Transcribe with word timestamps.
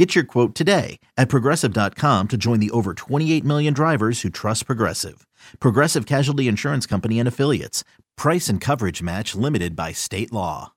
Get 0.00 0.14
your 0.14 0.24
quote 0.24 0.54
today 0.54 0.98
at 1.18 1.28
progressive.com 1.28 2.28
to 2.28 2.38
join 2.38 2.58
the 2.58 2.70
over 2.70 2.94
28 2.94 3.44
million 3.44 3.74
drivers 3.74 4.22
who 4.22 4.30
trust 4.30 4.64
Progressive. 4.64 5.26
Progressive 5.58 6.06
Casualty 6.06 6.48
Insurance 6.48 6.86
Company 6.86 7.18
and 7.18 7.28
Affiliates. 7.28 7.84
Price 8.16 8.48
and 8.48 8.62
coverage 8.62 9.02
match 9.02 9.34
limited 9.34 9.76
by 9.76 9.92
state 9.92 10.32
law. 10.32 10.72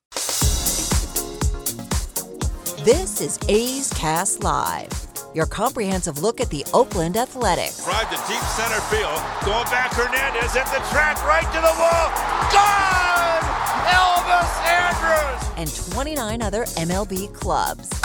This 2.83 3.21
is 3.21 3.39
A's 3.47 3.93
Cast 3.93 4.43
Live, 4.43 4.91
your 5.33 5.45
comprehensive 5.45 6.21
look 6.21 6.41
at 6.41 6.49
the 6.49 6.65
Oakland 6.73 7.15
Athletics. 7.15 7.85
Drive 7.85 8.09
to 8.09 8.17
deep 8.27 8.43
center 8.43 8.81
field. 8.91 9.21
Going 9.45 9.63
back, 9.71 9.93
Hernandez 9.93 10.53
at 10.57 10.65
the 10.65 10.83
track, 10.91 11.23
right 11.23 11.47
to 11.47 11.61
the 11.61 11.75
wall. 11.79 12.11
Gone! 12.51 13.39
Elvis 13.87 14.51
Andrus! 14.67 15.49
And 15.55 15.93
29 15.93 16.41
other 16.41 16.65
MLB 16.65 17.33
clubs. 17.33 18.02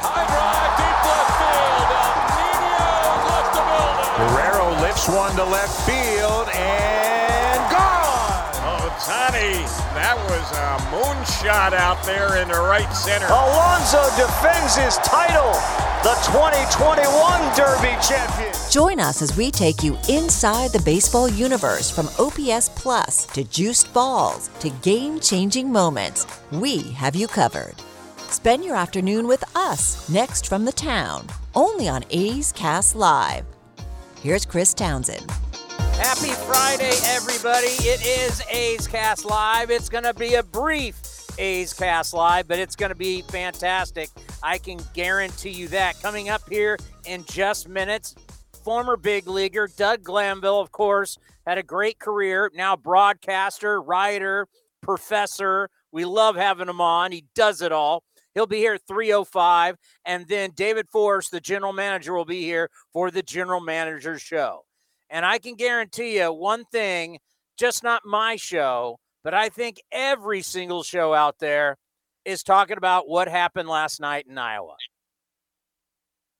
High 0.00 0.24
drive, 0.28 0.72
deep 0.80 0.98
left 1.06 1.32
field. 1.40 1.88
Nino 2.36 3.12
left 3.28 3.50
the 3.56 3.62
building. 3.68 4.08
Guerrero 4.16 4.66
lifts 4.80 5.06
one 5.08 5.32
to 5.36 5.44
left 5.44 5.74
field 5.86 6.48
and 6.54 7.60
gone. 7.70 8.44
Oh, 8.64 8.88
Tani, 9.04 9.64
that 9.96 10.16
was 10.28 10.46
a 10.56 10.80
moonshot 10.92 11.72
out 11.72 12.02
there 12.04 12.40
in 12.42 12.48
the 12.48 12.60
right 12.60 12.90
center. 12.92 13.26
Alonso 13.26 14.02
defends 14.16 14.76
his 14.76 14.96
title, 14.98 15.52
the 16.02 16.14
2021 16.28 17.04
Derby 17.56 17.96
champion. 18.02 18.52
Join 18.70 19.00
us 19.00 19.22
as 19.22 19.36
we 19.36 19.50
take 19.50 19.82
you 19.82 19.98
inside 20.08 20.70
the 20.70 20.82
baseball 20.84 21.28
universe 21.28 21.90
from 21.90 22.08
OPS 22.18 22.68
Plus 22.70 23.26
to 23.26 23.42
juiced 23.44 23.92
balls 23.92 24.48
to 24.60 24.70
game 24.82 25.18
changing 25.18 25.70
moments. 25.70 26.26
We 26.52 26.82
have 26.92 27.16
you 27.16 27.26
covered. 27.26 27.74
Spend 28.30 28.64
your 28.64 28.76
afternoon 28.76 29.26
with 29.26 29.44
us 29.56 30.08
next 30.08 30.46
from 30.46 30.64
the 30.64 30.70
town, 30.70 31.26
only 31.56 31.88
on 31.88 32.04
A's 32.10 32.52
Cast 32.52 32.94
Live. 32.94 33.44
Here's 34.22 34.46
Chris 34.46 34.72
Townsend. 34.72 35.28
Happy 35.94 36.30
Friday, 36.46 36.92
everybody. 37.06 37.66
It 37.66 38.06
is 38.06 38.40
A's 38.48 38.86
Cast 38.86 39.24
Live. 39.24 39.72
It's 39.72 39.88
going 39.88 40.04
to 40.04 40.14
be 40.14 40.34
a 40.34 40.44
brief 40.44 40.96
A's 41.40 41.74
Cast 41.74 42.14
Live, 42.14 42.46
but 42.46 42.60
it's 42.60 42.76
going 42.76 42.90
to 42.90 42.96
be 42.96 43.22
fantastic. 43.22 44.10
I 44.44 44.58
can 44.58 44.78
guarantee 44.94 45.50
you 45.50 45.66
that. 45.68 46.00
Coming 46.00 46.28
up 46.28 46.42
here 46.48 46.78
in 47.06 47.24
just 47.24 47.68
minutes, 47.68 48.14
former 48.62 48.96
big 48.96 49.26
leaguer 49.26 49.68
Doug 49.76 50.04
Glanville, 50.04 50.60
of 50.60 50.70
course, 50.70 51.18
had 51.48 51.58
a 51.58 51.64
great 51.64 51.98
career. 51.98 52.48
Now, 52.54 52.76
broadcaster, 52.76 53.82
writer, 53.82 54.46
professor. 54.82 55.68
We 55.90 56.04
love 56.04 56.36
having 56.36 56.68
him 56.68 56.80
on. 56.80 57.10
He 57.10 57.24
does 57.34 57.60
it 57.60 57.72
all. 57.72 58.04
He'll 58.34 58.46
be 58.46 58.58
here 58.58 58.74
at 58.74 58.86
305. 58.86 59.76
And 60.04 60.26
then 60.28 60.50
David 60.54 60.88
Forst, 60.90 61.30
the 61.30 61.40
general 61.40 61.72
manager, 61.72 62.14
will 62.14 62.24
be 62.24 62.42
here 62.42 62.70
for 62.92 63.10
the 63.10 63.22
general 63.22 63.60
manager 63.60 64.18
show. 64.18 64.64
And 65.08 65.26
I 65.26 65.38
can 65.38 65.56
guarantee 65.56 66.18
you 66.18 66.32
one 66.32 66.64
thing, 66.66 67.18
just 67.58 67.82
not 67.82 68.02
my 68.04 68.36
show, 68.36 68.98
but 69.24 69.34
I 69.34 69.48
think 69.48 69.80
every 69.90 70.42
single 70.42 70.82
show 70.82 71.12
out 71.12 71.38
there 71.40 71.76
is 72.24 72.42
talking 72.42 72.76
about 72.76 73.08
what 73.08 73.28
happened 73.28 73.68
last 73.68 74.00
night 74.00 74.26
in 74.28 74.38
Iowa. 74.38 74.76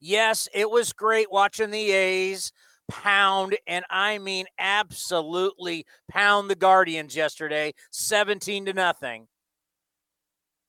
Yes, 0.01 0.49
it 0.55 0.71
was 0.71 0.93
great 0.93 1.31
watching 1.31 1.71
the 1.71 1.91
A's 1.91 2.53
pound, 2.89 3.57
and 3.67 3.85
I 3.91 4.19
mean 4.19 4.47
absolutely 4.59 5.85
pound 6.11 6.49
the 6.49 6.55
Guardians 6.55 7.15
yesterday, 7.15 7.75
17 7.93 8.67
to 8.67 8.73
nothing. 8.73 9.27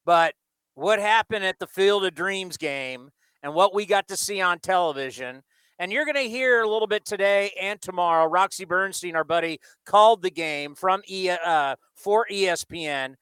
But 0.06 0.34
what 0.82 1.00
happened 1.00 1.46
at 1.46 1.60
the 1.60 1.68
Field 1.68 2.04
of 2.06 2.16
Dreams 2.16 2.58
game 2.58 3.12
and 3.44 3.54
what 3.54 3.74
we 3.74 3.86
got 3.86 4.08
to 4.08 4.18
see 4.18 4.42
on 4.42 4.58
television. 4.58 5.44
And 5.78 5.92
you're 5.92 6.06
going 6.06 6.16
to 6.16 6.30
hear 6.30 6.64
a 6.64 6.68
little 6.68 6.88
bit 6.88 7.06
today 7.06 7.52
and 7.62 7.80
tomorrow. 7.80 8.26
Roxy 8.26 8.66
Bernstein, 8.66 9.16
our 9.16 9.24
buddy, 9.24 9.60
called 9.86 10.24
the 10.24 10.32
game 10.32 10.74
from 10.74 11.04
e, 11.08 11.30
uh, 11.30 11.76
for 11.96 12.26
ESPN. 12.32 13.14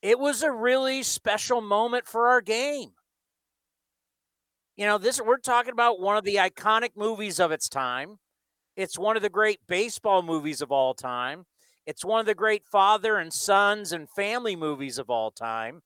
It 0.00 0.18
was 0.18 0.42
a 0.42 0.50
really 0.50 1.02
special 1.02 1.60
moment 1.60 2.06
for 2.06 2.28
our 2.28 2.40
game. 2.40 2.90
You 4.76 4.86
know, 4.86 4.96
this 4.96 5.20
we're 5.20 5.36
talking 5.36 5.72
about 5.72 6.00
one 6.00 6.16
of 6.16 6.24
the 6.24 6.36
iconic 6.36 6.90
movies 6.96 7.38
of 7.38 7.52
its 7.52 7.68
time. 7.68 8.16
It's 8.74 8.98
one 8.98 9.16
of 9.16 9.22
the 9.22 9.28
great 9.28 9.60
baseball 9.68 10.22
movies 10.22 10.62
of 10.62 10.72
all 10.72 10.94
time. 10.94 11.44
It's 11.86 12.06
one 12.06 12.20
of 12.20 12.26
the 12.26 12.34
great 12.34 12.64
father 12.72 13.18
and 13.18 13.32
sons 13.32 13.92
and 13.92 14.08
family 14.16 14.56
movies 14.56 14.98
of 14.98 15.10
all 15.10 15.30
time 15.30 15.82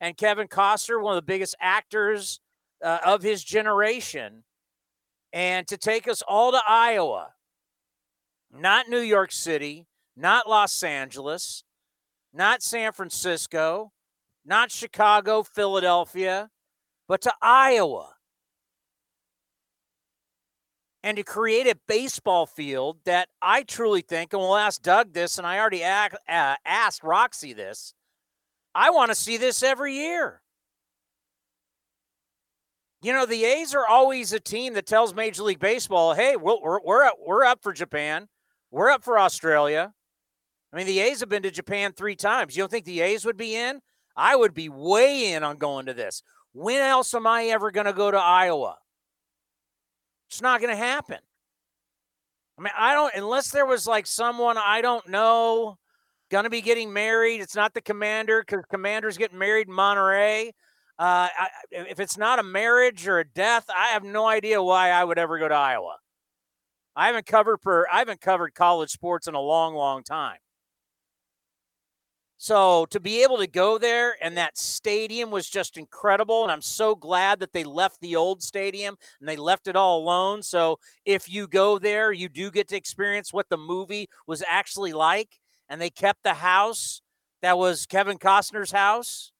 and 0.00 0.16
Kevin 0.16 0.48
Costner, 0.48 1.02
one 1.02 1.16
of 1.16 1.22
the 1.22 1.26
biggest 1.26 1.54
actors 1.60 2.40
uh, 2.82 2.98
of 3.04 3.22
his 3.22 3.44
generation, 3.44 4.44
and 5.32 5.66
to 5.68 5.76
take 5.76 6.08
us 6.08 6.22
all 6.26 6.52
to 6.52 6.60
Iowa, 6.66 7.34
not 8.52 8.88
New 8.88 9.00
York 9.00 9.30
City, 9.30 9.86
not 10.16 10.48
Los 10.48 10.82
Angeles, 10.82 11.64
not 12.32 12.62
San 12.62 12.92
Francisco, 12.92 13.92
not 14.44 14.70
Chicago, 14.70 15.42
Philadelphia, 15.42 16.50
but 17.06 17.20
to 17.22 17.32
Iowa. 17.42 18.14
And 21.02 21.16
to 21.16 21.22
create 21.22 21.66
a 21.66 21.78
baseball 21.88 22.44
field 22.44 22.98
that 23.04 23.28
I 23.40 23.62
truly 23.62 24.02
think, 24.02 24.32
and 24.32 24.40
we'll 24.40 24.56
ask 24.56 24.82
Doug 24.82 25.14
this, 25.14 25.38
and 25.38 25.46
I 25.46 25.58
already 25.58 25.82
uh, 25.82 26.08
asked 26.64 27.02
Roxy 27.02 27.54
this 27.54 27.94
I 28.74 28.90
want 28.90 29.10
to 29.10 29.14
see 29.14 29.36
this 29.36 29.62
every 29.62 29.94
year. 29.94 30.40
You 33.02 33.12
know, 33.12 33.24
the 33.24 33.44
A's 33.44 33.74
are 33.74 33.86
always 33.86 34.32
a 34.32 34.40
team 34.40 34.74
that 34.74 34.86
tells 34.86 35.14
Major 35.14 35.42
League 35.42 35.58
Baseball, 35.58 36.14
"Hey, 36.14 36.36
we're 36.36 36.80
we're 36.80 37.04
up, 37.04 37.16
we're 37.18 37.44
up 37.44 37.62
for 37.62 37.72
Japan. 37.72 38.28
We're 38.70 38.90
up 38.90 39.02
for 39.02 39.18
Australia." 39.18 39.94
I 40.72 40.76
mean, 40.76 40.86
the 40.86 41.00
A's 41.00 41.20
have 41.20 41.28
been 41.28 41.42
to 41.42 41.50
Japan 41.50 41.92
three 41.92 42.14
times. 42.14 42.56
You 42.56 42.62
don't 42.62 42.70
think 42.70 42.84
the 42.84 43.00
A's 43.00 43.24
would 43.24 43.36
be 43.36 43.56
in? 43.56 43.80
I 44.16 44.36
would 44.36 44.54
be 44.54 44.68
way 44.68 45.32
in 45.32 45.42
on 45.42 45.56
going 45.56 45.86
to 45.86 45.94
this. 45.94 46.22
When 46.52 46.80
else 46.80 47.14
am 47.14 47.26
I 47.26 47.44
ever 47.46 47.70
going 47.70 47.86
to 47.86 47.92
go 47.92 48.10
to 48.10 48.18
Iowa? 48.18 48.76
It's 50.28 50.42
not 50.42 50.60
going 50.60 50.70
to 50.70 50.76
happen. 50.76 51.18
I 52.58 52.62
mean, 52.62 52.72
I 52.76 52.92
don't 52.94 53.14
unless 53.14 53.50
there 53.50 53.66
was 53.66 53.86
like 53.86 54.06
someone 54.06 54.58
I 54.58 54.82
don't 54.82 55.08
know 55.08 55.78
going 56.30 56.44
to 56.44 56.50
be 56.50 56.60
getting 56.60 56.92
married. 56.92 57.40
It's 57.40 57.56
not 57.56 57.74
the 57.74 57.80
commander 57.80 58.42
because 58.46 58.64
commanders 58.70 59.18
getting 59.18 59.38
married 59.38 59.68
in 59.68 59.74
Monterey. 59.74 60.52
Uh, 60.98 61.28
I, 61.38 61.48
if 61.70 61.98
it's 61.98 62.18
not 62.18 62.38
a 62.38 62.42
marriage 62.42 63.08
or 63.08 63.18
a 63.18 63.24
death, 63.24 63.64
I 63.74 63.88
have 63.88 64.04
no 64.04 64.26
idea 64.26 64.62
why 64.62 64.90
I 64.90 65.02
would 65.02 65.18
ever 65.18 65.38
go 65.38 65.48
to 65.48 65.54
Iowa. 65.54 65.96
I 66.94 67.06
haven't 67.06 67.26
covered 67.26 67.60
for 67.62 67.86
I 67.90 67.98
haven't 67.98 68.20
covered 68.20 68.54
college 68.54 68.90
sports 68.90 69.26
in 69.26 69.34
a 69.34 69.40
long, 69.40 69.74
long 69.74 70.02
time. 70.02 70.38
So 72.36 72.86
to 72.86 73.00
be 73.00 73.22
able 73.22 73.36
to 73.38 73.46
go 73.46 73.76
there 73.76 74.16
and 74.22 74.36
that 74.36 74.56
stadium 74.56 75.30
was 75.30 75.48
just 75.48 75.76
incredible. 75.76 76.42
And 76.42 76.50
I'm 76.50 76.62
so 76.62 76.94
glad 76.94 77.40
that 77.40 77.52
they 77.52 77.64
left 77.64 78.00
the 78.00 78.16
old 78.16 78.42
stadium 78.42 78.96
and 79.20 79.28
they 79.28 79.36
left 79.36 79.68
it 79.68 79.76
all 79.76 79.98
alone. 80.00 80.42
So 80.42 80.78
if 81.04 81.28
you 81.28 81.46
go 81.46 81.78
there, 81.78 82.12
you 82.12 82.30
do 82.30 82.50
get 82.50 82.68
to 82.68 82.76
experience 82.76 83.32
what 83.32 83.50
the 83.50 83.58
movie 83.58 84.08
was 84.26 84.42
actually 84.48 84.94
like 84.94 85.39
and 85.70 85.80
they 85.80 85.88
kept 85.88 86.24
the 86.24 86.34
house 86.34 87.00
that 87.40 87.56
was 87.56 87.86
Kevin 87.86 88.18
Costner's 88.18 88.72
house, 88.72 89.32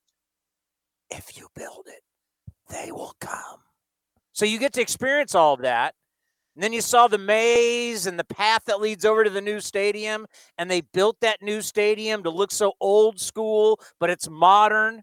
if 1.11 1.37
you 1.37 1.49
build 1.55 1.89
it, 1.89 2.03
they 2.71 2.93
will 2.93 3.15
come. 3.21 3.59
So 4.33 4.47
you 4.47 4.59
get 4.59 4.73
to 4.75 4.81
experience 4.81 5.35
all 5.35 5.55
of 5.55 5.63
that. 5.63 5.95
And 6.55 6.63
then 6.63 6.73
you 6.73 6.81
saw 6.81 7.09
the 7.09 7.19
maze 7.19 8.07
and 8.07 8.19
the 8.19 8.25
path 8.25 8.63
that 8.67 8.81
leads 8.81 9.05
over 9.05 9.25
to 9.25 9.31
the 9.31 9.41
new 9.41 9.61
stadium. 9.61 10.27
And 10.57 10.71
they 10.71 10.81
built 10.81 11.17
that 11.21 11.43
new 11.43 11.63
stadium 11.63 12.23
to 12.23 12.31
look 12.31 12.53
so 12.53 12.73
old 12.81 13.21
school, 13.21 13.81
but 13.99 14.09
it's 14.09 14.29
modern. 14.31 15.03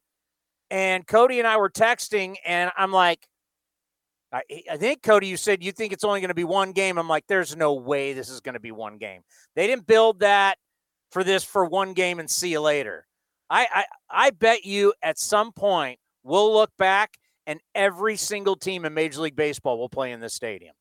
And 0.69 1.05
Cody 1.05 1.39
and 1.39 1.47
I 1.47 1.57
were 1.57 1.69
texting, 1.69 2.35
and 2.45 2.71
I'm 2.77 2.91
like, 2.91 3.27
I, 4.33 4.41
I 4.69 4.77
think, 4.77 5.01
Cody, 5.01 5.27
you 5.27 5.37
said 5.37 5.63
you 5.63 5.71
think 5.71 5.93
it's 5.93 6.03
only 6.03 6.19
going 6.19 6.27
to 6.29 6.35
be 6.35 6.43
one 6.43 6.73
game. 6.73 6.97
I'm 6.97 7.07
like, 7.07 7.23
there's 7.27 7.55
no 7.55 7.73
way 7.73 8.11
this 8.11 8.29
is 8.29 8.41
going 8.41 8.53
to 8.53 8.59
be 8.59 8.73
one 8.73 8.97
game. 8.97 9.21
They 9.55 9.65
didn't 9.67 9.87
build 9.87 10.19
that 10.19 10.57
for 11.11 11.23
this 11.23 11.43
for 11.43 11.65
one 11.65 11.93
game 11.93 12.19
and 12.19 12.29
see 12.29 12.49
you 12.49 12.61
later. 12.61 13.05
I, 13.49 13.67
I 13.73 13.85
I 14.09 14.29
bet 14.31 14.65
you 14.65 14.93
at 15.01 15.17
some 15.17 15.51
point 15.51 15.99
we'll 16.23 16.53
look 16.53 16.71
back 16.77 17.17
and 17.45 17.61
every 17.73 18.17
single 18.17 18.55
team 18.55 18.83
in 18.85 18.93
Major 18.93 19.21
League 19.21 19.35
Baseball 19.35 19.77
will 19.77 19.89
play 19.89 20.11
in 20.11 20.19
this 20.19 20.33
stadium. 20.33 20.75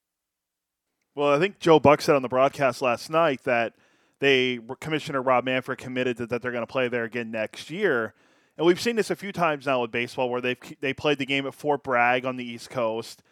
Well, 1.15 1.33
I 1.33 1.39
think 1.39 1.61
Joe 1.61 1.81
Buck 1.81 2.03
said 2.03 2.17
on 2.17 2.23
the 2.23 2.29
broadcast 2.29 2.83
last 2.83 3.09
night 3.09 3.45
that 3.45 3.75
they 4.21 4.59
Commissioner 4.81 5.23
Rob 5.23 5.45
Manfred 5.45 5.79
committed 5.79 6.17
that, 6.19 6.29
that 6.31 6.43
they're 6.43 6.53
going 6.53 6.67
to 6.67 6.71
play 6.71 6.89
there 6.89 7.05
again 7.05 7.31
next 7.31 7.71
year. 7.71 8.15
And 8.59 8.67
we've 8.67 8.81
seen 8.81 8.97
this 8.97 9.11
a 9.11 9.17
few 9.17 9.33
times 9.33 9.67
now 9.67 9.83
with 9.83 9.91
baseball, 9.91 10.31
where 10.31 10.41
they've 10.41 10.59
they 10.81 10.93
played 10.93 11.19
the 11.19 11.27
game 11.27 11.47
at 11.47 11.55
Fort 11.55 11.85
Bragg 11.85 12.25
on 12.25 12.37
the 12.37 12.45
East 12.45 12.71
Coast, 12.71 13.23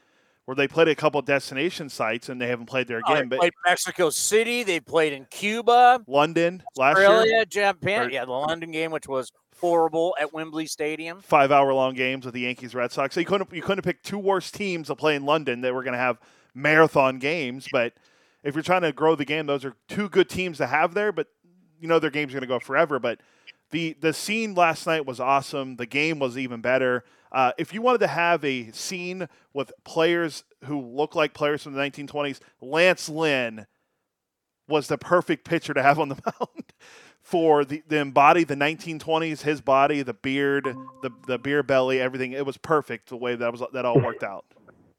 where 0.46 0.55
they 0.55 0.69
played 0.69 0.88
a 0.88 0.94
couple 0.94 1.20
destination 1.23 1.88
sites 1.88 2.29
and 2.29 2.41
they 2.41 2.49
haven't 2.49 2.67
played 2.67 2.87
there 2.87 2.99
again. 2.99 3.25
Oh, 3.25 3.29
but 3.29 3.38
played 3.38 3.52
Mexico 3.67 4.11
City, 4.11 4.62
they 4.62 4.81
played 4.81 5.12
in 5.12 5.26
Cuba, 5.31 6.02
London 6.06 6.62
Australia, 6.79 7.19
last 7.19 7.26
year, 7.29 7.44
Japan. 7.73 8.11
yeah, 8.11 8.25
the 8.25 8.32
London 8.32 8.70
game, 8.70 8.91
which 8.91 9.08
was 9.08 9.32
horrible 9.61 10.14
at 10.20 10.32
Wembley 10.32 10.67
Stadium. 10.67 11.20
Five 11.20 11.50
hour 11.50 11.73
long 11.73 11.94
games 11.94 12.25
with 12.25 12.35
the 12.35 12.43
Yankees 12.43 12.75
Red 12.75 12.93
Sox. 12.93 13.14
So 13.14 13.20
you 13.20 13.26
couldn't 13.26 13.52
you 13.52 13.62
couldn't 13.62 13.82
picked 13.82 14.05
two 14.05 14.19
worse 14.19 14.50
teams 14.50 14.88
to 14.88 14.94
play 14.94 15.14
in 15.14 15.25
London 15.25 15.62
that 15.62 15.73
were 15.73 15.82
going 15.82 15.93
to 15.93 15.99
have 15.99 16.19
marathon 16.55 17.19
games. 17.19 17.67
But 17.73 17.94
if 18.43 18.55
you're 18.55 18.62
trying 18.62 18.82
to 18.82 18.93
grow 18.93 19.14
the 19.14 19.25
game, 19.25 19.46
those 19.46 19.64
are 19.64 19.75
two 19.88 20.08
good 20.08 20.29
teams 20.29 20.58
to 20.58 20.67
have 20.67 20.94
there. 20.94 21.12
But 21.12 21.29
you 21.81 21.88
know 21.88 21.99
their 21.99 22.11
game's 22.11 22.32
going 22.32 22.43
to 22.43 22.49
go 22.49 22.58
forever. 22.58 22.99
But 22.99 23.20
the 23.70 23.96
the 24.00 24.12
scene 24.12 24.55
last 24.55 24.87
night 24.87 25.06
was 25.06 25.20
awesome. 25.20 25.76
The 25.76 25.87
game 25.87 26.19
was 26.19 26.37
even 26.37 26.61
better. 26.61 27.05
Uh, 27.34 27.50
if 27.58 27.75
you 27.75 27.82
wanted 27.82 27.98
to 27.98 28.06
have 28.06 28.44
a 28.44 28.70
scene 28.70 29.28
with 29.52 29.72
players 29.84 30.44
who 30.66 30.81
look 30.81 31.16
like 31.16 31.34
players 31.34 31.64
from 31.64 31.72
the 31.72 31.81
1920s, 31.81 32.38
Lance 32.62 33.08
Lynn 33.08 33.66
was 34.69 34.86
the 34.86 34.96
perfect 34.96 35.44
pitcher 35.44 35.75
to 35.75 35.82
have 35.82 35.98
on 35.98 36.10
the 36.10 36.14
mound 36.25 36.72
for 37.22 37.64
the, 37.64 37.82
the 37.88 37.98
embody 37.98 38.44
the 38.44 38.54
1920s, 38.54 39.40
his 39.40 39.60
body, 39.60 40.02
the 40.02 40.14
beard, 40.14 40.64
the 41.02 41.10
the 41.26 41.36
beer 41.36 41.64
belly, 41.64 42.00
everything. 42.00 42.32
It 42.32 42.46
was 42.46 42.56
perfect 42.56 43.08
the 43.08 43.16
way 43.16 43.34
that 43.34 43.50
was 43.50 43.62
that 43.72 43.84
all 43.84 44.00
worked 44.00 44.22
out. 44.22 44.44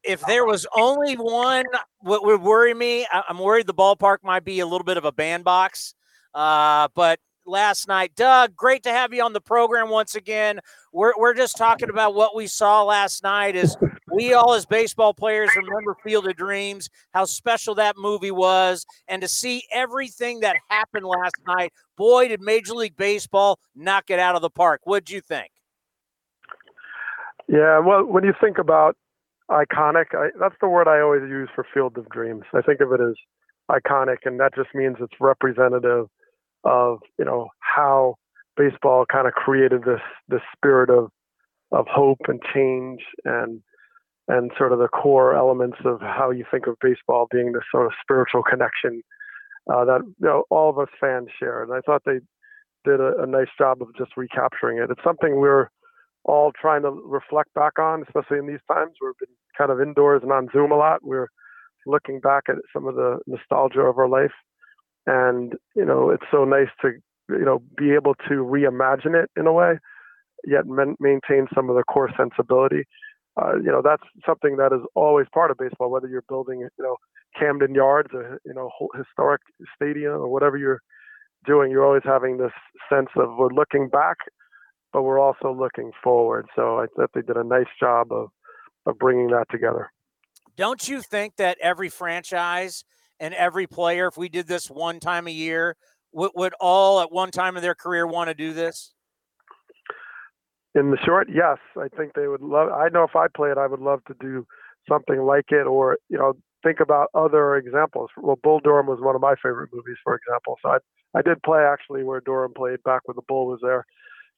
If 0.04 0.22
there 0.28 0.46
was 0.46 0.68
only 0.78 1.16
one, 1.16 1.66
what 2.02 2.26
would 2.26 2.42
worry 2.42 2.74
me, 2.74 3.08
I'm 3.12 3.40
worried 3.40 3.66
the 3.66 3.74
ballpark 3.74 4.18
might 4.24 4.44
be 4.44 4.60
a 4.60 4.66
little 4.66 4.84
bit 4.84 4.98
of 4.98 5.06
a 5.06 5.12
bandbox. 5.12 5.96
Uh, 6.34 6.90
but 6.96 7.20
last 7.46 7.88
night. 7.88 8.16
Doug, 8.16 8.56
great 8.56 8.84
to 8.84 8.90
have 8.90 9.14
you 9.14 9.24
on 9.24 9.34
the 9.34 9.42
program 9.42 9.90
once 9.90 10.16
again. 10.16 10.60
We're, 10.92 11.14
we're 11.18 11.34
just 11.34 11.58
talking 11.58 11.90
about 11.90 12.16
what 12.16 12.36
we 12.36 12.48
saw 12.48 12.84
last 12.84 13.24
night 13.24 13.56
is 13.56 13.78
we 14.12 14.34
all 14.34 14.54
as 14.54 14.66
baseball 14.66 15.14
players 15.14 15.50
remember 15.56 15.96
Field 16.04 16.28
of 16.28 16.36
Dreams, 16.36 16.90
how 17.14 17.26
special 17.26 17.76
that 17.76 17.96
movie 17.98 18.32
was, 18.32 18.86
and 19.08 19.22
to 19.22 19.28
see 19.28 19.64
everything 19.72 20.40
that 20.42 20.56
happened 20.70 21.06
last 21.06 21.36
night. 21.48 21.74
Boy, 21.98 22.28
did 22.28 22.42
Major 22.42 22.74
League 22.74 22.98
Baseball 22.98 23.60
knock 23.76 24.10
it 24.10 24.20
out 24.20 24.36
of 24.36 24.42
the 24.42 24.50
park. 24.50 24.82
What'd 24.84 25.10
you 25.10 25.22
think? 25.22 25.50
Yeah, 27.48 27.80
well, 27.80 28.04
when 28.06 28.24
you 28.24 28.34
think 28.42 28.58
about 28.58 28.98
iconic, 29.52 30.06
I, 30.14 30.30
that's 30.40 30.56
the 30.62 30.68
word 30.68 30.88
I 30.88 31.02
always 31.02 31.22
use 31.22 31.50
for 31.54 31.66
Field 31.74 31.98
of 31.98 32.10
Dreams. 32.10 32.44
I 32.54 32.62
think 32.62 32.82
of 32.82 32.92
it 32.92 33.00
as 33.02 33.16
iconic, 33.70 34.18
and 34.26 34.40
that 34.40 34.56
just 34.56 34.70
means 34.74 34.98
it's 35.00 35.14
representative– 35.20 36.08
of 36.66 37.00
you 37.18 37.26
know 37.26 37.48
how 37.60 38.16
baseball 38.58 39.06
kind 39.12 39.28
of 39.28 39.34
created 39.34 39.84
this 39.84 40.02
this 40.28 40.42
spirit 40.56 40.90
of 40.90 41.10
of 41.72 41.86
hope 41.88 42.20
and 42.28 42.42
change 42.54 43.02
and 43.24 43.62
and 44.28 44.52
sort 44.58 44.72
of 44.72 44.80
the 44.80 44.88
core 44.88 45.36
elements 45.36 45.78
of 45.86 46.02
how 46.02 46.32
you 46.32 46.46
think 46.50 46.68
of 46.68 46.76
baseball 46.82 47.28
being 47.32 47.52
this 47.52 47.64
sort 47.72 47.86
of 47.86 47.92
spiritual 48.02 48.42
connection 48.44 49.02
uh, 49.72 49.86
that 49.86 50.02
you 50.04 50.28
know 50.28 50.44
all 50.50 50.70
of 50.70 50.80
us 50.80 50.90
fans 51.00 51.28
share. 51.40 51.64
And 51.64 51.74
I 51.74 51.82
thought 51.86 52.02
they 52.06 52.20
did 52.84 53.00
a, 53.00 53.14
a 53.22 53.28
nice 53.28 53.48
job 53.58 53.82
of 53.82 53.90
just 53.98 54.12
recapturing 54.18 54.78
it. 54.80 54.90
It's 54.90 55.04
something 55.04 55.36
we're 55.36 55.70
all 56.24 56.52
trying 56.60 56.82
to 56.84 56.90
reflect 56.90 57.54
back 57.54 57.78
on, 57.80 58.04
especially 58.04 58.40
in 58.40 58.48
these 58.48 58.64
times. 58.72 58.94
We've 59.02 59.18
been 59.20 59.36
kind 59.58 59.72
of 59.72 59.80
indoors 59.80 60.22
and 60.24 60.32
on 60.32 60.50
Zoom 60.52 60.72
a 60.72 60.76
lot. 60.78 61.04
We're 61.04 61.30
looking 61.86 62.20
back 62.20 62.44
at 62.50 62.56
some 62.74 62.88
of 62.88 62.96
the 62.96 63.20
nostalgia 63.28 63.82
of 63.82 63.98
our 64.00 64.10
life 64.10 64.32
and 65.06 65.54
you 65.76 65.86
know 65.86 66.10
it's 66.10 66.26
so 66.32 66.46
nice 66.46 66.70
to 66.82 66.92
you 67.30 67.46
know 67.46 67.62
be 67.78 67.92
able 67.92 68.16
to 68.28 68.36
reimagine 68.36 69.16
it 69.22 69.30
in 69.38 69.48
a 69.48 69.54
way 69.54 69.78
yet 70.46 70.66
maintain 71.00 71.48
some 71.54 71.70
of 71.70 71.76
the 71.76 71.84
core 71.84 72.10
sensibility. 72.18 72.84
Uh, 73.42 73.56
you 73.56 73.72
know 73.72 73.82
that's 73.84 74.04
something 74.26 74.56
that 74.56 74.72
is 74.72 74.82
always 74.96 75.28
part 75.34 75.52
of 75.52 75.58
baseball 75.58 75.92
whether 75.92 76.08
you're 76.08 76.24
building 76.30 76.60
you 76.60 76.70
know 76.80 76.96
camden 77.38 77.76
yards 77.76 78.10
or 78.14 78.40
you 78.46 78.54
know 78.54 78.70
historic 78.98 79.42
stadium 79.76 80.14
or 80.14 80.30
whatever 80.30 80.56
you're 80.56 80.80
doing 81.46 81.70
you're 81.70 81.86
always 81.86 82.04
having 82.06 82.38
this 82.38 82.54
sense 82.90 83.10
of 83.18 83.36
we're 83.38 83.50
looking 83.50 83.90
back 83.90 84.16
but 84.94 85.04
we're 85.04 85.20
also 85.20 85.54
looking 85.54 85.92
forward. 86.02 86.48
So 86.56 86.80
i 86.80 86.86
thought 86.96 87.10
they 87.14 87.22
did 87.22 87.36
a 87.36 87.44
nice 87.44 87.68
job 87.78 88.12
of 88.12 88.30
of 88.86 88.98
bringing 88.98 89.28
that 89.28 89.48
together. 89.52 89.92
Don't 90.56 90.88
you 90.88 91.02
think 91.02 91.36
that 91.36 91.58
every 91.60 91.90
franchise 91.90 92.86
and 93.20 93.34
every 93.34 93.68
player, 93.68 94.08
if 94.08 94.18
we 94.18 94.30
did 94.30 94.48
this 94.48 94.70
one 94.70 95.00
time 95.00 95.28
a 95.28 95.32
year, 95.32 95.76
would, 96.12 96.32
would 96.36 96.54
all 96.60 97.02
at 97.02 97.12
one 97.12 97.32
time 97.32 97.56
of 97.56 97.62
their 97.62 97.76
career 97.76 98.08
want 98.08 98.30
to 98.30 98.34
do 98.34 98.54
this? 98.54 98.94
In 100.74 100.92
the 100.92 100.98
short, 101.06 101.28
yes. 101.34 101.58
I 101.78 101.88
think 101.96 102.14
they 102.14 102.28
would 102.28 102.42
love. 102.42 102.70
I 102.70 102.90
know 102.90 103.04
if 103.04 103.16
I 103.16 103.28
played, 103.34 103.58
I 103.58 103.68
would 103.68 103.80
love 103.80 104.02
to 104.08 104.16
do 104.20 104.46
something 104.90 105.22
like 105.22 105.46
it, 105.50 105.66
or 105.66 105.98
you 106.10 106.18
know, 106.18 106.34
think 106.64 106.80
about 106.80 107.10
other 107.14 107.56
examples. 107.56 108.10
Well, 108.18 108.38
Bull 108.42 108.60
Durham 108.60 108.88
was 108.88 109.00
one 109.00 109.16
of 109.16 109.22
my 109.22 109.36
favorite 109.36 109.70
movies, 109.74 109.98
for 110.04 110.16
example. 110.16 110.58
So 110.62 110.70
I 110.70 110.78
I 111.18 111.22
did 111.22 111.42
play 111.44 111.62
actually 111.62 112.04
where 112.04 112.20
Durham 112.20 112.54
played 112.54 112.84
back 112.84 113.02
when 113.06 113.16
the 113.16 113.22
Bull 113.28 113.48
was 113.48 113.60
there 113.62 113.86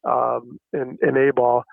um, 0.10 0.60
in 0.74 0.98
in 1.02 1.18
A 1.18 1.34
ball. 1.34 1.64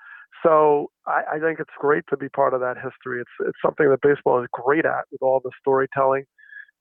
So 0.43 0.91
I, 1.07 1.23
I 1.35 1.39
think 1.39 1.61
it's 1.61 1.71
great 1.79 2.05
to 2.11 2.17
be 2.17 2.29
part 2.29 2.55
of 2.55 2.61
that 2.61 2.77
history. 2.77 3.21
It's 3.21 3.49
it's 3.49 3.59
something 3.65 3.89
that 3.91 4.01
baseball 4.01 4.43
is 4.43 4.49
great 4.53 4.87
at 4.87 5.05
with 5.13 5.23
all 5.23 5.41
the 5.45 5.51
storytelling 5.61 6.25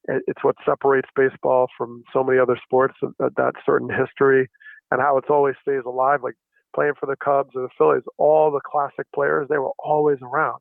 it's 0.08 0.44
what 0.44 0.56
separates 0.66 1.10
baseball 1.16 1.68
from 1.78 2.04
so 2.12 2.24
many 2.24 2.40
other 2.40 2.60
sports 2.64 2.96
that, 3.02 3.36
that 3.38 3.54
certain 3.66 3.90
history 3.90 4.50
and 4.92 5.02
how 5.02 5.18
it's 5.18 5.30
always 5.30 5.56
stays 5.62 5.82
alive 5.86 6.20
like 6.24 6.36
playing 6.76 6.94
for 7.00 7.06
the 7.06 7.16
cubs 7.16 7.52
or 7.56 7.62
the 7.62 7.70
phillies 7.78 8.04
all 8.18 8.52
the 8.52 8.62
classic 8.66 9.06
players 9.14 9.48
they 9.50 9.58
were 9.58 9.72
always 9.80 10.18
around. 10.22 10.60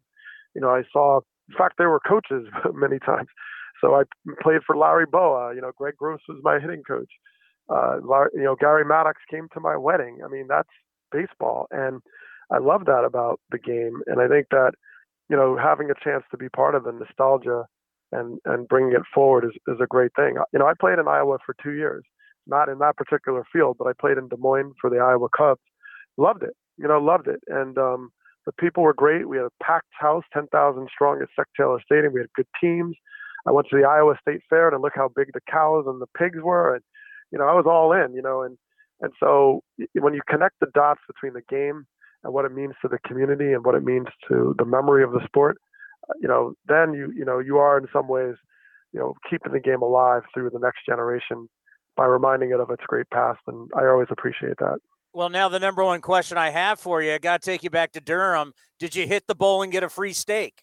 You 0.55 0.61
know 0.61 0.71
i 0.71 0.83
saw 0.93 1.21
in 1.49 1.57
fact 1.57 1.75
they 1.79 1.87
were 1.87 2.01
coaches 2.01 2.47
many 2.75 2.99
times. 2.99 3.29
So 3.81 3.95
i 3.95 4.03
played 4.43 4.63
for 4.67 4.77
larry 4.77 5.07
Bowa. 5.07 5.55
you 5.55 5.61
know 5.61 5.73
greg 5.77 5.97
gross 5.97 6.21
was 6.29 6.39
my 6.43 6.59
hitting 6.61 6.83
coach. 6.87 7.11
Uh, 7.69 7.97
you 8.35 8.43
know 8.45 8.57
gary 8.57 8.85
maddox 8.85 9.21
came 9.31 9.49
to 9.55 9.61
my 9.61 9.77
wedding. 9.77 10.19
I 10.25 10.29
mean 10.29 10.47
that's 10.49 10.69
baseball 11.11 11.67
and 11.71 12.01
i 12.51 12.59
love 12.59 12.87
that 12.87 13.05
about 13.05 13.41
the 13.51 13.59
game. 13.59 14.03
And 14.07 14.21
i 14.21 14.29
think 14.29 14.47
that 14.51 14.73
you 15.29 15.37
know 15.37 15.57
having 15.57 15.91
a 15.91 16.05
chance 16.05 16.25
to 16.31 16.37
be 16.37 16.49
part 16.49 16.75
of 16.75 16.85
the 16.85 16.93
nostalgia 16.93 17.65
and 18.13 18.39
and 18.45 18.69
bringing 18.69 18.93
it 18.93 19.03
forward 19.15 19.45
is, 19.45 19.53
is 19.67 19.81
a 19.83 19.87
great 19.87 20.13
thing. 20.15 20.37
You 20.53 20.59
know, 20.59 20.67
I 20.67 20.75
played 20.79 20.99
in 20.99 21.09
Iowa 21.09 21.39
for 21.45 21.55
two 21.63 21.73
years, 21.73 22.05
not 22.47 22.69
in 22.69 22.79
that 22.79 22.97
particular 22.97 23.45
field, 23.53 23.77
but 23.79 23.89
I 23.89 23.93
played 23.99 24.19
in 24.19 24.29
Des 24.29 24.37
Moines 24.37 24.75
for 24.81 24.91
the 24.91 24.99
Iowa 24.99 25.29
Cubs. 25.37 25.61
Loved 26.17 26.43
it, 26.43 26.55
you 26.77 26.87
know, 26.87 26.99
loved 26.99 27.27
it, 27.27 27.41
and 27.49 27.79
um, 27.79 28.11
the 28.45 28.53
people 28.53 28.83
were 28.83 28.95
great. 28.95 29.29
We 29.29 29.39
had 29.39 29.47
a 29.47 29.65
packed 29.65 29.93
house, 29.93 30.25
10,000 30.33 30.89
strong 30.93 31.23
at 31.23 31.29
Sec 31.35 31.47
Taylor 31.57 31.81
Stadium. 31.85 32.13
We 32.13 32.21
had 32.21 32.33
good 32.35 32.49
teams. 32.61 32.97
I 33.47 33.51
went 33.51 33.69
to 33.71 33.77
the 33.77 33.89
Iowa 33.89 34.15
State 34.21 34.43
Fair 34.49 34.71
to 34.71 34.79
look 34.79 34.93
how 34.95 35.11
big 35.15 35.29
the 35.33 35.41
cows 35.51 35.85
and 35.87 36.01
the 36.01 36.07
pigs 36.19 36.39
were, 36.43 36.75
and 36.75 36.85
you 37.31 37.39
know, 37.39 37.47
I 37.47 37.55
was 37.55 37.65
all 37.67 37.93
in, 37.93 38.15
you 38.15 38.23
know, 38.23 38.43
and 38.43 38.59
and 39.01 39.13
so 39.19 39.63
when 39.95 40.15
you 40.15 40.21
connect 40.29 40.61
the 40.61 40.71
dots 40.75 41.01
between 41.07 41.33
the 41.33 41.43
game 41.49 41.87
and 42.23 42.33
what 42.33 42.45
it 42.45 42.55
means 42.55 42.75
to 42.83 42.89
the 42.89 42.99
community 43.07 43.53
and 43.53 43.65
what 43.65 43.75
it 43.75 43.83
means 43.83 44.07
to 44.29 44.55
the 44.59 44.65
memory 44.65 45.03
of 45.03 45.11
the 45.11 45.25
sport, 45.27 45.59
you 46.21 46.29
know, 46.29 46.55
then 46.67 46.95
you 46.95 47.13
you 47.15 47.25
know 47.25 47.39
you 47.39 47.59
are 47.59 47.79
in 47.79 47.87
some 47.93 48.09
ways, 48.09 48.35
you 48.93 49.01
know, 49.01 49.15
keeping 49.29 49.53
the 49.53 49.61
game 49.61 49.83
alive 49.83 50.23
through 50.33 50.51
the 50.51 50.59
next 50.59 50.87
generation 50.87 51.49
by 51.97 52.07
reminding 52.07 52.51
it 52.51 52.61
of 52.61 52.71
its 52.71 52.83
great 52.87 53.09
past, 53.11 53.41
and 53.47 53.71
I 53.77 53.87
always 53.87 54.09
appreciate 54.11 54.57
that. 54.59 54.79
Well, 55.15 55.29
now 55.29 55.49
the 55.49 55.61
number 55.61 55.85
one 55.85 56.01
question 56.01 56.39
I 56.39 56.51
have 56.51 56.81
for 56.81 57.03
you, 57.03 57.13
I 57.13 57.19
got 57.19 57.43
to 57.43 57.51
take 57.51 57.63
you 57.63 57.71
back 57.71 57.93
to 57.93 58.01
Durham. 58.01 58.53
Did 58.79 58.97
you 58.97 59.07
hit 59.07 59.27
the 59.27 59.35
bowl 59.35 59.63
and 59.63 59.71
get 59.71 59.83
a 59.83 59.91
free 59.91 60.15
steak? 60.15 60.63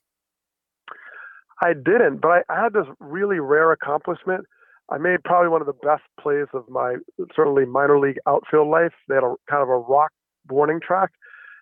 I 1.62 1.74
didn't, 1.74 2.22
but 2.22 2.29
I, 2.29 2.41
I 2.50 2.63
had 2.63 2.74
this 2.74 2.88
really 3.00 3.39
rare 3.39 3.72
accomplishment. 3.72 4.46
I 4.91 4.98
made 4.98 5.24
probably 5.24 5.50
one 5.50 5.62
of 5.62 5.67
the 5.67 5.74
best 5.74 6.01
plays 6.19 6.48
of 6.53 6.67
my 6.67 6.96
certainly 7.36 7.65
minor 7.65 8.00
league 8.00 8.17
outfield 8.27 8.69
life. 8.69 8.93
They 9.08 9.15
had 9.15 9.24
a 9.24 9.36
kind 9.48 9.62
of 9.62 9.69
a 9.69 9.77
rock 9.77 10.12
warning 10.50 10.79
track, 10.81 11.12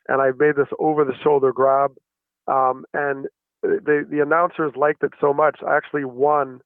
and 0.08 0.22
I 0.22 0.32
made 0.38 0.56
this 0.56 0.70
over 0.80 1.04
the 1.04 1.16
shoulder 1.24 1.52
grab. 1.52 1.92
Um, 2.48 2.86
and 2.94 3.28
the 3.84 4.06
the 4.10 4.22
announcers 4.22 4.74
liked 4.76 5.04
it 5.04 5.12
so 5.20 5.34
much. 5.34 5.60
I 5.68 5.76
actually 5.76 6.06
won 6.06 6.60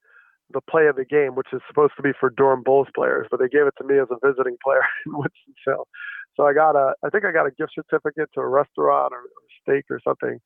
the 0.54 0.62
play 0.62 0.88
of 0.88 0.96
the 0.96 1.06
game, 1.06 1.36
which 1.36 1.48
is 1.54 1.62
supposed 1.68 1.94
to 1.98 2.04
be 2.04 2.12
for 2.20 2.30
Durham 2.30 2.64
Bulls 2.64 2.88
players, 2.96 3.28
but 3.32 3.40
they 3.40 3.48
gave 3.48 3.68
it 3.68 3.74
to 3.78 3.84
me 3.86 3.98
as 4.00 4.08
a 4.12 4.20
visiting 4.26 4.58
player 4.64 4.84
in 5.06 5.14
Winston 5.14 5.56
Salem. 5.64 5.88
So 6.36 6.46
I 6.46 6.54
got 6.54 6.76
a, 6.76 6.94
I 7.04 7.10
think 7.10 7.26
I 7.26 7.32
got 7.32 7.46
a 7.46 7.52
gift 7.52 7.74
certificate 7.76 8.30
to 8.36 8.42
a 8.42 8.48
restaurant 8.48 9.14
or, 9.14 9.20
or 9.20 9.46
steak 9.62 9.86
or 9.90 10.00
something. 10.04 10.40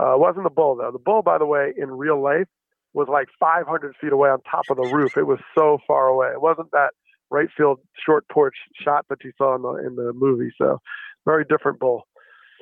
Uh, 0.00 0.14
it 0.14 0.20
wasn't 0.20 0.44
the 0.44 0.50
bull 0.50 0.76
though. 0.76 0.90
The 0.92 0.98
bull, 0.98 1.22
by 1.22 1.38
the 1.38 1.46
way, 1.46 1.72
in 1.76 1.90
real 1.90 2.22
life 2.22 2.48
was 2.94 3.08
like 3.10 3.28
500 3.40 3.94
feet 4.00 4.12
away 4.12 4.28
on 4.28 4.38
top 4.42 4.66
of 4.70 4.76
the 4.76 4.84
roof. 4.84 5.16
It 5.16 5.26
was 5.26 5.38
so 5.56 5.78
far 5.86 6.08
away. 6.08 6.28
It 6.28 6.40
wasn't 6.40 6.70
that 6.72 6.90
right 7.30 7.48
field 7.56 7.80
short 8.04 8.24
porch 8.30 8.54
shot 8.84 9.06
that 9.08 9.24
you 9.24 9.32
saw 9.38 9.56
in 9.56 9.62
the 9.62 9.86
in 9.86 9.96
the 9.96 10.12
movie. 10.14 10.50
So 10.58 10.78
very 11.24 11.44
different 11.44 11.80
bull. 11.80 12.06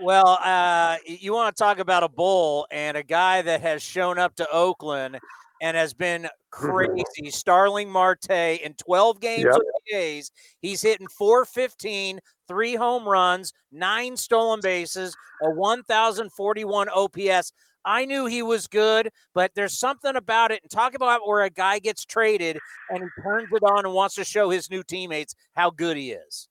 Well, 0.00 0.38
uh, 0.42 0.96
you 1.06 1.32
want 1.34 1.54
to 1.54 1.62
talk 1.62 1.78
about 1.78 2.02
a 2.02 2.08
bull 2.08 2.66
and 2.70 2.96
a 2.96 3.02
guy 3.02 3.42
that 3.42 3.60
has 3.60 3.82
shown 3.82 4.18
up 4.18 4.34
to 4.36 4.48
Oakland 4.50 5.18
and 5.60 5.76
has 5.76 5.92
been 5.92 6.28
crazy. 6.50 7.30
Starling 7.30 7.90
Marte 7.90 8.30
in 8.30 8.74
12 8.74 9.20
games 9.20 9.44
Yep. 9.44 9.54
with 9.56 9.66
the 9.90 9.96
A's, 9.96 10.30
he's 10.60 10.80
hitting 10.82 11.08
415, 11.08 12.20
three 12.48 12.74
home 12.76 13.06
runs, 13.06 13.52
nine 13.70 14.16
stolen 14.16 14.60
bases, 14.62 15.14
a 15.42 15.50
1,041 15.50 16.88
OPS. 16.88 17.52
I 17.84 18.04
knew 18.04 18.26
he 18.26 18.42
was 18.42 18.66
good, 18.66 19.10
but 19.34 19.52
there's 19.54 19.78
something 19.78 20.16
about 20.16 20.50
it. 20.50 20.60
And 20.62 20.70
talk 20.70 20.94
about 20.94 21.26
where 21.26 21.42
a 21.42 21.50
guy 21.50 21.78
gets 21.78 22.04
traded 22.04 22.58
and 22.90 23.02
he 23.04 23.22
turns 23.22 23.48
it 23.52 23.62
on 23.62 23.84
and 23.86 23.94
wants 23.94 24.14
to 24.16 24.24
show 24.24 24.50
his 24.50 24.70
new 24.70 24.82
teammates 24.82 25.34
how 25.54 25.70
good 25.70 25.96
he 25.96 26.12
is. 26.12 26.49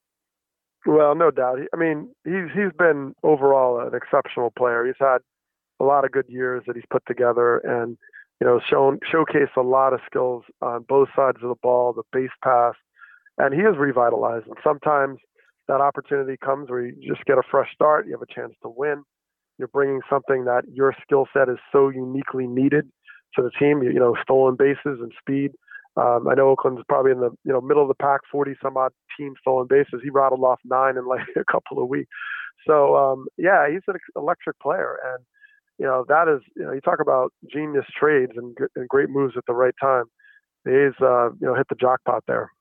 Well, 0.85 1.15
no 1.15 1.29
doubt. 1.31 1.59
I 1.73 1.77
mean, 1.77 2.09
he's 2.23 2.49
he's 2.53 2.71
been 2.77 3.13
overall 3.23 3.79
an 3.79 3.93
exceptional 3.93 4.51
player. 4.57 4.85
He's 4.85 4.95
had 4.99 5.19
a 5.79 5.83
lot 5.83 6.05
of 6.05 6.11
good 6.11 6.25
years 6.29 6.63
that 6.67 6.75
he's 6.75 6.85
put 6.89 7.03
together, 7.05 7.57
and 7.59 7.97
you 8.39 8.47
know, 8.47 8.59
shown 8.67 8.99
showcased 9.11 9.57
a 9.57 9.61
lot 9.61 9.93
of 9.93 9.99
skills 10.05 10.43
on 10.61 10.83
both 10.87 11.09
sides 11.15 11.37
of 11.43 11.49
the 11.49 11.55
ball, 11.61 11.93
the 11.93 12.03
base 12.13 12.29
pass, 12.43 12.75
and 13.37 13.53
he 13.53 13.61
is 13.61 13.77
revitalized. 13.77 14.47
And 14.47 14.55
sometimes 14.63 15.19
that 15.67 15.81
opportunity 15.81 16.37
comes 16.37 16.69
where 16.69 16.85
you 16.85 16.95
just 17.05 17.25
get 17.25 17.37
a 17.37 17.43
fresh 17.49 17.73
start. 17.73 18.07
You 18.07 18.13
have 18.13 18.21
a 18.21 18.33
chance 18.33 18.53
to 18.63 18.69
win. 18.69 19.03
You're 19.57 19.67
bringing 19.67 19.99
something 20.09 20.45
that 20.45 20.63
your 20.71 20.95
skill 21.03 21.27
set 21.33 21.49
is 21.49 21.57
so 21.71 21.89
uniquely 21.89 22.47
needed 22.47 22.89
to 23.35 23.41
the 23.41 23.51
team. 23.59 23.83
You, 23.83 23.91
you 23.91 23.99
know, 23.99 24.15
stolen 24.21 24.55
bases 24.55 24.99
and 25.01 25.11
speed. 25.19 25.51
Um, 25.99 26.27
I 26.27 26.33
know 26.33 26.49
Oakland's 26.49 26.81
probably 26.87 27.11
in 27.11 27.19
the 27.19 27.31
you 27.43 27.51
know 27.51 27.61
middle 27.61 27.81
of 27.81 27.89
the 27.89 27.95
pack, 27.95 28.21
40 28.31 28.55
some 28.61 28.77
odd 28.77 28.91
team 29.17 29.33
stolen 29.41 29.67
bases. 29.67 30.01
He 30.03 30.09
rattled 30.09 30.43
off 30.43 30.59
nine 30.63 30.97
in 30.97 31.05
like 31.05 31.21
a 31.35 31.43
couple 31.51 31.81
of 31.81 31.89
weeks. 31.89 32.09
So 32.67 32.95
um, 32.95 33.27
yeah, 33.37 33.67
he's 33.69 33.81
an 33.87 33.95
electric 34.15 34.59
player, 34.59 34.97
and 35.13 35.23
you 35.77 35.85
know 35.85 36.05
that 36.07 36.27
is 36.27 36.41
you 36.55 36.63
know 36.63 36.71
you 36.71 36.81
talk 36.81 36.99
about 37.01 37.33
genius 37.51 37.85
trades 37.97 38.33
and, 38.35 38.55
and 38.75 38.87
great 38.87 39.09
moves 39.09 39.35
at 39.37 39.43
the 39.47 39.53
right 39.53 39.73
time. 39.81 40.05
He's 40.65 40.95
uh, 41.01 41.31
you 41.31 41.47
know 41.47 41.55
hit 41.55 41.67
the 41.69 41.75
jackpot 41.75 42.23
there. 42.27 42.51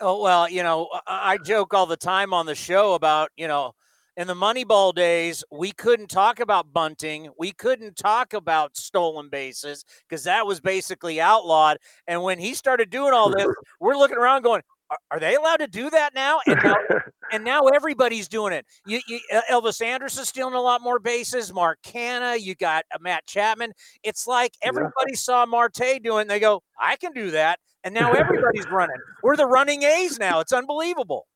Oh 0.00 0.20
well, 0.20 0.48
you 0.48 0.62
know, 0.62 0.88
I 1.06 1.38
joke 1.38 1.74
all 1.74 1.86
the 1.86 1.96
time 1.96 2.34
on 2.34 2.46
the 2.46 2.54
show 2.54 2.94
about 2.94 3.30
you 3.36 3.46
know, 3.46 3.74
in 4.16 4.26
the 4.28 4.34
Moneyball 4.34 4.94
days, 4.94 5.42
we 5.50 5.72
couldn't 5.72 6.08
talk 6.08 6.38
about 6.40 6.72
bunting, 6.72 7.30
we 7.38 7.52
couldn't 7.52 7.96
talk 7.96 8.32
about 8.32 8.76
stolen 8.76 9.28
bases 9.28 9.84
because 10.08 10.24
that 10.24 10.46
was 10.46 10.60
basically 10.60 11.20
outlawed. 11.20 11.78
And 12.06 12.22
when 12.22 12.38
he 12.38 12.54
started 12.54 12.90
doing 12.90 13.12
all 13.12 13.30
this, 13.30 13.46
we're 13.80 13.96
looking 13.96 14.16
around 14.16 14.42
going, 14.42 14.62
"Are, 14.90 14.98
are 15.10 15.18
they 15.20 15.34
allowed 15.34 15.56
to 15.58 15.66
do 15.66 15.90
that 15.90 16.14
now?" 16.14 16.40
And 16.46 16.60
now, 16.62 16.76
and 17.32 17.42
now 17.44 17.66
everybody's 17.66 18.28
doing 18.28 18.52
it. 18.52 18.64
You, 18.86 19.00
you, 19.08 19.18
Elvis 19.50 19.82
Andrus's 19.84 20.28
stealing 20.28 20.54
a 20.54 20.60
lot 20.60 20.80
more 20.80 21.00
bases. 21.00 21.52
Mark 21.52 21.78
Canha, 21.84 22.40
you 22.40 22.54
got 22.54 22.84
uh, 22.94 22.98
Matt 23.00 23.26
Chapman. 23.26 23.72
It's 24.04 24.26
like 24.28 24.52
Yeah. 24.62 24.68
everybody 24.68 25.14
saw 25.14 25.44
Marte 25.44 26.00
doing. 26.02 26.22
it, 26.26 26.28
They 26.28 26.38
go, 26.40 26.62
"I 26.78 26.96
can 26.96 27.12
do 27.12 27.32
that." 27.32 27.58
And 27.82 27.92
now 27.92 28.12
everybody's 28.52 28.68
running. 28.70 28.96
We're 29.24 29.36
the 29.36 29.46
running 29.46 29.82
A's 29.82 30.18
now. 30.20 30.38
It's 30.40 30.52
unbelievable. 30.52 31.26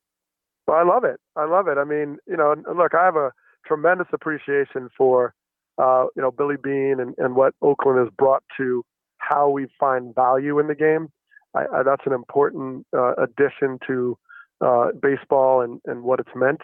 I 0.73 0.83
love 0.83 1.03
it. 1.03 1.19
I 1.35 1.45
love 1.45 1.67
it. 1.67 1.77
I 1.77 1.83
mean, 1.83 2.17
you 2.27 2.37
know, 2.37 2.55
look, 2.75 2.93
I 2.93 3.05
have 3.05 3.15
a 3.15 3.31
tremendous 3.65 4.07
appreciation 4.13 4.89
for, 4.97 5.33
uh, 5.77 6.05
you 6.15 6.21
know, 6.21 6.31
Billy 6.31 6.55
Beane 6.61 6.97
and, 6.99 7.15
and 7.17 7.35
what 7.35 7.53
Oakland 7.61 7.99
has 7.99 8.09
brought 8.17 8.43
to 8.57 8.83
how 9.17 9.49
we 9.49 9.67
find 9.79 10.13
value 10.15 10.59
in 10.59 10.67
the 10.67 10.75
game. 10.75 11.09
I, 11.55 11.65
I, 11.73 11.83
that's 11.83 12.03
an 12.05 12.13
important 12.13 12.85
uh, 12.95 13.13
addition 13.15 13.79
to 13.87 14.17
uh, 14.61 14.87
baseball 15.01 15.61
and, 15.61 15.79
and 15.85 16.03
what 16.03 16.19
it's 16.19 16.29
meant. 16.35 16.61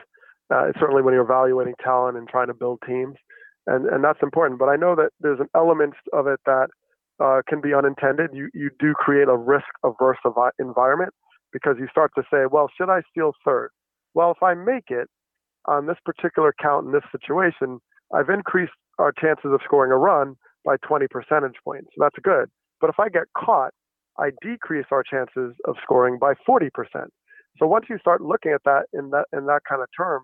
Uh, 0.54 0.72
certainly 0.80 1.02
when 1.02 1.14
you're 1.14 1.24
evaluating 1.24 1.74
talent 1.84 2.18
and 2.18 2.28
trying 2.28 2.48
to 2.48 2.54
build 2.54 2.80
teams, 2.86 3.16
and 3.66 3.88
and 3.88 4.04
that's 4.04 4.20
important. 4.22 4.60
But 4.60 4.70
I 4.70 4.76
know 4.76 4.96
that 4.96 5.10
there's 5.20 5.40
an 5.40 5.50
element 5.56 5.96
of 6.14 6.28
it 6.28 6.40
that 6.46 6.68
uh, 7.20 7.42
can 7.48 7.62
be 7.62 7.74
unintended. 7.74 8.30
You 8.32 8.50
you 8.54 8.70
do 8.78 8.94
create 8.94 9.28
a 9.28 9.36
risk 9.36 9.66
averse 9.84 10.20
environment 10.60 11.14
because 11.52 11.78
you 11.80 11.88
start 11.90 12.12
to 12.16 12.24
say, 12.32 12.46
well, 12.52 12.70
should 12.78 12.92
I 12.92 13.02
steal 13.10 13.32
third? 13.44 13.72
Well, 14.16 14.32
if 14.32 14.42
I 14.42 14.54
make 14.56 14.90
it 14.90 15.08
on 15.66 15.86
this 15.86 15.98
particular 16.06 16.54
count 16.60 16.88
in 16.88 16.94
this 16.94 17.04
situation, 17.12 17.80
I've 18.14 18.30
increased 18.30 18.72
our 18.98 19.12
chances 19.12 19.52
of 19.54 19.60
scoring 19.64 19.92
a 19.92 19.98
run 19.98 20.36
by 20.64 20.78
20 20.88 21.08
percentage 21.08 21.56
points. 21.64 21.90
So 21.96 22.04
that's 22.04 22.16
good. 22.24 22.50
But 22.82 22.90
if 22.90 23.00
I 23.00 23.10
get 23.10 23.24
caught, 23.38 23.72
I 24.18 24.32
decrease 24.42 24.86
our 24.92 25.04
chances 25.04 25.54
of 25.68 25.76
scoring 25.84 26.18
by 26.20 26.34
40%. 26.48 26.70
So 27.60 27.68
once 27.68 27.86
you 27.90 27.98
start 28.00 28.22
looking 28.22 28.54
at 28.54 28.64
that 28.64 28.84
in 28.94 29.12
that 29.12 29.26
in 29.34 29.46
that 29.48 29.62
kind 29.68 29.82
of 29.82 29.88
term, 29.96 30.24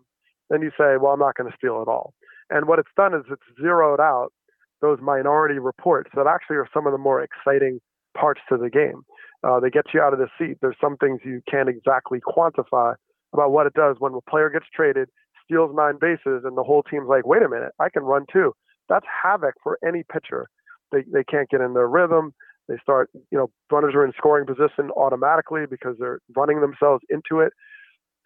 then 0.50 0.62
you 0.62 0.71
say, 0.77 0.98
well, 1.00 1.13
I'm 1.13 1.19
not 1.19 1.36
going 1.36 1.50
to 1.50 1.57
steal 1.57 1.81
at 1.81 1.89
all. 1.89 2.13
And 2.50 2.67
what 2.67 2.79
it's 2.79 2.89
done 2.95 3.13
is 3.13 3.24
it's 3.29 3.41
zeroed 3.62 4.00
out 4.00 4.29
those 4.81 5.00
minority 5.01 5.60
reports 5.60 6.10
that 6.15 6.27
actually 6.27 6.57
are 6.57 6.67
some 6.74 6.88
of 6.88 6.91
the 6.91 6.98
more 6.98 7.21
exciting 7.21 7.79
parts 8.17 8.41
to 8.50 8.57
the 8.57 8.69
game. 8.69 9.03
Uh, 9.43 9.60
they 9.60 9.69
get 9.69 9.86
you 9.93 10.01
out 10.01 10.13
of 10.13 10.19
the 10.19 10.27
seat. 10.38 10.57
There's 10.62 10.75
some 10.81 10.98
things 10.98 11.19
you 11.24 11.41
can't 11.50 11.69
exactly 11.69 12.19
quantify 12.19 12.95
about 13.33 13.51
what 13.51 13.67
it 13.67 13.73
does 13.73 13.97
when 14.00 14.13
a 14.13 14.29
player 14.29 14.50
gets 14.50 14.65
traded, 14.73 15.09
steals 15.43 15.71
nine 15.75 15.97
bases, 16.00 16.43
and 16.43 16.57
the 16.57 16.63
whole 16.63 16.83
team's 16.83 17.07
like, 17.07 17.25
wait 17.25 17.43
a 17.43 17.50
minute, 17.50 17.71
I 17.79 17.89
can 17.89 18.03
run 18.03 18.25
too. 18.31 18.53
That's 18.89 19.05
havoc 19.23 19.55
for 19.63 19.77
any 19.85 20.03
pitcher. 20.11 20.47
They, 20.91 21.03
they 21.11 21.23
can't 21.23 21.50
get 21.50 21.61
in 21.61 21.73
their 21.73 21.88
rhythm. 21.88 22.33
They 22.67 22.77
start, 22.81 23.09
you 23.13 23.38
know, 23.38 23.50
runners 23.71 23.95
are 23.95 24.05
in 24.05 24.13
scoring 24.17 24.45
position 24.45 24.91
automatically 24.95 25.63
because 25.69 25.95
they're 26.00 26.19
running 26.35 26.61
themselves 26.61 27.03
into 27.09 27.39
it. 27.39 27.53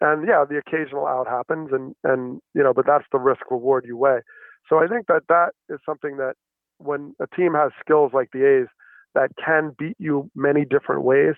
And 0.00 0.26
yeah, 0.28 0.44
the 0.48 0.58
occasional 0.58 1.06
out 1.06 1.26
happens, 1.26 1.70
and 1.72 1.94
and 2.04 2.40
you 2.54 2.62
know, 2.62 2.74
but 2.74 2.86
that's 2.86 3.06
the 3.12 3.18
risk 3.18 3.50
reward 3.50 3.84
you 3.86 3.96
weigh. 3.96 4.20
So 4.68 4.78
I 4.78 4.88
think 4.88 5.06
that 5.06 5.22
that 5.30 5.52
is 5.70 5.78
something 5.86 6.18
that 6.18 6.34
when 6.78 7.14
a 7.18 7.26
team 7.34 7.54
has 7.54 7.72
skills 7.80 8.12
like 8.12 8.28
the 8.32 8.44
A's 8.44 8.66
that 9.14 9.30
can 9.42 9.74
beat 9.78 9.96
you 9.98 10.30
many 10.34 10.66
different 10.66 11.02
ways, 11.02 11.34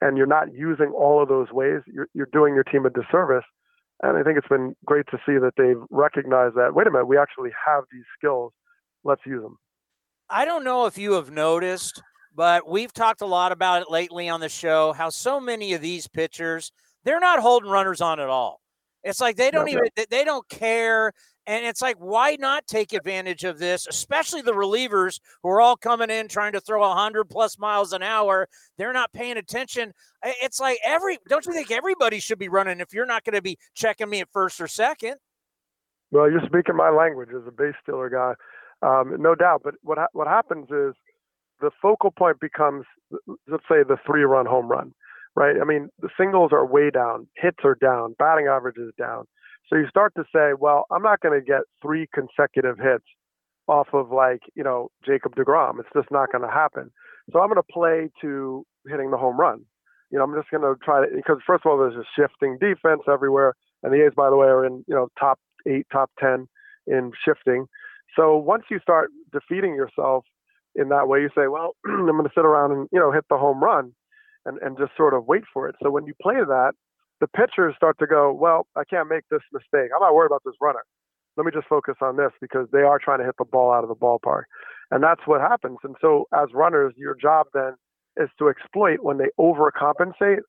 and 0.00 0.16
you're 0.16 0.26
not 0.26 0.52
using 0.52 0.92
all 0.96 1.22
of 1.22 1.28
those 1.28 1.50
ways, 1.50 1.80
you're 1.86 2.08
you're 2.14 2.28
doing 2.32 2.54
your 2.54 2.64
team 2.64 2.86
a 2.86 2.90
disservice. 2.90 3.44
And 4.02 4.16
I 4.16 4.22
think 4.22 4.38
it's 4.38 4.48
been 4.48 4.76
great 4.84 5.06
to 5.10 5.18
see 5.26 5.38
that 5.38 5.52
they've 5.56 5.82
recognized 5.90 6.54
that. 6.54 6.74
Wait 6.74 6.86
a 6.86 6.90
minute, 6.90 7.06
we 7.06 7.18
actually 7.18 7.50
have 7.66 7.84
these 7.90 8.04
skills. 8.16 8.52
Let's 9.02 9.22
use 9.26 9.42
them. 9.42 9.58
I 10.30 10.44
don't 10.44 10.62
know 10.62 10.86
if 10.86 10.98
you 10.98 11.12
have 11.14 11.30
noticed, 11.30 12.00
but 12.34 12.68
we've 12.68 12.92
talked 12.92 13.22
a 13.22 13.26
lot 13.26 13.50
about 13.50 13.82
it 13.82 13.90
lately 13.90 14.28
on 14.28 14.40
the 14.40 14.48
show 14.48 14.92
how 14.92 15.10
so 15.10 15.40
many 15.40 15.72
of 15.72 15.80
these 15.80 16.06
pitchers, 16.06 16.70
they're 17.04 17.18
not 17.18 17.40
holding 17.40 17.70
runners 17.70 18.00
on 18.00 18.20
at 18.20 18.28
all. 18.28 18.60
It's 19.02 19.20
like 19.20 19.36
they 19.36 19.50
don't 19.50 19.68
even 19.68 19.84
they 20.10 20.24
don't 20.24 20.48
care 20.48 21.12
and 21.48 21.64
it's 21.64 21.80
like 21.80 21.96
why 21.96 22.36
not 22.38 22.66
take 22.66 22.92
advantage 22.92 23.42
of 23.42 23.58
this, 23.58 23.86
especially 23.88 24.42
the 24.42 24.52
relievers 24.52 25.18
who 25.42 25.48
are 25.48 25.62
all 25.62 25.76
coming 25.76 26.10
in 26.10 26.28
trying 26.28 26.52
to 26.52 26.60
throw 26.60 26.80
100 26.80 27.24
plus 27.24 27.58
miles 27.58 27.94
an 27.94 28.02
hour. 28.02 28.46
They're 28.76 28.92
not 28.92 29.12
paying 29.14 29.38
attention. 29.38 29.92
It's 30.22 30.60
like 30.60 30.78
every 30.84 31.18
don't 31.28 31.46
you 31.46 31.54
think 31.54 31.70
everybody 31.70 32.20
should 32.20 32.38
be 32.38 32.50
running 32.50 32.80
if 32.80 32.92
you're 32.92 33.06
not 33.06 33.24
going 33.24 33.34
to 33.34 33.42
be 33.42 33.56
checking 33.74 34.10
me 34.10 34.20
at 34.20 34.28
first 34.30 34.60
or 34.60 34.68
second? 34.68 35.16
Well, 36.10 36.30
you're 36.30 36.46
speaking 36.46 36.76
my 36.76 36.90
language 36.90 37.30
as 37.30 37.46
a 37.48 37.50
base 37.50 37.74
stealer 37.82 38.10
guy, 38.10 38.34
um, 38.86 39.16
no 39.18 39.34
doubt. 39.34 39.62
But 39.64 39.74
what 39.82 39.96
ha- 39.96 40.12
what 40.12 40.26
happens 40.26 40.66
is 40.70 40.94
the 41.60 41.70
focal 41.80 42.10
point 42.10 42.40
becomes, 42.40 42.84
let's 43.48 43.64
say, 43.68 43.82
the 43.82 43.96
three-run 44.06 44.46
home 44.46 44.68
run, 44.68 44.92
right? 45.34 45.56
I 45.60 45.64
mean, 45.64 45.88
the 46.00 46.10
singles 46.18 46.50
are 46.52 46.64
way 46.64 46.90
down, 46.90 47.26
hits 47.36 47.58
are 47.64 47.74
down, 47.74 48.14
batting 48.18 48.46
average 48.46 48.76
is 48.76 48.92
down. 48.98 49.24
So 49.68 49.76
you 49.76 49.86
start 49.88 50.14
to 50.16 50.24
say, 50.34 50.52
well, 50.58 50.86
I'm 50.90 51.02
not 51.02 51.20
going 51.20 51.38
to 51.38 51.44
get 51.44 51.60
three 51.82 52.08
consecutive 52.12 52.78
hits 52.78 53.04
off 53.66 53.88
of 53.92 54.10
like 54.10 54.40
you 54.54 54.64
know 54.64 54.90
Jacob 55.04 55.36
Degrom. 55.36 55.78
It's 55.78 55.88
just 55.94 56.10
not 56.10 56.32
going 56.32 56.42
to 56.42 56.50
happen. 56.50 56.90
So 57.32 57.40
I'm 57.40 57.48
going 57.48 57.56
to 57.56 57.72
play 57.72 58.10
to 58.22 58.64
hitting 58.88 59.10
the 59.10 59.18
home 59.18 59.38
run. 59.38 59.60
You 60.10 60.18
know, 60.18 60.24
I'm 60.24 60.34
just 60.34 60.50
going 60.50 60.62
to 60.62 60.74
try 60.82 61.04
to 61.04 61.14
because 61.14 61.38
first 61.46 61.64
of 61.66 61.70
all, 61.70 61.78
there's 61.78 61.94
a 61.94 62.04
shifting 62.18 62.56
defense 62.58 63.02
everywhere, 63.10 63.54
and 63.82 63.92
the 63.92 64.04
A's, 64.06 64.12
by 64.16 64.30
the 64.30 64.36
way, 64.36 64.46
are 64.46 64.64
in 64.64 64.84
you 64.88 64.94
know 64.94 65.08
top 65.20 65.38
eight, 65.66 65.86
top 65.92 66.10
ten 66.18 66.48
in 66.86 67.12
shifting. 67.24 67.66
So 68.16 68.36
once 68.38 68.64
you 68.70 68.80
start 68.80 69.10
defeating 69.32 69.74
yourself 69.74 70.24
in 70.74 70.88
that 70.88 71.08
way, 71.08 71.20
you 71.20 71.28
say, 71.36 71.48
well, 71.48 71.76
I'm 71.86 72.06
going 72.06 72.24
to 72.24 72.30
sit 72.34 72.46
around 72.46 72.72
and 72.72 72.88
you 72.90 72.98
know 72.98 73.12
hit 73.12 73.24
the 73.28 73.36
home 73.36 73.62
run, 73.62 73.92
and 74.46 74.58
and 74.62 74.78
just 74.78 74.92
sort 74.96 75.12
of 75.12 75.26
wait 75.26 75.44
for 75.52 75.68
it. 75.68 75.74
So 75.82 75.90
when 75.90 76.06
you 76.06 76.14
play 76.22 76.36
that, 76.36 76.72
the 77.20 77.28
pitchers 77.28 77.74
start 77.76 77.98
to 77.98 78.06
go, 78.06 78.32
well, 78.32 78.66
I 78.76 78.84
can't 78.84 79.08
make 79.08 79.24
this 79.30 79.42
mistake. 79.52 79.90
I'm 79.94 80.00
not 80.00 80.14
worried 80.14 80.28
about 80.28 80.42
this 80.44 80.54
runner. 80.60 80.82
Let 81.36 81.46
me 81.46 81.52
just 81.52 81.68
focus 81.68 81.94
on 82.00 82.16
this 82.16 82.32
because 82.40 82.66
they 82.72 82.80
are 82.80 82.98
trying 82.98 83.18
to 83.20 83.24
hit 83.24 83.36
the 83.38 83.44
ball 83.44 83.72
out 83.72 83.84
of 83.84 83.88
the 83.88 83.94
ballpark, 83.94 84.42
and 84.90 85.02
that's 85.02 85.20
what 85.26 85.40
happens. 85.40 85.78
And 85.84 85.94
so 86.00 86.26
as 86.34 86.48
runners, 86.52 86.94
your 86.96 87.14
job 87.14 87.46
then 87.54 87.74
is 88.16 88.28
to 88.38 88.48
exploit 88.48 88.98
when 89.02 89.18
they 89.18 89.28
overcompensate, 89.38 90.40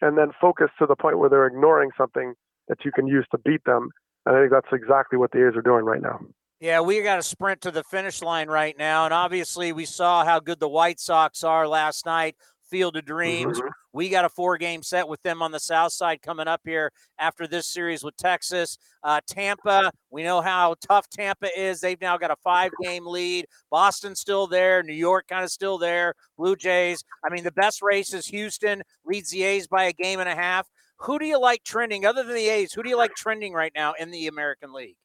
and 0.00 0.16
then 0.16 0.32
focus 0.40 0.68
to 0.78 0.86
the 0.86 0.96
point 0.96 1.18
where 1.18 1.28
they're 1.28 1.46
ignoring 1.46 1.90
something 1.96 2.32
that 2.68 2.78
you 2.84 2.92
can 2.92 3.06
use 3.06 3.26
to 3.32 3.38
beat 3.38 3.62
them. 3.64 3.90
And 4.24 4.36
I 4.36 4.40
think 4.40 4.52
that's 4.52 4.72
exactly 4.72 5.18
what 5.18 5.30
the 5.32 5.46
A's 5.46 5.56
are 5.56 5.62
doing 5.62 5.84
right 5.84 6.00
now. 6.00 6.20
Yeah, 6.60 6.80
we 6.80 7.02
got 7.02 7.16
to 7.16 7.22
sprint 7.22 7.62
to 7.62 7.70
the 7.70 7.82
finish 7.84 8.22
line 8.22 8.48
right 8.48 8.76
now. 8.78 9.06
And 9.06 9.14
obviously, 9.14 9.72
we 9.72 9.86
saw 9.86 10.24
how 10.24 10.40
good 10.40 10.60
the 10.60 10.68
White 10.68 11.00
Sox 11.00 11.42
are 11.42 11.66
last 11.66 12.04
night. 12.04 12.36
Field 12.70 12.96
of 12.96 13.04
Dreams. 13.04 13.58
Mm-hmm. 13.58 13.68
We 13.92 14.08
got 14.08 14.24
a 14.24 14.28
four 14.28 14.56
game 14.56 14.82
set 14.82 15.08
with 15.08 15.22
them 15.22 15.42
on 15.42 15.50
the 15.50 15.60
south 15.60 15.92
side 15.92 16.22
coming 16.22 16.46
up 16.46 16.60
here 16.64 16.92
after 17.18 17.46
this 17.46 17.66
series 17.66 18.04
with 18.04 18.16
Texas. 18.16 18.78
Uh, 19.02 19.20
Tampa, 19.26 19.90
we 20.10 20.22
know 20.22 20.40
how 20.40 20.76
tough 20.80 21.08
Tampa 21.08 21.48
is. 21.58 21.80
They've 21.80 22.00
now 22.00 22.16
got 22.16 22.30
a 22.30 22.36
five 22.36 22.70
game 22.82 23.06
lead. 23.06 23.46
Boston's 23.70 24.20
still 24.20 24.46
there. 24.46 24.82
New 24.82 24.94
York 24.94 25.26
kind 25.28 25.44
of 25.44 25.50
still 25.50 25.78
there. 25.78 26.14
Blue 26.36 26.56
Jays. 26.56 27.02
I 27.24 27.32
mean, 27.32 27.44
the 27.44 27.52
best 27.52 27.82
race 27.82 28.14
is 28.14 28.26
Houston, 28.26 28.82
leads 29.04 29.30
the 29.30 29.42
A's 29.42 29.66
by 29.66 29.84
a 29.84 29.92
game 29.92 30.20
and 30.20 30.28
a 30.28 30.36
half. 30.36 30.68
Who 30.98 31.18
do 31.18 31.24
you 31.24 31.40
like 31.40 31.64
trending 31.64 32.04
other 32.04 32.22
than 32.22 32.34
the 32.34 32.48
A's? 32.48 32.72
Who 32.72 32.82
do 32.82 32.90
you 32.90 32.96
like 32.96 33.14
trending 33.14 33.54
right 33.54 33.72
now 33.74 33.94
in 33.98 34.10
the 34.10 34.26
American 34.26 34.72
League? 34.72 34.96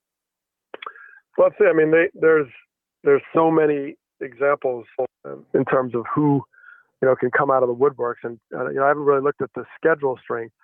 Well, 1.37 1.47
let's 1.47 1.57
see. 1.57 1.67
I 1.67 1.73
mean, 1.73 1.91
they, 1.91 2.09
there's 2.13 2.47
there's 3.03 3.21
so 3.33 3.49
many 3.49 3.95
examples 4.21 4.85
in 5.53 5.65
terms 5.65 5.95
of 5.95 6.05
who 6.13 6.43
you 7.05 7.11
know 7.11 7.15
can 7.15 7.29
come 7.29 7.51
out 7.51 7.61
of 7.61 7.69
the 7.69 7.75
woodworks, 7.75 8.23
and 8.23 8.39
uh, 8.51 8.67
you 8.69 8.77
know 8.77 8.85
I 8.85 8.87
haven't 8.87 9.03
really 9.03 9.21
looked 9.21 9.41
at 9.43 9.51
the 9.53 9.63
schedule 9.77 10.17
strength, 10.21 10.55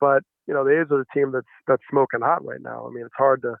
but 0.00 0.22
you 0.46 0.54
know 0.54 0.64
the 0.64 0.80
A's 0.80 0.90
are 0.90 1.04
the 1.04 1.12
team 1.12 1.32
that's 1.32 1.52
that's 1.68 1.82
smoking 1.90 2.20
hot 2.22 2.42
right 2.42 2.62
now. 2.62 2.86
I 2.88 2.90
mean, 2.90 3.04
it's 3.04 3.14
hard 3.14 3.42
to 3.42 3.56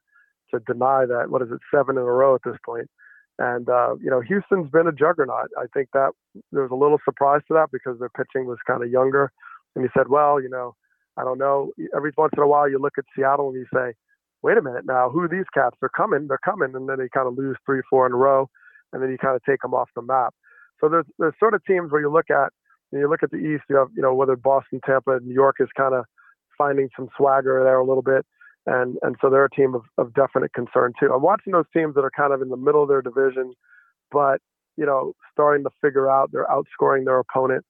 to 0.54 0.60
deny 0.60 1.04
that. 1.04 1.28
What 1.28 1.42
is 1.42 1.48
it, 1.52 1.60
seven 1.74 1.98
in 1.98 2.02
a 2.02 2.12
row 2.12 2.34
at 2.34 2.40
this 2.42 2.56
point? 2.64 2.88
And 3.38 3.68
uh, 3.68 3.96
you 4.02 4.08
know, 4.08 4.22
Houston's 4.22 4.70
been 4.70 4.86
a 4.86 4.92
juggernaut. 4.92 5.50
I 5.58 5.66
think 5.74 5.88
that 5.92 6.12
there 6.52 6.62
was 6.62 6.70
a 6.70 6.74
little 6.74 6.98
surprise 7.04 7.42
to 7.48 7.54
that 7.54 7.68
because 7.70 7.98
their 7.98 8.08
pitching 8.08 8.46
was 8.46 8.58
kind 8.66 8.82
of 8.82 8.90
younger. 8.90 9.30
And 9.76 9.84
you 9.84 9.90
said, 9.94 10.08
well, 10.08 10.40
you 10.40 10.48
know, 10.48 10.74
I 11.18 11.24
don't 11.24 11.38
know. 11.38 11.72
Every 11.94 12.12
once 12.16 12.32
in 12.34 12.42
a 12.42 12.46
while, 12.46 12.68
you 12.68 12.78
look 12.78 12.96
at 12.96 13.04
Seattle 13.14 13.48
and 13.48 13.56
you 13.56 13.66
say, 13.74 13.92
wait 14.42 14.56
a 14.56 14.62
minute 14.62 14.84
now, 14.86 15.10
who 15.10 15.20
are 15.20 15.28
these 15.28 15.48
cats? 15.52 15.76
They're 15.80 15.90
coming, 15.94 16.28
they're 16.28 16.38
coming, 16.44 16.74
and 16.74 16.88
then 16.88 16.98
they 16.98 17.08
kind 17.12 17.28
of 17.28 17.36
lose 17.36 17.56
three, 17.66 17.80
four 17.88 18.06
in 18.06 18.12
a 18.12 18.16
row, 18.16 18.48
and 18.92 19.02
then 19.02 19.10
you 19.10 19.18
kind 19.18 19.36
of 19.36 19.42
take 19.44 19.60
them 19.60 19.74
off 19.74 19.88
the 19.94 20.02
map. 20.02 20.34
So 20.82 20.90
there's 20.90 21.06
there's 21.18 21.34
sort 21.38 21.54
of 21.54 21.64
teams 21.64 21.92
where 21.92 22.00
you 22.00 22.12
look 22.12 22.30
at 22.30 22.52
you 22.92 23.08
look 23.08 23.22
at 23.22 23.30
the 23.30 23.38
East, 23.38 23.64
you 23.70 23.76
have 23.76 23.88
you 23.96 24.02
know 24.02 24.14
whether 24.14 24.36
Boston, 24.36 24.80
Tampa, 24.84 25.20
New 25.22 25.34
York 25.34 25.56
is 25.60 25.68
kind 25.76 25.94
of 25.94 26.04
finding 26.58 26.88
some 26.96 27.08
swagger 27.16 27.62
there 27.64 27.78
a 27.78 27.86
little 27.86 28.02
bit, 28.02 28.26
and 28.66 28.96
and 29.02 29.16
so 29.20 29.30
they're 29.30 29.46
a 29.46 29.50
team 29.50 29.74
of, 29.74 29.82
of 29.98 30.14
definite 30.14 30.52
concern 30.54 30.92
too. 31.00 31.12
I'm 31.12 31.22
watching 31.22 31.52
those 31.52 31.66
teams 31.74 31.94
that 31.94 32.02
are 32.02 32.10
kind 32.16 32.32
of 32.32 32.42
in 32.42 32.48
the 32.50 32.56
middle 32.56 32.82
of 32.82 32.88
their 32.88 33.02
division, 33.02 33.54
but 34.10 34.40
you 34.76 34.86
know 34.86 35.14
starting 35.32 35.64
to 35.64 35.70
figure 35.82 36.10
out 36.10 36.30
they're 36.32 36.46
outscoring 36.46 37.04
their 37.06 37.18
opponent, 37.18 37.64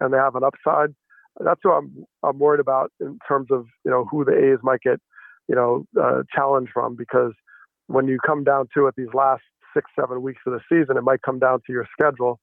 and 0.00 0.12
they 0.12 0.18
have 0.18 0.36
an 0.36 0.44
upside. 0.44 0.94
That's 1.40 1.60
what 1.64 1.74
I'm 1.74 2.04
I'm 2.22 2.38
worried 2.38 2.60
about 2.60 2.92
in 3.00 3.18
terms 3.28 3.48
of 3.50 3.66
you 3.84 3.90
know 3.90 4.06
who 4.10 4.24
the 4.24 4.32
A's 4.32 4.60
might 4.62 4.80
get 4.82 5.00
you 5.48 5.56
know, 5.56 5.84
uh, 6.00 6.22
challenge 6.34 6.70
from 6.72 6.96
because 6.96 7.32
when 7.88 8.08
you 8.08 8.18
come 8.26 8.44
down 8.44 8.68
to 8.74 8.86
it 8.86 8.94
these 8.96 9.12
last 9.14 9.42
six, 9.74 9.90
seven 9.98 10.22
weeks 10.22 10.40
of 10.46 10.52
the 10.52 10.60
season, 10.70 10.96
it 10.96 11.02
might 11.02 11.22
come 11.22 11.38
down 11.38 11.60
to 11.66 11.72
your 11.72 11.86
schedule, 11.98 12.40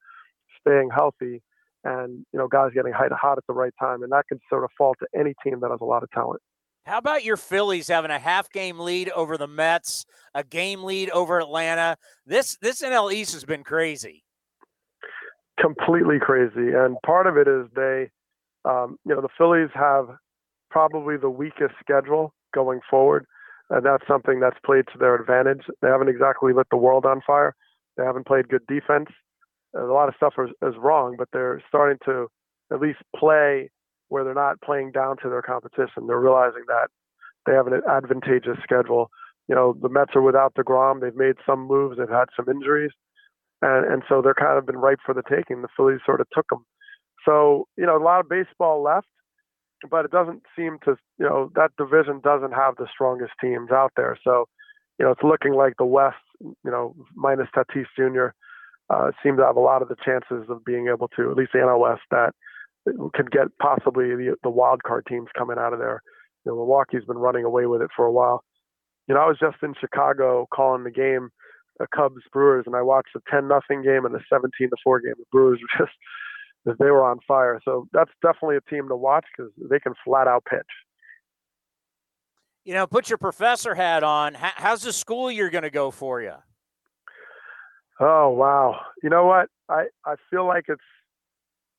staying 0.61 0.89
healthy, 0.93 1.41
and 1.83 2.25
you 2.31 2.39
know, 2.39 2.47
guys 2.47 2.71
getting 2.73 2.93
hot, 2.93 3.11
hot 3.11 3.37
at 3.37 3.43
the 3.47 3.53
right 3.53 3.73
time, 3.79 4.03
and 4.03 4.11
that 4.11 4.25
can 4.27 4.39
sort 4.49 4.63
of 4.63 4.69
fall 4.77 4.95
to 4.99 5.19
any 5.19 5.33
team 5.43 5.59
that 5.61 5.71
has 5.71 5.79
a 5.81 5.85
lot 5.85 6.03
of 6.03 6.11
talent. 6.11 6.41
How 6.85 6.97
about 6.97 7.23
your 7.23 7.37
Phillies 7.37 7.87
having 7.87 8.11
a 8.11 8.19
half 8.19 8.49
game 8.49 8.79
lead 8.79 9.09
over 9.09 9.37
the 9.37 9.47
Mets, 9.47 10.05
a 10.33 10.43
game 10.43 10.83
lead 10.83 11.09
over 11.11 11.39
Atlanta? 11.39 11.97
This 12.25 12.57
this 12.61 12.81
NL 12.81 13.13
East 13.13 13.33
has 13.33 13.43
been 13.43 13.63
crazy. 13.63 14.23
Completely 15.59 16.19
crazy, 16.19 16.73
and 16.73 16.97
part 17.05 17.27
of 17.27 17.37
it 17.37 17.47
is 17.47 17.67
they, 17.75 18.09
um, 18.65 18.97
you 19.05 19.13
know, 19.13 19.21
the 19.21 19.29
Phillies 19.37 19.69
have 19.73 20.07
probably 20.69 21.17
the 21.17 21.29
weakest 21.29 21.73
schedule 21.79 22.33
going 22.53 22.79
forward. 22.89 23.25
And 23.69 23.85
that's 23.85 24.07
something 24.07 24.39
that's 24.39 24.57
played 24.65 24.85
to 24.93 24.97
their 24.97 25.15
advantage. 25.15 25.61
They 25.81 25.89
haven't 25.89 26.09
exactly 26.09 26.53
lit 26.53 26.67
the 26.71 26.77
world 26.77 27.05
on 27.05 27.21
fire. 27.25 27.55
They 27.97 28.03
haven't 28.03 28.25
played 28.25 28.49
good 28.49 28.65
defense. 28.67 29.09
A 29.75 29.83
lot 29.83 30.09
of 30.09 30.15
stuff 30.15 30.33
is, 30.39 30.49
is 30.61 30.75
wrong, 30.77 31.15
but 31.17 31.27
they're 31.31 31.61
starting 31.67 31.97
to 32.05 32.27
at 32.71 32.79
least 32.79 32.99
play 33.15 33.69
where 34.09 34.23
they're 34.23 34.33
not 34.33 34.61
playing 34.61 34.91
down 34.91 35.17
to 35.21 35.29
their 35.29 35.41
competition. 35.41 36.07
They're 36.07 36.19
realizing 36.19 36.63
that 36.67 36.87
they 37.45 37.53
have 37.53 37.67
an 37.67 37.81
advantageous 37.89 38.57
schedule. 38.63 39.09
You 39.47 39.55
know, 39.55 39.75
the 39.79 39.89
Mets 39.89 40.15
are 40.15 40.21
without 40.21 40.53
DeGrom. 40.55 41.01
They've 41.01 41.15
made 41.15 41.35
some 41.45 41.67
moves. 41.67 41.97
They've 41.97 42.09
had 42.09 42.29
some 42.35 42.49
injuries. 42.49 42.91
And, 43.61 43.85
and 43.91 44.03
so 44.07 44.21
they're 44.21 44.33
kind 44.33 44.57
of 44.57 44.65
been 44.65 44.77
ripe 44.77 44.99
for 45.05 45.13
the 45.13 45.23
taking. 45.29 45.61
The 45.61 45.67
Phillies 45.75 45.99
sort 46.05 46.21
of 46.21 46.27
took 46.33 46.47
them. 46.49 46.65
So, 47.25 47.67
you 47.77 47.85
know, 47.85 47.97
a 47.97 48.03
lot 48.03 48.19
of 48.21 48.29
baseball 48.29 48.81
left 48.81 49.07
but 49.89 50.05
it 50.05 50.11
doesn't 50.11 50.43
seem 50.55 50.77
to, 50.83 50.95
you 51.17 51.25
know, 51.25 51.51
that 51.55 51.71
division 51.77 52.19
doesn't 52.23 52.51
have 52.51 52.75
the 52.75 52.87
strongest 52.91 53.31
teams 53.41 53.71
out 53.71 53.91
there. 53.95 54.17
So, 54.23 54.45
you 54.97 55.05
know, 55.05 55.11
it's 55.11 55.23
looking 55.23 55.53
like 55.53 55.73
the 55.77 55.85
West, 55.85 56.17
you 56.41 56.71
know, 56.71 56.95
minus 57.15 57.47
Tatis 57.55 57.85
Jr. 57.95 58.33
Uh, 58.89 59.11
seem 59.21 59.37
to 59.37 59.43
have 59.43 59.55
a 59.55 59.61
lot 59.61 59.81
of 59.81 59.87
the 59.87 59.95
chances 60.03 60.49
of 60.49 60.65
being 60.65 60.87
able 60.87 61.07
to, 61.09 61.29
at 61.29 61.37
least 61.37 61.51
the 61.53 61.59
NL 61.59 61.79
West, 61.79 62.01
that 62.09 62.33
could 63.13 63.29
get 63.31 63.47
possibly 63.61 64.15
the, 64.15 64.35
the 64.41 64.49
wild 64.49 64.81
card 64.83 65.05
teams 65.07 65.27
coming 65.37 65.57
out 65.59 65.73
of 65.73 65.79
there. 65.79 66.01
You 66.45 66.51
know, 66.51 66.55
Milwaukee's 66.55 67.05
been 67.05 67.17
running 67.17 67.43
away 67.43 67.65
with 67.65 67.81
it 67.81 67.91
for 67.95 68.05
a 68.05 68.11
while. 68.11 68.43
You 69.07 69.15
know, 69.15 69.21
I 69.21 69.27
was 69.27 69.37
just 69.39 69.57
in 69.61 69.73
Chicago 69.79 70.47
calling 70.53 70.83
the 70.83 70.91
game, 70.91 71.29
the 71.77 71.87
Cubs 71.95 72.23
Brewers, 72.31 72.63
and 72.65 72.75
I 72.75 72.81
watched 72.81 73.15
a 73.15 73.21
10 73.29 73.47
nothing 73.47 73.83
game 73.83 74.05
and 74.05 74.15
a 74.15 74.19
17 74.31 74.69
to 74.69 74.75
4 74.83 75.01
game. 75.01 75.13
The 75.17 75.25
Brewers 75.31 75.59
were 75.79 75.85
just 75.85 75.97
they 76.65 76.91
were 76.91 77.03
on 77.03 77.19
fire. 77.27 77.59
So 77.63 77.87
that's 77.93 78.11
definitely 78.21 78.57
a 78.57 78.69
team 78.69 78.87
to 78.89 78.95
watch 78.95 79.25
because 79.35 79.51
they 79.69 79.79
can 79.79 79.93
flat 80.05 80.27
out 80.27 80.45
pitch. 80.49 80.61
You 82.65 82.73
know, 82.73 82.85
put 82.85 83.09
your 83.09 83.17
professor 83.17 83.73
hat 83.73 84.03
on. 84.03 84.35
How's 84.35 84.83
the 84.83 84.93
school 84.93 85.31
year 85.31 85.49
going 85.49 85.63
to 85.63 85.69
go 85.69 85.89
for 85.89 86.21
you? 86.21 86.33
Oh 87.99 88.29
wow! 88.29 88.79
You 89.03 89.09
know 89.09 89.25
what? 89.25 89.49
I 89.69 89.85
I 90.05 90.15
feel 90.29 90.45
like 90.47 90.65
it's. 90.67 90.81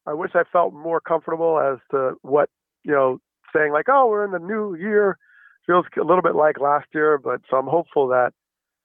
I 0.06 0.14
wish 0.14 0.32
I 0.34 0.44
felt 0.52 0.72
more 0.72 1.00
comfortable 1.00 1.58
as 1.60 1.78
to 1.90 2.14
what 2.22 2.48
you 2.84 2.92
know, 2.92 3.18
saying 3.54 3.72
like, 3.72 3.86
"Oh, 3.88 4.08
we're 4.08 4.24
in 4.24 4.32
the 4.32 4.38
new 4.38 4.74
year." 4.74 5.18
Feels 5.66 5.86
a 6.00 6.04
little 6.04 6.22
bit 6.22 6.34
like 6.34 6.58
last 6.58 6.86
year, 6.94 7.18
but 7.18 7.42
so 7.50 7.56
I'm 7.58 7.66
hopeful 7.66 8.08
that, 8.08 8.32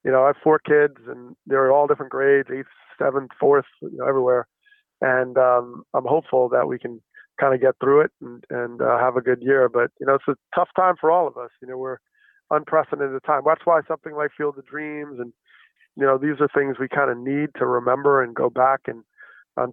you 0.04 0.12
know, 0.12 0.24
I 0.24 0.28
have 0.28 0.38
four 0.43 0.60
kids 0.60 0.95
and 1.08 1.36
they're 1.48 1.71
all 1.71 1.88
different 1.88 2.12
grades, 2.12 2.50
eighth, 2.54 2.67
seventh, 3.00 3.32
fourth, 3.39 3.65
you 3.82 3.98
know, 3.98 4.06
everywhere 4.08 4.48
and 5.02 5.38
um, 5.38 5.84
I'm 5.93 6.06
hopeful 6.06 6.50
that 6.50 6.67
we 6.67 6.80
can 6.80 7.02
kind 7.39 7.54
of 7.54 7.62
get 7.62 7.76
through 7.82 8.02
it 8.02 8.12
and, 8.21 8.43
and 8.50 8.82
uh, 8.82 8.98
have 9.00 9.17
a 9.17 9.21
good 9.21 9.41
year. 9.41 9.69
But 9.69 9.91
you 10.00 10.08
know, 10.08 10.15
it's 10.15 10.28
a 10.28 10.36
tough 10.56 10.69
time 10.76 10.95
for 11.00 11.12
all 11.12 11.28
of 11.28 11.38
us. 11.38 11.52
You 11.62 11.67
know, 11.67 11.78
we're 11.78 11.98
unprecedented 12.52 13.24
time. 13.26 13.43
That's 13.45 13.65
why 13.65 13.82
something 13.88 14.15
like 14.15 14.32
Field 14.38 14.58
of 14.58 14.65
Dreams 14.65 15.19
and 15.19 15.34
you 15.95 16.05
know 16.05 16.17
these 16.17 16.39
are 16.39 16.49
things 16.53 16.77
we 16.79 16.88
kind 16.88 17.10
of 17.10 17.17
need 17.17 17.49
to 17.58 17.65
remember 17.65 18.21
and 18.23 18.36
go 18.36 18.49
back 18.49 18.81
and 18.88 19.03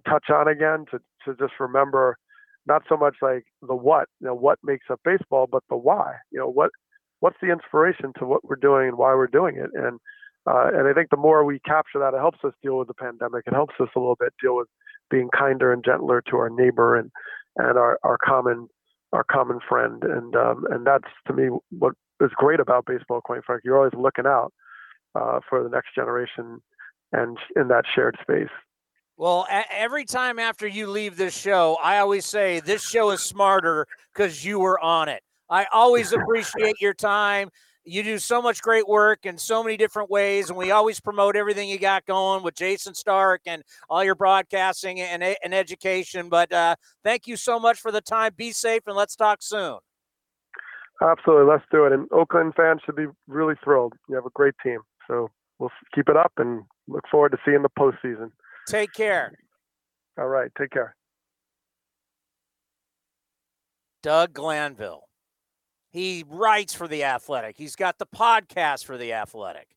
touch 0.05 0.29
on 0.33 0.47
again 0.47 0.85
to 0.91 0.99
to 1.25 1.35
just 1.37 1.59
remember 1.59 2.17
not 2.65 2.83
so 2.87 2.95
much 2.95 3.15
like 3.21 3.43
the 3.61 3.75
what 3.75 4.07
you 4.19 4.27
know 4.27 4.35
what 4.35 4.59
makes 4.63 4.85
up 4.89 4.99
baseball, 5.03 5.47
but 5.51 5.63
the 5.69 5.75
why. 5.75 6.15
You 6.31 6.39
know 6.39 6.49
what 6.49 6.71
what's 7.19 7.37
the 7.41 7.51
inspiration 7.51 8.13
to 8.19 8.25
what 8.25 8.43
we're 8.43 8.55
doing 8.55 8.89
and 8.89 8.97
why 8.97 9.13
we're 9.15 9.27
doing 9.27 9.57
it 9.57 9.69
and 9.73 9.99
uh, 10.45 10.67
and 10.73 10.87
I 10.87 10.93
think 10.93 11.09
the 11.09 11.17
more 11.17 11.45
we 11.45 11.59
capture 11.59 11.99
that, 11.99 12.13
it 12.13 12.19
helps 12.19 12.39
us 12.43 12.51
deal 12.61 12.77
with 12.77 12.89
the 12.89 12.93
pandemic. 12.93 13.43
It 13.47 13.53
helps 13.53 13.75
us 13.79 13.87
a 13.95 13.99
little 13.99 14.17
bit 14.19 14.33
deal 14.41 14.57
with 14.57 14.67
being 15.09 15.29
kinder 15.37 15.71
and 15.71 15.85
gentler 15.85 16.21
to 16.29 16.37
our 16.37 16.49
neighbor 16.49 16.97
and 16.97 17.11
and 17.55 17.77
our, 17.77 17.97
our 18.03 18.17
common 18.17 18.67
our 19.13 19.23
common 19.23 19.59
friend. 19.67 20.03
And 20.03 20.35
um, 20.35 20.65
and 20.69 20.85
that's 20.85 21.07
to 21.27 21.33
me 21.33 21.49
what 21.69 21.93
is 22.19 22.31
great 22.35 22.59
about 22.59 22.85
baseball. 22.85 23.21
Quite 23.21 23.45
frankly, 23.45 23.61
you're 23.65 23.77
always 23.77 23.93
looking 23.93 24.25
out 24.25 24.51
uh, 25.15 25.39
for 25.49 25.63
the 25.63 25.69
next 25.69 25.95
generation 25.95 26.61
and 27.11 27.37
in 27.55 27.67
that 27.67 27.85
shared 27.93 28.17
space. 28.21 28.49
Well, 29.15 29.47
every 29.71 30.05
time 30.05 30.39
after 30.39 30.67
you 30.67 30.87
leave 30.87 31.17
this 31.17 31.37
show, 31.37 31.77
I 31.83 31.99
always 31.99 32.25
say 32.25 32.59
this 32.59 32.83
show 32.83 33.11
is 33.11 33.21
smarter 33.21 33.85
because 34.13 34.43
you 34.43 34.59
were 34.59 34.79
on 34.79 35.07
it. 35.09 35.21
I 35.49 35.67
always 35.71 36.13
appreciate 36.13 36.81
your 36.81 36.95
time 36.95 37.49
you 37.85 38.03
do 38.03 38.17
so 38.17 38.41
much 38.41 38.61
great 38.61 38.87
work 38.87 39.25
in 39.25 39.37
so 39.37 39.63
many 39.63 39.77
different 39.77 40.09
ways, 40.09 40.49
and 40.49 40.57
we 40.57 40.71
always 40.71 40.99
promote 40.99 41.35
everything 41.35 41.67
you 41.67 41.77
got 41.77 42.05
going 42.05 42.43
with 42.43 42.55
Jayson 42.55 42.95
Stark 42.95 43.41
and 43.45 43.63
all 43.89 44.03
your 44.03 44.15
broadcasting 44.15 45.01
and, 45.01 45.23
and 45.23 45.53
education. 45.53 46.29
But 46.29 46.51
uh, 46.51 46.75
thank 47.03 47.27
you 47.27 47.35
so 47.35 47.59
much 47.59 47.79
for 47.79 47.91
the 47.91 48.01
time. 48.01 48.33
Be 48.35 48.51
safe, 48.51 48.83
and 48.87 48.95
let's 48.95 49.15
talk 49.15 49.39
soon. 49.41 49.79
Absolutely, 51.01 51.45
let's 51.45 51.65
do 51.71 51.85
it. 51.85 51.91
And 51.91 52.07
Oakland 52.11 52.53
fans 52.55 52.81
should 52.85 52.95
be 52.95 53.07
really 53.27 53.55
thrilled. 53.63 53.93
You 54.07 54.15
have 54.15 54.25
a 54.25 54.31
great 54.33 54.53
team, 54.63 54.79
so 55.13 55.29
we'll 55.59 55.71
keep 55.93 56.09
it 56.09 56.17
up 56.17 56.33
and 56.37 56.63
look 56.87 57.03
forward 57.09 57.31
to 57.31 57.37
seeing 57.45 57.61
the 57.61 57.69
postseason. 57.69 58.31
Take 58.67 58.93
care. 58.93 59.33
All 60.17 60.27
right, 60.27 60.51
take 60.57 60.71
care. 60.71 60.95
Doug 64.01 64.33
Glanville. 64.33 65.03
He 65.91 66.25
writes 66.27 66.73
for 66.73 66.87
The 66.87 67.03
Athletic. 67.03 67.55
He's 67.57 67.75
got 67.75 67.99
the 67.99 68.05
podcast 68.05 68.85
for 68.85 68.97
The 68.97 69.13
Athletic. 69.13 69.67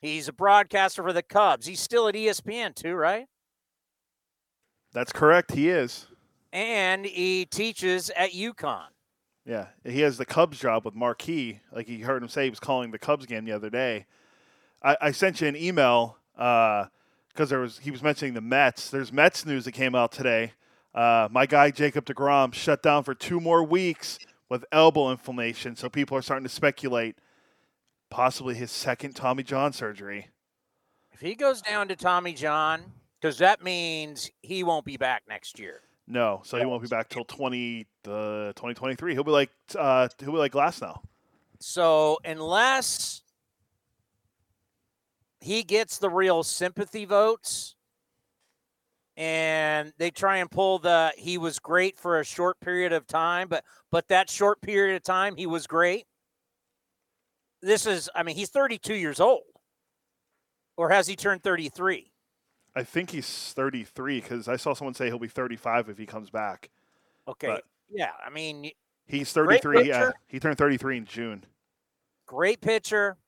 He's 0.00 0.28
a 0.28 0.32
broadcaster 0.32 1.02
for 1.02 1.14
the 1.14 1.22
Cubs. 1.22 1.66
He's 1.66 1.80
still 1.80 2.06
at 2.08 2.14
ESPN 2.14 2.74
too, 2.74 2.94
right? 2.94 3.26
That's 4.92 5.12
correct. 5.12 5.52
He 5.52 5.70
is. 5.70 6.06
And 6.52 7.06
he 7.06 7.46
teaches 7.46 8.10
at 8.10 8.32
UConn. 8.32 8.88
Yeah, 9.46 9.68
he 9.84 10.00
has 10.00 10.18
the 10.18 10.26
Cubs 10.26 10.58
job 10.58 10.84
with 10.84 10.94
Marquee. 10.94 11.60
Like 11.72 11.88
you 11.88 12.04
heard 12.04 12.22
him 12.22 12.28
say, 12.28 12.44
he 12.44 12.50
was 12.50 12.60
calling 12.60 12.90
the 12.90 12.98
Cubs 12.98 13.26
game 13.26 13.44
the 13.44 13.52
other 13.52 13.70
day. 13.70 14.06
I, 14.84 14.96
I 15.00 15.10
sent 15.10 15.40
you 15.40 15.48
an 15.48 15.56
email 15.56 16.18
because 16.36 16.88
uh, 17.36 17.44
there 17.46 17.60
was 17.60 17.78
he 17.78 17.90
was 17.90 18.02
mentioning 18.02 18.34
the 18.34 18.40
Mets. 18.40 18.90
There's 18.90 19.12
Mets 19.12 19.46
news 19.46 19.64
that 19.64 19.72
came 19.72 19.94
out 19.94 20.12
today. 20.12 20.52
Uh, 20.94 21.28
my 21.30 21.46
guy 21.46 21.70
Jacob 21.70 22.04
DeGrom 22.04 22.54
shut 22.54 22.82
down 22.82 23.02
for 23.02 23.14
two 23.14 23.40
more 23.40 23.64
weeks 23.64 24.18
with 24.48 24.64
elbow 24.70 25.10
inflammation, 25.10 25.74
so 25.74 25.88
people 25.88 26.16
are 26.16 26.22
starting 26.22 26.44
to 26.44 26.52
speculate 26.52 27.16
possibly 28.10 28.54
his 28.54 28.70
second 28.70 29.16
Tommy 29.16 29.42
John 29.42 29.72
surgery. 29.72 30.28
If 31.12 31.20
he 31.20 31.34
goes 31.34 31.62
down 31.62 31.88
to 31.88 31.96
Tommy 31.96 32.34
John, 32.34 32.92
because 33.20 33.38
that 33.38 33.64
means 33.64 34.30
he 34.42 34.62
won't 34.62 34.84
be 34.84 34.96
back 34.96 35.22
next 35.28 35.58
year. 35.58 35.80
No, 36.06 36.42
so 36.44 36.58
he 36.58 36.66
won't 36.66 36.82
be 36.82 36.88
back 36.88 37.08
till 37.08 37.24
20, 37.24 37.86
uh, 38.06 38.52
2023. 38.52 39.14
He'll 39.14 39.24
be 39.24 39.30
like 39.30 39.50
uh, 39.76 40.08
he'll 40.20 40.32
be 40.32 40.38
like 40.38 40.52
Glasnow. 40.52 41.00
So 41.58 42.18
unless 42.24 43.22
he 45.44 45.62
gets 45.62 45.98
the 45.98 46.08
real 46.08 46.42
sympathy 46.42 47.04
votes 47.04 47.76
and 49.16 49.92
they 49.98 50.10
try 50.10 50.38
and 50.38 50.50
pull 50.50 50.78
the 50.78 51.12
he 51.16 51.38
was 51.38 51.58
great 51.58 51.98
for 51.98 52.18
a 52.18 52.24
short 52.24 52.58
period 52.60 52.92
of 52.92 53.06
time, 53.06 53.48
but 53.48 53.62
but 53.90 54.08
that 54.08 54.28
short 54.30 54.60
period 54.60 54.96
of 54.96 55.02
time 55.02 55.36
he 55.36 55.46
was 55.46 55.66
great. 55.66 56.06
This 57.62 57.86
is 57.86 58.10
I 58.14 58.22
mean, 58.22 58.36
he's 58.36 58.50
32 58.50 58.94
years 58.94 59.20
old. 59.20 59.42
Or 60.76 60.90
has 60.90 61.06
he 61.06 61.14
turned 61.14 61.42
33? 61.44 62.10
I 62.74 62.82
think 62.82 63.10
he's 63.10 63.52
33 63.52 64.20
because 64.20 64.48
I 64.48 64.56
saw 64.56 64.74
someone 64.74 64.94
say 64.94 65.06
he'll 65.06 65.20
be 65.20 65.28
35 65.28 65.90
if 65.90 65.98
he 65.98 66.06
comes 66.06 66.30
back. 66.30 66.70
Okay. 67.28 67.46
But- 67.46 67.64
yeah, 67.90 68.10
I 68.26 68.30
mean, 68.30 68.70
He's 69.06 69.30
33. 69.32 69.86
Yeah, 69.86 70.10
he 70.26 70.40
turned 70.40 70.56
33 70.56 70.96
in 70.96 71.04
June. 71.04 71.44
great 72.26 72.62
pitcher, 72.62 73.18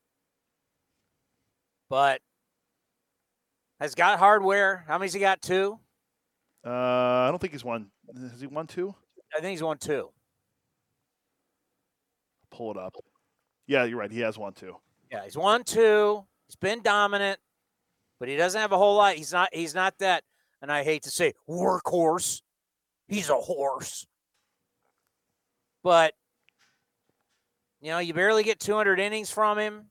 but 1.88 2.20
has 3.80 3.94
got 3.94 4.18
hardware. 4.18 4.84
How 4.86 4.98
many's 4.98 5.12
he 5.12 5.20
got? 5.20 5.42
Two? 5.42 5.78
Uh, 6.64 6.70
I 6.70 7.28
don't 7.30 7.38
think 7.38 7.52
he's 7.52 7.64
won. 7.64 7.88
Has 8.30 8.40
he 8.40 8.46
won 8.46 8.66
two? 8.66 8.94
I 9.36 9.40
think 9.40 9.52
he's 9.52 9.62
won 9.62 9.78
two. 9.78 10.10
Pull 12.50 12.72
it 12.72 12.76
up. 12.76 12.94
Yeah, 13.66 13.84
you're 13.84 13.98
right. 13.98 14.10
He 14.10 14.20
has 14.20 14.38
one 14.38 14.52
two. 14.52 14.76
Yeah, 15.10 15.24
he's 15.24 15.36
won 15.36 15.64
two. 15.64 16.24
He's 16.48 16.56
been 16.56 16.82
dominant, 16.82 17.38
but 18.18 18.28
he 18.28 18.36
doesn't 18.36 18.60
have 18.60 18.72
a 18.72 18.78
whole 18.78 18.96
lot. 18.96 19.14
He's 19.14 19.32
not. 19.32 19.50
He's 19.52 19.74
not 19.74 19.98
that. 19.98 20.24
And 20.62 20.72
I 20.72 20.84
hate 20.84 21.02
to 21.02 21.10
say 21.10 21.34
workhorse. 21.48 22.40
He's 23.08 23.28
a 23.28 23.34
horse. 23.34 24.06
But 25.82 26.14
you 27.80 27.90
know, 27.90 27.98
you 27.98 28.14
barely 28.14 28.42
get 28.42 28.58
200 28.58 28.98
innings 28.98 29.30
from 29.30 29.58
him. 29.58 29.90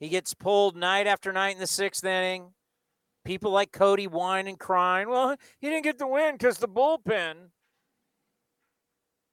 He 0.00 0.08
gets 0.08 0.34
pulled 0.34 0.76
night 0.76 1.06
after 1.06 1.32
night 1.32 1.54
in 1.54 1.60
the 1.60 1.66
sixth 1.66 2.04
inning. 2.04 2.52
People 3.24 3.50
like 3.50 3.72
Cody 3.72 4.06
whine 4.06 4.46
and 4.46 4.58
crying. 4.58 5.08
Well, 5.08 5.36
he 5.60 5.68
didn't 5.68 5.84
get 5.84 5.98
the 5.98 6.06
win 6.06 6.34
because 6.34 6.58
the 6.58 6.68
bullpen. 6.68 7.50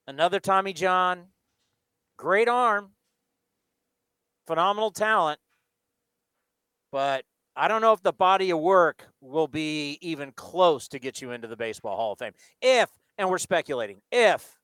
Another 0.08 0.39
Tommy 0.39 0.73
John. 0.73 1.28
Great 2.17 2.47
arm. 2.47 2.91
Phenomenal 4.47 4.91
talent. 4.91 5.39
But 6.91 7.25
I 7.56 7.67
don't 7.67 7.82
know 7.82 7.93
if 7.93 8.01
the 8.01 8.13
body 8.13 8.51
of 8.51 8.60
work 8.60 9.08
will 9.21 9.47
be 9.47 9.97
even 10.01 10.32
close 10.32 10.88
to 10.89 10.99
get 10.99 11.21
you 11.21 11.32
into 11.32 11.47
the 11.47 11.58
Baseball 11.58 11.95
Hall 11.95 12.13
of 12.13 12.19
Fame. 12.19 12.34
If, 12.62 12.89
and 13.17 13.30
we're 13.30 13.38
speculating, 13.38 14.01
if 14.12 14.58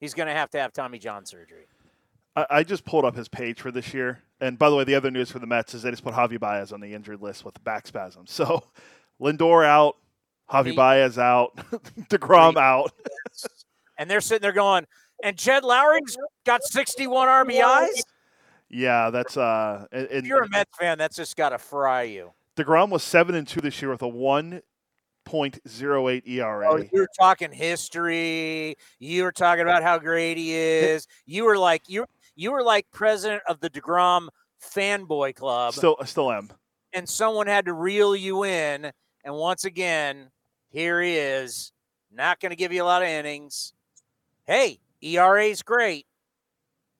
he's 0.00 0.14
going 0.14 0.28
to 0.28 0.34
have 0.34 0.50
to 0.50 0.58
have 0.58 0.72
Tommy 0.72 0.98
John 0.98 1.26
surgery. 1.26 1.66
I, 2.36 2.46
I 2.50 2.62
just 2.62 2.84
pulled 2.84 3.04
up 3.04 3.16
his 3.16 3.28
page 3.28 3.60
for 3.60 3.70
this 3.70 3.92
year. 3.94 4.22
And 4.40 4.58
by 4.58 4.70
the 4.70 4.76
way, 4.76 4.84
the 4.84 4.94
other 4.94 5.10
news 5.10 5.30
for 5.30 5.38
the 5.38 5.46
Mets 5.46 5.74
is 5.74 5.82
they 5.82 5.90
just 5.90 6.04
put 6.04 6.14
Javi 6.14 6.38
Baez 6.40 6.72
on 6.72 6.80
the 6.80 6.94
injured 6.94 7.20
list 7.20 7.44
with 7.44 7.62
back 7.64 7.86
spasms. 7.86 8.32
So 8.32 8.64
Lindor 9.20 9.64
out, 9.66 9.96
Javi 10.50 10.70
He- 10.70 10.76
Baez 10.76 11.18
out, 11.18 11.56
Degrom 12.08 12.56
out. 12.56 12.92
And 13.98 14.10
they're 14.10 14.22
sitting 14.22 14.40
there 14.40 14.52
going, 14.52 14.86
and 15.22 15.36
Jed 15.36 15.62
Lowrie's 15.62 16.16
got 16.46 16.64
61 16.64 17.28
RBIs? 17.28 18.00
Yeah, 18.70 19.10
that's 19.10 19.36
uh. 19.36 19.84
And, 19.92 20.06
and 20.06 20.18
If 20.20 20.24
you're 20.24 20.44
a 20.44 20.48
Mets 20.48 20.70
fan, 20.78 20.96
that's 20.96 21.16
just 21.16 21.36
got 21.36 21.50
to 21.50 21.58
fry 21.58 22.04
you. 22.04 22.32
Degrom 22.56 22.88
was 22.88 23.02
seven 23.02 23.34
and 23.34 23.46
two 23.46 23.60
this 23.60 23.82
year 23.82 23.90
with 23.90 24.00
a 24.00 24.08
one 24.08 24.62
point 25.26 25.60
zero 25.68 26.08
eight 26.08 26.26
ERA. 26.26 26.66
Oh, 26.72 26.76
you 26.78 26.88
were 26.94 27.08
talking 27.18 27.52
history. 27.52 28.74
You 28.98 29.24
were 29.24 29.32
talking 29.32 29.62
about 29.62 29.82
how 29.82 29.98
great 29.98 30.38
he 30.38 30.54
is. 30.54 31.06
You 31.26 31.44
were 31.44 31.58
like 31.58 31.82
you 31.88 32.06
you 32.36 32.52
were 32.52 32.62
like 32.62 32.86
president 32.92 33.42
of 33.48 33.60
the 33.60 33.70
Degrom 33.70 34.28
fanboy 34.62 35.34
club, 35.34 35.74
Still, 35.74 35.96
I 36.00 36.04
still 36.04 36.30
am. 36.30 36.50
and 36.92 37.08
someone 37.08 37.46
had 37.46 37.66
to 37.66 37.72
reel 37.72 38.14
you 38.14 38.44
in. 38.44 38.92
And 39.24 39.34
once 39.34 39.64
again, 39.64 40.30
here 40.70 41.00
he 41.02 41.16
is, 41.16 41.72
not 42.12 42.40
going 42.40 42.50
to 42.50 42.56
give 42.56 42.72
you 42.72 42.82
a 42.82 42.84
lot 42.84 43.02
of 43.02 43.08
innings. 43.08 43.72
Hey, 44.46 44.80
ERA's 45.02 45.62
great, 45.62 46.06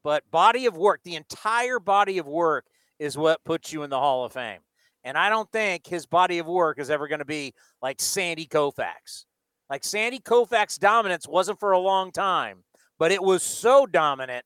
but 0.04 0.28
body 0.30 0.66
of 0.66 0.76
work, 0.76 1.00
the 1.04 1.16
entire 1.16 1.78
body 1.78 2.18
of 2.18 2.26
work 2.26 2.66
is 2.98 3.16
what 3.16 3.42
puts 3.44 3.72
you 3.72 3.82
in 3.82 3.90
the 3.90 3.98
Hall 3.98 4.24
of 4.24 4.32
Fame. 4.32 4.60
And 5.02 5.16
I 5.16 5.30
don't 5.30 5.50
think 5.50 5.86
his 5.86 6.04
body 6.04 6.38
of 6.38 6.46
work 6.46 6.78
is 6.78 6.90
ever 6.90 7.08
going 7.08 7.20
to 7.20 7.24
be 7.24 7.54
like 7.80 8.00
Sandy 8.00 8.46
Koufax. 8.46 9.24
Like 9.70 9.84
Sandy 9.84 10.18
Koufax 10.18 10.78
dominance 10.78 11.26
wasn't 11.26 11.58
for 11.58 11.72
a 11.72 11.78
long 11.78 12.12
time, 12.12 12.64
but 12.98 13.10
it 13.12 13.22
was 13.22 13.42
so 13.42 13.86
dominant 13.86 14.44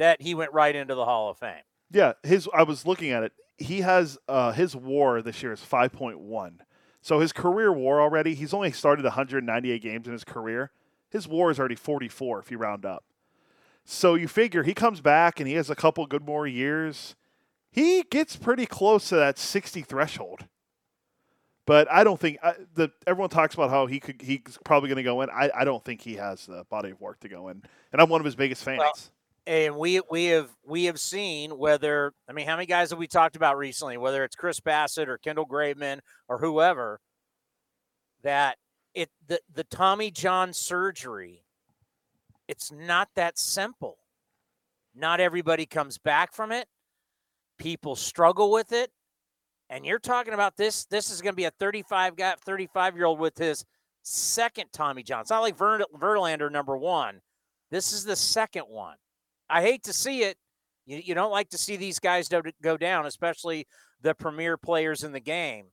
that 0.00 0.20
he 0.20 0.34
went 0.34 0.52
right 0.52 0.74
into 0.74 0.94
the 0.94 1.04
Hall 1.04 1.30
of 1.30 1.38
Fame. 1.38 1.62
Yeah, 1.90 2.12
his. 2.22 2.48
I 2.54 2.62
was 2.62 2.86
looking 2.86 3.10
at 3.10 3.22
it. 3.22 3.32
He 3.58 3.80
has 3.80 4.18
uh, 4.28 4.52
his 4.52 4.74
WAR 4.74 5.22
this 5.22 5.42
year 5.42 5.52
is 5.52 5.60
five 5.60 5.92
point 5.92 6.18
one. 6.18 6.62
So 7.02 7.20
his 7.20 7.32
career 7.32 7.72
WAR 7.72 8.00
already. 8.00 8.34
He's 8.34 8.52
only 8.52 8.72
started 8.72 9.04
198 9.04 9.82
games 9.82 10.06
in 10.06 10.12
his 10.12 10.24
career. 10.24 10.70
His 11.08 11.26
WAR 11.26 11.50
is 11.50 11.58
already 11.58 11.74
44 11.74 12.40
if 12.40 12.50
you 12.50 12.58
round 12.58 12.84
up. 12.84 13.04
So 13.84 14.14
you 14.14 14.28
figure 14.28 14.62
he 14.62 14.74
comes 14.74 15.00
back 15.00 15.40
and 15.40 15.48
he 15.48 15.54
has 15.54 15.70
a 15.70 15.74
couple 15.74 16.06
good 16.06 16.24
more 16.24 16.46
years. 16.46 17.16
He 17.70 18.02
gets 18.02 18.36
pretty 18.36 18.66
close 18.66 19.08
to 19.08 19.16
that 19.16 19.38
60 19.38 19.82
threshold. 19.82 20.46
But 21.66 21.90
I 21.90 22.04
don't 22.04 22.18
think 22.18 22.38
I, 22.42 22.54
the 22.74 22.90
everyone 23.06 23.30
talks 23.30 23.54
about 23.54 23.70
how 23.70 23.86
he 23.86 24.00
could 24.00 24.20
he's 24.20 24.58
probably 24.64 24.88
going 24.88 24.96
to 24.96 25.02
go 25.02 25.20
in. 25.22 25.30
I, 25.30 25.50
I 25.54 25.64
don't 25.64 25.84
think 25.84 26.00
he 26.00 26.16
has 26.16 26.46
the 26.46 26.64
body 26.68 26.90
of 26.90 27.00
work 27.00 27.20
to 27.20 27.28
go 27.28 27.48
in, 27.48 27.62
and 27.92 28.02
I'm 28.02 28.08
one 28.08 28.20
of 28.20 28.24
his 28.24 28.34
biggest 28.34 28.64
fans. 28.64 28.78
Well, 28.78 28.94
and 29.46 29.76
we 29.76 30.00
we 30.10 30.26
have 30.26 30.50
we 30.64 30.84
have 30.84 31.00
seen 31.00 31.56
whether 31.56 32.12
I 32.28 32.32
mean 32.32 32.46
how 32.46 32.56
many 32.56 32.66
guys 32.66 32.90
have 32.90 32.98
we 32.98 33.06
talked 33.06 33.36
about 33.36 33.56
recently, 33.56 33.96
whether 33.96 34.24
it's 34.24 34.36
Chris 34.36 34.60
Bassitt 34.60 35.08
or 35.08 35.18
Kendall 35.18 35.46
Graveman 35.46 36.00
or 36.28 36.38
whoever, 36.38 37.00
that 38.22 38.58
it 38.94 39.10
the 39.26 39.40
the 39.52 39.64
Tommy 39.64 40.10
John 40.10 40.52
surgery, 40.52 41.44
it's 42.48 42.70
not 42.70 43.08
that 43.16 43.38
simple. 43.38 43.98
Not 44.94 45.20
everybody 45.20 45.66
comes 45.66 45.98
back 45.98 46.34
from 46.34 46.52
it. 46.52 46.66
People 47.58 47.94
struggle 47.96 48.50
with 48.50 48.72
it. 48.72 48.90
And 49.68 49.86
you're 49.86 50.00
talking 50.00 50.34
about 50.34 50.56
this. 50.56 50.84
This 50.86 51.10
is 51.10 51.22
going 51.22 51.32
to 51.32 51.36
be 51.36 51.44
a 51.44 51.52
35 51.52 52.16
guy, 52.16 52.34
35 52.44 52.96
year 52.96 53.06
old 53.06 53.20
with 53.20 53.38
his 53.38 53.64
second 54.02 54.66
Tommy 54.72 55.04
John. 55.04 55.20
It's 55.20 55.30
not 55.30 55.42
like 55.42 55.56
Verd- 55.56 55.84
Verlander 55.96 56.50
number 56.50 56.76
one. 56.76 57.20
This 57.70 57.92
is 57.92 58.04
the 58.04 58.16
second 58.16 58.64
one. 58.64 58.96
I 59.50 59.62
hate 59.62 59.84
to 59.84 59.92
see 59.92 60.22
it. 60.22 60.36
You, 60.86 61.00
you 61.04 61.14
don't 61.14 61.30
like 61.30 61.50
to 61.50 61.58
see 61.58 61.76
these 61.76 61.98
guys 61.98 62.28
go, 62.62 62.76
down, 62.76 63.06
especially 63.06 63.66
the 64.02 64.14
premier 64.14 64.56
players 64.56 65.04
in 65.04 65.12
the 65.12 65.20
game. 65.20 65.66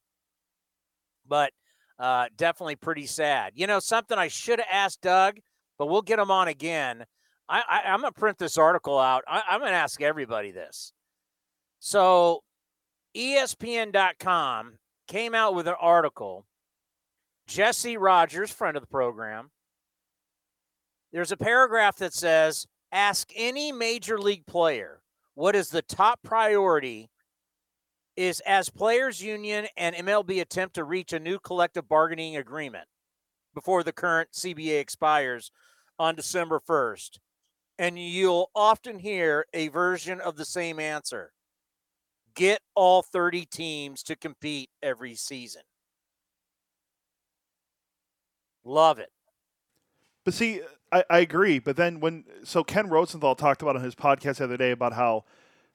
But 1.28 1.52
uh, 2.00 2.28
definitely 2.36 2.76
pretty 2.76 3.06
sad. 3.06 3.54
You 3.56 3.68
know, 3.68 3.80
something 3.80 4.18
I 4.18 4.28
should 4.28 4.60
have 4.60 4.68
asked 4.72 5.02
Doug, 5.02 5.40
but 5.78 5.88
we'll 5.88 6.02
get 6.02 6.20
him 6.20 6.32
on 6.32 6.48
again. 6.48 7.06
I, 7.50 7.64
I, 7.68 7.82
I'm 7.92 8.02
going 8.02 8.14
to 8.14 8.20
print 8.20 8.38
this 8.38 8.58
article 8.58 9.00
out. 9.00 9.24
I, 9.28 9.44
I'm 9.50 9.60
going 9.60 9.72
to 9.72 9.78
ask 9.78 10.02
everybody 10.02 10.52
this. 10.52 10.94
So, 11.80 12.44
ESPN.com 13.16 14.74
came 15.08 15.34
out 15.34 15.56
with 15.56 15.68
an 15.68 15.76
article. 15.80 16.46
Jesse 17.48 17.98
Rogers, 17.98 18.52
friend 18.52 18.76
of 18.76 18.84
the 18.84 18.88
program, 18.88 19.52
there's 21.14 21.32
a 21.32 21.38
paragraph 21.38 21.98
that 21.98 22.14
says 22.14 22.68
ask 22.92 23.32
any 23.36 23.72
major 23.72 24.20
league 24.20 24.46
player 24.46 25.02
what 25.36 25.56
is 25.56 25.70
the 25.70 25.82
top 25.84 26.20
priority 26.24 27.10
is 28.16 28.40
as 28.40 28.70
players 28.70 29.22
union 29.22 29.68
and 29.78 29.96
MLB 29.96 30.42
attempt 30.42 30.74
to 30.76 30.84
reach 30.84 31.14
a 31.14 31.20
new 31.20 31.38
collective 31.38 31.88
bargaining 31.88 32.38
agreement 32.38 32.88
before 33.54 33.84
the 33.84 33.94
current 33.94 34.30
CBA 34.34 34.80
expires 34.80 35.52
on 36.00 36.16
December 36.16 36.60
1st. 36.60 37.20
And 37.78 38.00
you'll 38.00 38.50
often 38.56 38.98
hear 38.98 39.46
a 39.54 39.68
version 39.68 40.20
of 40.20 40.36
the 40.36 40.46
same 40.46 40.80
answer. 40.80 41.32
Get 42.34 42.60
all 42.74 43.04
30 43.04 43.46
teams 43.46 44.02
to 44.04 44.16
compete 44.16 44.72
every 44.82 45.14
season. 45.14 45.62
Love 48.64 48.98
it. 48.98 49.10
But 50.26 50.34
see, 50.34 50.62
uh, 50.62 50.66
I, 50.92 51.04
I 51.10 51.20
agree. 51.20 51.60
But 51.60 51.76
then 51.76 52.00
when 52.00 52.26
so 52.44 52.64
Ken 52.64 52.90
Rosenthal 52.90 53.36
talked 53.36 53.62
about 53.62 53.76
on 53.76 53.84
his 53.84 53.96
podcast 53.96 54.38
the 54.38 54.46
other 54.46 54.58
day 54.58 54.72
about 54.72 54.94
how 54.94 55.26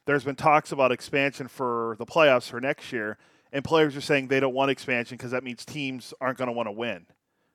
there's 0.07 0.25
been 0.25 0.37
talks 0.37 0.73
about 0.73 0.93
expansion 0.93 1.49
for 1.49 1.97
the 1.99 2.07
playoffs 2.07 2.49
for 2.49 2.61
next 2.61 2.93
year, 2.93 3.19
and 3.53 3.65
players 3.65 3.97
are 3.97 4.01
saying 4.01 4.29
they 4.29 4.41
don't 4.41 4.55
want 4.55 4.71
expansion 4.71 5.17
because 5.17 5.31
that 5.31 5.45
means 5.45 5.65
teams 5.65 6.15
aren't 6.21 6.39
going 6.39 6.49
to 6.49 6.53
want 6.53 6.67
to 6.67 6.73
win. 6.73 7.07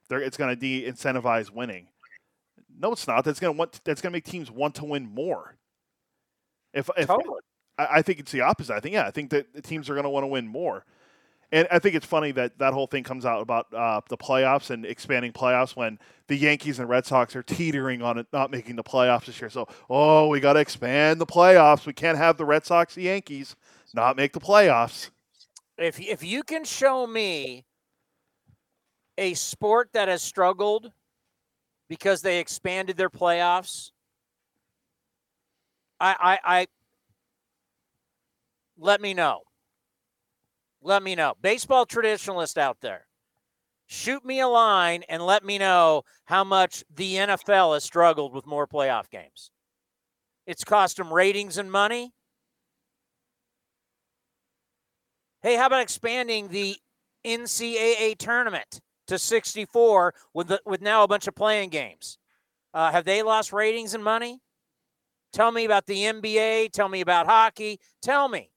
They're, 0.10 0.22
it's 0.22 0.38
going 0.38 0.50
to 0.50 0.56
de-incentivize 0.56 1.52
winning. 1.52 1.88
No, 2.80 2.92
it's 2.92 3.08
not. 3.08 3.26
That's 3.26 3.40
going 3.40 3.54
to 3.54 3.58
want. 3.58 3.82
That's 3.84 4.02
going 4.02 4.12
to 4.12 4.16
make 4.16 4.24
teams 4.24 4.52
want 4.52 4.76
to 4.76 4.86
win 4.86 5.06
more. 5.06 5.58
If, 6.74 6.90
if 6.96 7.08
Totally. 7.08 7.42
I, 7.78 7.88
I 7.96 8.02
think 8.02 8.20
it's 8.20 8.32
the 8.32 8.42
opposite. 8.42 8.76
I 8.76 8.80
think 8.80 8.94
yeah, 8.94 9.08
I 9.08 9.12
think 9.12 9.32
that 9.32 9.54
the 9.54 9.62
teams 9.62 9.90
are 9.90 9.94
going 9.94 10.04
to 10.04 10.10
want 10.10 10.24
to 10.24 10.28
win 10.28 10.48
more. 10.48 10.86
And 11.52 11.68
I 11.72 11.80
think 11.80 11.96
it's 11.96 12.06
funny 12.06 12.32
that 12.34 12.58
that 12.60 12.74
whole 12.74 12.88
thing 12.88 13.04
comes 13.04 13.26
out 13.26 13.42
about 13.42 13.74
uh, 13.74 14.02
the 14.10 14.18
playoffs 14.18 14.70
and 14.70 14.86
expanding 14.86 15.32
playoffs 15.32 15.76
when 15.78 15.98
the 16.28 16.36
Yankees 16.36 16.80
and 16.80 16.90
Red 16.90 17.06
Sox 17.06 17.36
are 17.38 17.44
teetering 17.44 18.02
on 18.02 18.18
it 18.18 18.28
not 18.34 18.52
making 18.52 18.76
the 18.76 18.84
playoffs 18.84 19.26
this 19.26 19.40
year. 19.40 19.50
So, 19.50 19.68
oh, 19.90 20.28
we 20.28 20.42
got 20.42 20.54
to 20.54 20.60
expand 20.60 21.22
the 21.22 21.26
playoffs. 21.26 21.86
We 21.86 21.94
can't 21.94 22.18
have 22.18 22.38
the 22.38 22.44
Red 22.44 22.66
Sox, 22.66 22.96
the 22.96 23.04
Yankees, 23.04 23.56
not 23.94 24.18
make 24.18 24.34
the 24.34 24.42
playoffs. 24.42 25.10
If 25.78 26.00
if 26.02 26.22
you 26.24 26.44
can 26.44 26.66
show 26.66 27.08
me 27.08 27.66
a 29.18 29.34
sport 29.36 29.90
that 29.94 30.10
has 30.10 30.22
struggled 30.22 30.92
because 31.88 32.22
they 32.22 32.40
expanded 32.40 32.98
their 32.98 33.10
playoffs, 33.10 33.92
I 36.00 36.40
I, 36.44 36.58
I 36.58 36.68
let 38.78 39.00
me 39.00 39.14
know. 39.14 39.42
Let 40.88 41.04
me 41.04 41.16
know. 41.16 41.34
Baseball 41.42 41.86
traditionalist 41.86 42.58
out 42.58 42.78
there. 42.80 43.08
Shoot 43.88 44.24
me 44.24 44.40
a 44.40 44.48
line 44.48 45.04
and 45.10 45.22
let 45.22 45.44
me 45.44 45.58
know 45.58 46.04
how 46.24 46.46
much 46.46 46.86
the 46.96 47.16
NFL 47.16 47.74
has 47.74 47.84
struggled 47.84 48.34
with 48.34 48.48
more 48.48 48.66
playoff 48.66 49.10
games. 49.10 49.52
It's 50.46 50.64
cost 50.64 50.96
them 50.96 51.14
ratings 51.14 51.58
and 51.58 51.70
money. 51.70 52.14
Hey, 55.42 55.58
how 55.58 55.66
about 55.66 55.82
expanding 55.82 56.48
the 56.48 56.78
NCAA 57.26 58.18
tournament 58.18 58.80
to 59.08 59.20
64 59.20 60.14
with 60.34 60.48
the, 60.48 60.62
with 60.66 60.82
now 60.82 61.04
a 61.04 61.08
bunch 61.10 61.28
of 61.28 61.36
playing 61.36 61.70
games? 61.70 62.18
Uh, 62.74 62.94
have 62.94 63.04
they 63.04 63.24
lost 63.24 63.52
ratings 63.52 63.94
and 63.94 64.06
money? 64.06 64.40
Tell 65.34 65.52
me 65.52 65.66
about 65.66 65.86
the 65.86 66.04
NBA. 66.04 66.72
Tell 66.72 66.88
me 66.88 67.02
about 67.02 67.26
hockey. 67.26 67.82
Tell 68.02 68.30
me. 68.30 68.52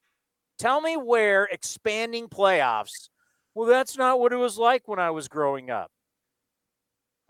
Tell 0.60 0.82
me 0.82 0.94
where 0.94 1.44
expanding 1.44 2.28
playoffs. 2.28 3.08
Well, 3.54 3.66
that's 3.66 3.96
not 3.96 4.20
what 4.20 4.34
it 4.34 4.36
was 4.36 4.58
like 4.58 4.86
when 4.86 4.98
I 4.98 5.10
was 5.10 5.26
growing 5.26 5.70
up. 5.70 5.90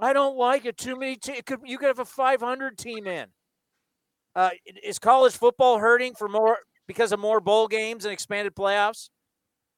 I 0.00 0.12
don't 0.12 0.36
like 0.36 0.64
it. 0.64 0.76
Too 0.76 0.96
many. 0.96 1.14
Te- 1.14 1.34
it 1.34 1.46
could, 1.46 1.60
you 1.64 1.78
could 1.78 1.86
have 1.86 2.00
a 2.00 2.04
500 2.04 2.76
team 2.76 3.06
in. 3.06 3.28
Uh, 4.34 4.50
is 4.82 4.98
college 4.98 5.36
football 5.36 5.78
hurting 5.78 6.14
for 6.14 6.28
more 6.28 6.58
because 6.88 7.12
of 7.12 7.20
more 7.20 7.38
bowl 7.38 7.68
games 7.68 8.04
and 8.04 8.12
expanded 8.12 8.56
playoffs? 8.56 9.10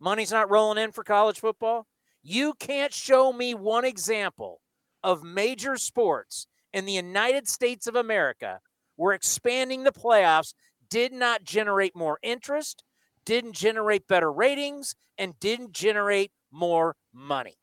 Money's 0.01 0.33
not 0.33 0.51
rolling 0.51 0.83
in 0.83 0.91
for 0.91 1.05
college 1.05 1.39
football. 1.39 1.87
You 2.23 2.55
can't 2.59 2.95
show 2.95 3.35
me 3.35 3.53
one 3.53 3.85
example 3.85 4.63
of 5.05 5.23
major 5.23 5.77
sports 5.77 6.47
in 6.73 6.87
the 6.87 6.93
United 6.93 7.51
States 7.51 7.87
of 7.87 7.97
America 7.97 8.61
where 8.97 9.13
expanding 9.13 9.85
the 9.85 9.93
playoffs 9.93 10.55
did 10.89 11.13
not 11.13 11.45
generate 11.45 11.95
more 11.95 12.19
interest, 12.23 12.83
didn't 13.25 13.53
generate 13.53 14.09
better 14.09 14.33
ratings, 14.33 14.95
and 15.19 15.39
didn't 15.41 15.73
generate 15.73 16.33
more 16.51 16.97
money. 17.13 17.57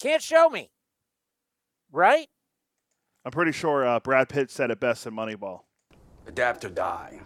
Can't 0.00 0.22
show 0.22 0.48
me. 0.48 0.70
Right? 1.92 2.28
I'm 3.24 3.32
pretty 3.32 3.52
sure 3.52 3.86
uh, 3.86 4.00
Brad 4.00 4.28
Pitt 4.28 4.50
said 4.50 4.70
it 4.70 4.80
best 4.80 5.06
in 5.06 5.14
Moneyball. 5.14 5.60
Adapt 6.26 6.64
or 6.64 6.70
die. 6.70 7.20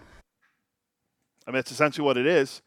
I 1.46 1.50
mean, 1.50 1.58
it's 1.58 1.72
essentially 1.72 2.04
what 2.04 2.16
it 2.16 2.26
is. 2.26 2.62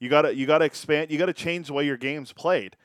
You 0.00 0.08
gotta 0.08 0.34
you 0.34 0.46
gotta 0.46 0.64
expand. 0.64 1.10
You 1.10 1.18
gotta 1.18 1.32
change 1.32 1.66
the 1.66 1.72
way 1.72 1.84
your 1.84 1.96
game's 1.96 2.32
played. 2.32 2.76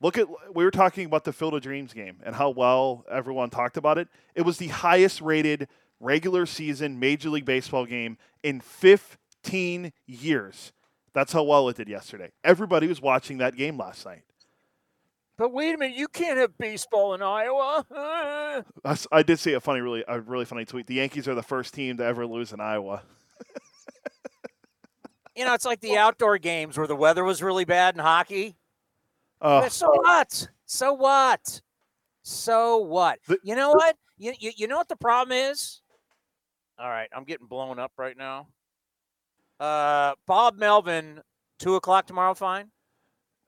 Look 0.00 0.18
at 0.18 0.26
we 0.54 0.64
were 0.64 0.70
talking 0.70 1.06
about 1.06 1.24
the 1.24 1.32
Field 1.32 1.54
of 1.54 1.62
Dreams 1.62 1.92
game 1.92 2.16
and 2.24 2.34
how 2.34 2.50
well 2.50 3.04
everyone 3.10 3.50
talked 3.50 3.76
about 3.76 3.98
it. 3.98 4.08
It 4.34 4.42
was 4.42 4.58
the 4.58 4.68
highest 4.68 5.20
rated 5.20 5.68
regular 6.00 6.46
season 6.46 6.98
Major 6.98 7.30
League 7.30 7.44
Baseball 7.44 7.86
game 7.86 8.18
in 8.42 8.60
15 8.60 9.92
years. 10.06 10.72
That's 11.14 11.32
how 11.32 11.42
well 11.42 11.68
it 11.68 11.76
did 11.76 11.88
yesterday. 11.88 12.30
Everybody 12.42 12.86
was 12.86 13.00
watching 13.02 13.38
that 13.38 13.56
game 13.56 13.78
last 13.78 14.06
night. 14.06 14.22
But 15.36 15.52
wait 15.52 15.74
a 15.74 15.78
minute, 15.78 15.96
you 15.96 16.08
can't 16.08 16.38
have 16.38 16.56
baseball 16.58 17.14
in 17.14 17.22
Iowa. 17.22 17.84
I 19.12 19.22
did 19.22 19.38
see 19.38 19.54
a 19.54 19.60
funny, 19.60 19.80
really, 19.80 20.04
a 20.06 20.20
really 20.20 20.44
funny 20.44 20.64
tweet. 20.64 20.86
The 20.86 20.94
Yankees 20.94 21.26
are 21.26 21.34
the 21.34 21.42
first 21.42 21.74
team 21.74 21.96
to 21.96 22.04
ever 22.04 22.26
lose 22.26 22.52
in 22.52 22.60
Iowa. 22.60 23.02
you 25.34 25.44
know, 25.44 25.54
it's 25.54 25.64
like 25.64 25.80
the 25.80 25.96
outdoor 25.96 26.38
games 26.38 26.76
where 26.76 26.86
the 26.86 26.96
weather 26.96 27.24
was 27.24 27.42
really 27.42 27.64
bad 27.64 27.94
in 27.94 28.00
hockey. 28.00 28.56
But 29.40 29.72
so 29.72 29.90
what? 29.90 30.48
So 30.66 30.92
what? 30.92 31.60
So 32.22 32.78
what? 32.78 33.18
The- 33.26 33.38
you 33.42 33.56
know 33.56 33.70
what? 33.72 33.96
You, 34.18 34.34
you 34.38 34.52
you 34.56 34.68
know 34.68 34.76
what 34.76 34.88
the 34.88 34.96
problem 34.96 35.36
is? 35.36 35.80
All 36.78 36.88
right, 36.88 37.08
I'm 37.14 37.24
getting 37.24 37.46
blown 37.46 37.78
up 37.78 37.92
right 37.96 38.16
now. 38.16 38.46
Uh, 39.60 40.14
Bob 40.26 40.58
Melvin, 40.58 41.20
two 41.58 41.76
o'clock 41.76 42.06
tomorrow. 42.06 42.34
Fine. 42.34 42.70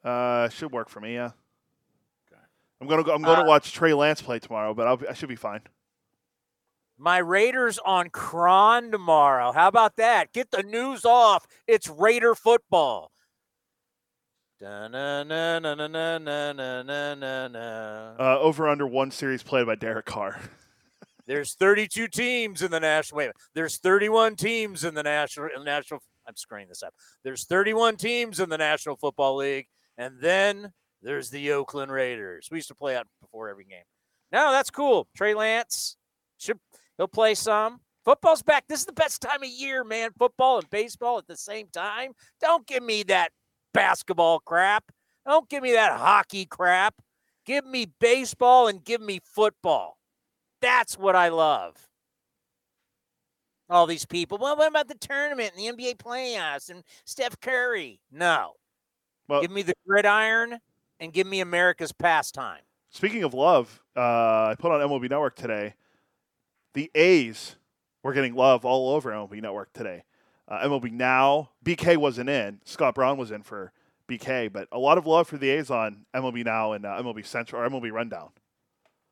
Uh, 0.02 0.48
should 0.50 0.72
work 0.72 0.88
for 0.88 1.00
me. 1.00 1.14
Yeah. 1.14 1.30
Okay. 2.30 2.40
I'm 2.80 2.86
gonna 2.86 3.02
go, 3.02 3.14
I'm 3.14 3.22
gonna 3.22 3.42
uh, 3.42 3.46
watch 3.46 3.72
Trey 3.72 3.94
Lance 3.94 4.22
play 4.22 4.38
tomorrow, 4.38 4.74
but 4.74 4.86
I'll, 4.86 5.00
I 5.08 5.14
should 5.14 5.28
be 5.28 5.36
fine. 5.36 5.60
My 6.96 7.18
Raiders 7.18 7.78
on 7.84 8.10
KRON 8.10 8.92
tomorrow. 8.92 9.52
How 9.52 9.68
about 9.68 9.96
that? 9.96 10.32
Get 10.32 10.52
the 10.52 10.62
news 10.62 11.04
off. 11.04 11.46
It's 11.66 11.88
Raider 11.88 12.36
football. 12.36 13.10
Uh, 18.18 18.38
over 18.40 18.68
under 18.68 18.86
one 18.86 19.10
series 19.10 19.42
played 19.42 19.66
by 19.66 19.74
Derek 19.74 20.06
Carr. 20.06 20.38
There's 21.26 21.54
32 21.54 22.08
teams 22.08 22.62
in 22.62 22.70
the 22.70 22.80
national. 22.80 23.18
Wait, 23.18 23.30
there's 23.54 23.78
31 23.78 24.36
teams 24.36 24.84
in 24.84 24.94
the 24.94 25.02
national. 25.02 25.46
in 25.46 25.60
the 25.60 25.64
National. 25.64 26.00
I'm 26.26 26.36
screwing 26.36 26.68
this 26.68 26.82
up. 26.82 26.94
There's 27.22 27.44
31 27.44 27.96
teams 27.96 28.40
in 28.40 28.48
the 28.48 28.58
National 28.58 28.96
Football 28.96 29.36
League, 29.36 29.66
and 29.98 30.18
then 30.20 30.72
there's 31.02 31.30
the 31.30 31.52
Oakland 31.52 31.92
Raiders. 31.92 32.48
We 32.50 32.58
used 32.58 32.68
to 32.68 32.74
play 32.74 32.96
out 32.96 33.06
before 33.20 33.48
every 33.48 33.64
game. 33.64 33.84
No, 34.32 34.50
that's 34.50 34.70
cool. 34.70 35.06
Trey 35.16 35.34
Lance 35.34 35.96
should 36.38 36.58
he'll 36.96 37.08
play 37.08 37.34
some. 37.34 37.80
Football's 38.04 38.42
back. 38.42 38.64
This 38.68 38.80
is 38.80 38.86
the 38.86 38.92
best 38.92 39.22
time 39.22 39.42
of 39.42 39.48
year, 39.48 39.82
man. 39.84 40.10
Football 40.18 40.58
and 40.58 40.68
baseball 40.70 41.18
at 41.18 41.26
the 41.26 41.36
same 41.36 41.68
time. 41.72 42.12
Don't 42.40 42.66
give 42.66 42.82
me 42.82 43.02
that 43.04 43.32
basketball 43.72 44.40
crap. 44.40 44.84
Don't 45.26 45.48
give 45.48 45.62
me 45.62 45.72
that 45.72 45.98
hockey 45.98 46.44
crap. 46.44 46.94
Give 47.46 47.64
me 47.64 47.86
baseball 48.00 48.68
and 48.68 48.84
give 48.84 49.00
me 49.00 49.20
football. 49.24 49.98
That's 50.64 50.96
what 50.96 51.14
I 51.14 51.28
love. 51.28 51.76
All 53.68 53.86
these 53.86 54.06
people. 54.06 54.38
Well, 54.38 54.56
what 54.56 54.66
about 54.66 54.88
the 54.88 54.94
tournament 54.94 55.52
and 55.54 55.60
the 55.78 55.84
NBA 55.84 55.98
playoffs 55.98 56.70
and 56.70 56.82
Steph 57.04 57.38
Curry? 57.38 58.00
No. 58.10 58.54
Well- 59.28 59.42
give 59.42 59.50
me 59.50 59.60
the 59.60 59.74
gridiron 59.86 60.60
and 61.00 61.12
give 61.12 61.26
me 61.26 61.40
America's 61.40 61.92
pastime. 61.92 62.62
Speaking 62.88 63.24
of 63.24 63.34
love, 63.34 63.82
uh, 63.94 64.00
I 64.00 64.56
put 64.58 64.72
on 64.72 64.80
MLB 64.80 65.10
Network 65.10 65.36
today. 65.36 65.74
The 66.72 66.90
A's 66.94 67.56
were 68.02 68.14
getting 68.14 68.34
love 68.34 68.64
all 68.64 68.94
over 68.94 69.10
MLB 69.10 69.42
Network 69.42 69.70
today. 69.74 70.04
Uh, 70.48 70.66
MLB 70.66 70.92
Now, 70.92 71.50
BK 71.62 71.98
wasn't 71.98 72.30
in. 72.30 72.60
Scott 72.64 72.94
Braun 72.94 73.18
was 73.18 73.30
in 73.30 73.42
for 73.42 73.70
BK, 74.08 74.50
but 74.50 74.66
a 74.72 74.78
lot 74.78 74.96
of 74.96 75.06
love 75.06 75.28
for 75.28 75.36
the 75.36 75.50
A's 75.50 75.70
on 75.70 76.06
MLB 76.14 76.42
Now 76.42 76.72
and 76.72 76.86
uh, 76.86 77.02
MLB 77.02 77.26
Central 77.26 77.60
or 77.60 77.68
MLB 77.68 77.92
Rundown. 77.92 78.30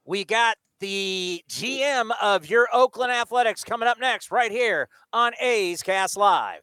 We 0.05 0.25
got 0.25 0.57
the 0.81 1.45
GM 1.49 2.11
of 2.21 2.51
your 2.51 2.69
Oakland 2.73 3.13
Athletics 3.13 3.63
coming 3.63 3.89
up 3.89 4.01
next, 4.01 4.33
right 4.33 4.51
here 4.51 4.89
on 5.13 5.33
A's 5.41 5.83
Cast 5.83 6.17
Live. 6.17 6.63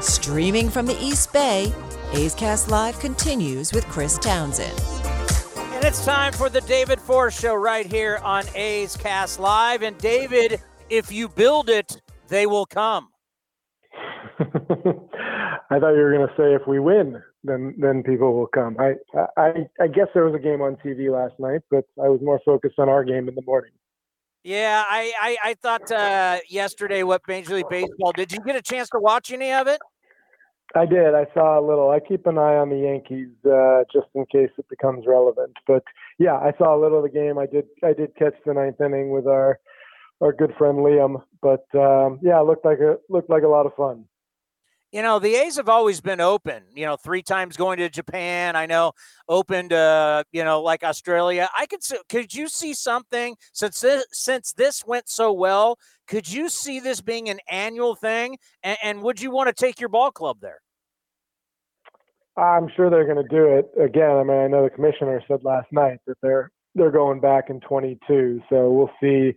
Streaming 0.00 0.68
from 0.68 0.84
the 0.84 0.96
East 1.00 1.32
Bay, 1.32 1.72
A's 2.12 2.34
Cast 2.34 2.70
Live 2.70 2.98
continues 3.00 3.72
with 3.72 3.86
Chris 3.86 4.18
Townsend. 4.18 4.78
And 5.74 5.84
it's 5.84 6.04
time 6.04 6.34
for 6.34 6.50
the 6.50 6.60
David 6.62 7.00
Forst 7.00 7.40
Show 7.40 7.54
right 7.54 7.86
here 7.86 8.20
on 8.22 8.44
A's 8.54 8.94
Cast 8.96 9.40
Live. 9.40 9.80
And 9.82 9.96
David, 9.98 10.60
if 10.90 11.10
you 11.10 11.28
build 11.28 11.70
it, 11.70 12.02
they 12.28 12.44
will 12.46 12.66
come. 12.66 13.08
I 14.38 15.78
thought 15.78 15.94
you 15.94 16.02
were 16.02 16.12
going 16.12 16.28
to 16.28 16.34
say 16.36 16.54
if 16.54 16.66
we 16.66 16.78
win, 16.78 17.22
then 17.42 17.74
then 17.78 18.02
people 18.02 18.34
will 18.34 18.48
come. 18.48 18.76
I 18.78 18.94
I 19.38 19.66
I 19.80 19.86
guess 19.86 20.08
there 20.12 20.24
was 20.26 20.34
a 20.34 20.38
game 20.38 20.60
on 20.60 20.76
TV 20.84 21.10
last 21.10 21.40
night, 21.40 21.62
but 21.70 21.84
I 22.02 22.08
was 22.08 22.20
more 22.22 22.40
focused 22.44 22.78
on 22.78 22.90
our 22.90 23.02
game 23.02 23.28
in 23.28 23.34
the 23.34 23.42
morning. 23.42 23.72
Yeah, 24.44 24.84
I 24.88 25.12
I, 25.20 25.36
I 25.50 25.54
thought 25.54 25.90
uh, 25.90 26.38
yesterday 26.48 27.02
what 27.04 27.22
Major 27.28 27.54
League 27.54 27.68
Baseball. 27.70 28.12
Did 28.12 28.32
you 28.32 28.40
get 28.44 28.56
a 28.56 28.62
chance 28.62 28.88
to 28.90 28.98
watch 28.98 29.32
any 29.32 29.52
of 29.52 29.68
it? 29.68 29.80
I 30.74 30.86
did. 30.86 31.14
I 31.14 31.26
saw 31.34 31.60
a 31.60 31.64
little. 31.64 31.90
I 31.90 32.00
keep 32.00 32.26
an 32.26 32.38
eye 32.38 32.56
on 32.56 32.70
the 32.70 32.78
Yankees 32.78 33.28
uh, 33.44 33.84
just 33.92 34.06
in 34.14 34.24
case 34.26 34.50
it 34.56 34.68
becomes 34.68 35.04
relevant. 35.06 35.52
But 35.66 35.84
yeah, 36.18 36.34
I 36.34 36.52
saw 36.58 36.74
a 36.76 36.80
little 36.80 36.98
of 36.98 37.04
the 37.04 37.10
game. 37.10 37.38
I 37.38 37.46
did. 37.46 37.66
I 37.84 37.92
did 37.92 38.16
catch 38.16 38.34
the 38.44 38.54
ninth 38.54 38.80
inning 38.80 39.10
with 39.10 39.26
our 39.26 39.60
our 40.20 40.32
good 40.32 40.54
friend 40.56 40.78
Liam. 40.78 41.22
But 41.40 41.66
um, 41.74 42.18
yeah, 42.22 42.40
it 42.40 42.46
looked 42.46 42.64
like 42.64 42.78
a 42.80 42.96
looked 43.08 43.30
like 43.30 43.42
a 43.42 43.48
lot 43.48 43.66
of 43.66 43.74
fun. 43.74 44.06
You 44.92 45.00
know, 45.00 45.18
the 45.18 45.34
A's 45.36 45.56
have 45.56 45.70
always 45.70 46.02
been 46.02 46.20
open. 46.20 46.64
You 46.74 46.84
know, 46.84 46.96
three 46.96 47.22
times 47.22 47.56
going 47.56 47.78
to 47.78 47.88
Japan. 47.88 48.56
I 48.56 48.66
know 48.66 48.92
opened, 49.26 49.72
uh, 49.72 50.24
you 50.32 50.44
know, 50.44 50.60
like 50.60 50.84
Australia. 50.84 51.48
I 51.56 51.64
could. 51.66 51.80
Could 52.10 52.34
you 52.34 52.46
see 52.46 52.74
something 52.74 53.36
since 53.52 53.80
this 53.80 54.04
since 54.12 54.52
this 54.52 54.84
went 54.86 55.08
so 55.08 55.32
well? 55.32 55.78
Could 56.06 56.30
you 56.30 56.50
see 56.50 56.78
this 56.78 57.00
being 57.00 57.30
an 57.30 57.40
annual 57.48 57.94
thing? 57.94 58.36
And, 58.62 58.76
and 58.82 59.02
would 59.02 59.20
you 59.20 59.30
want 59.30 59.48
to 59.48 59.54
take 59.54 59.80
your 59.80 59.88
ball 59.88 60.10
club 60.10 60.38
there? 60.42 60.60
I'm 62.36 62.68
sure 62.76 62.90
they're 62.90 63.06
going 63.06 63.22
to 63.22 63.28
do 63.28 63.46
it 63.46 63.70
again. 63.82 64.10
I 64.10 64.22
mean, 64.24 64.36
I 64.36 64.46
know 64.46 64.62
the 64.62 64.70
commissioner 64.70 65.22
said 65.26 65.42
last 65.42 65.68
night 65.72 66.00
that 66.06 66.16
they're 66.22 66.50
they're 66.74 66.90
going 66.90 67.20
back 67.20 67.50
in 67.50 67.60
22. 67.60 68.42
So 68.50 68.70
we'll 68.70 68.90
see. 69.00 69.36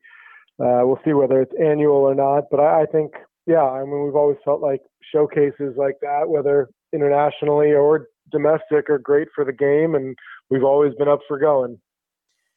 Uh, 0.60 0.84
we'll 0.84 1.00
see 1.04 1.14
whether 1.14 1.42
it's 1.42 1.54
annual 1.62 1.96
or 1.96 2.16
not. 2.16 2.46
But 2.50 2.60
I, 2.60 2.84
I 2.84 2.86
think, 2.86 3.14
yeah, 3.46 3.64
I 3.64 3.84
mean, 3.84 4.06
we've 4.06 4.16
always 4.16 4.38
felt 4.44 4.62
like 4.62 4.82
showcases 5.14 5.76
like 5.78 5.96
that, 6.02 6.28
whether 6.28 6.70
internationally 6.94 7.74
or 7.74 8.08
domestic, 8.32 8.90
are 8.90 8.98
great 8.98 9.28
for 9.36 9.46
the 9.46 9.54
game, 9.54 9.96
and 9.96 10.16
we've 10.50 10.64
always 10.64 10.94
been 10.96 11.08
up 11.08 11.20
for 11.28 11.38
going. 11.38 11.80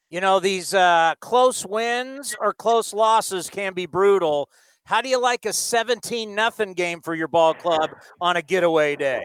You 0.09 0.21
know, 0.21 0.39
these 0.39 0.73
uh, 0.73 1.13
close 1.19 1.65
wins 1.65 2.35
or 2.39 2.53
close 2.53 2.93
losses 2.93 3.49
can 3.49 3.73
be 3.73 3.85
brutal. 3.85 4.49
How 4.85 5.01
do 5.01 5.09
you 5.09 5.21
like 5.21 5.45
a 5.45 5.53
17 5.53 6.33
nothing 6.33 6.73
game 6.73 7.01
for 7.01 7.13
your 7.13 7.27
ball 7.27 7.53
club 7.53 7.91
on 8.19 8.35
a 8.35 8.41
getaway 8.41 8.95
day? 8.95 9.23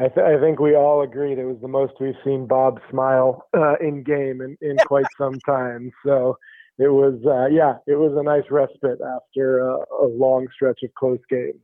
I, 0.00 0.08
th- 0.08 0.26
I, 0.26 0.40
think 0.40 0.58
we 0.58 0.74
all 0.74 1.02
agreed 1.02 1.38
it 1.38 1.44
was 1.44 1.58
the 1.62 1.68
most 1.68 1.92
we've 2.00 2.16
seen 2.24 2.48
Bob 2.48 2.80
smile 2.90 3.46
uh, 3.56 3.76
in 3.80 4.02
game 4.02 4.40
in, 4.40 4.56
in 4.60 4.76
quite 4.86 5.06
some 5.16 5.38
time. 5.46 5.92
So 6.04 6.36
it 6.78 6.88
was, 6.88 7.14
uh, 7.26 7.46
yeah, 7.46 7.74
it 7.86 7.98
was 7.98 8.12
a 8.16 8.22
nice 8.22 8.44
respite 8.50 9.00
after 9.00 9.58
a, 9.58 9.78
a 10.00 10.06
long 10.06 10.46
stretch 10.54 10.80
of 10.84 10.94
close 10.94 11.18
games. 11.28 11.60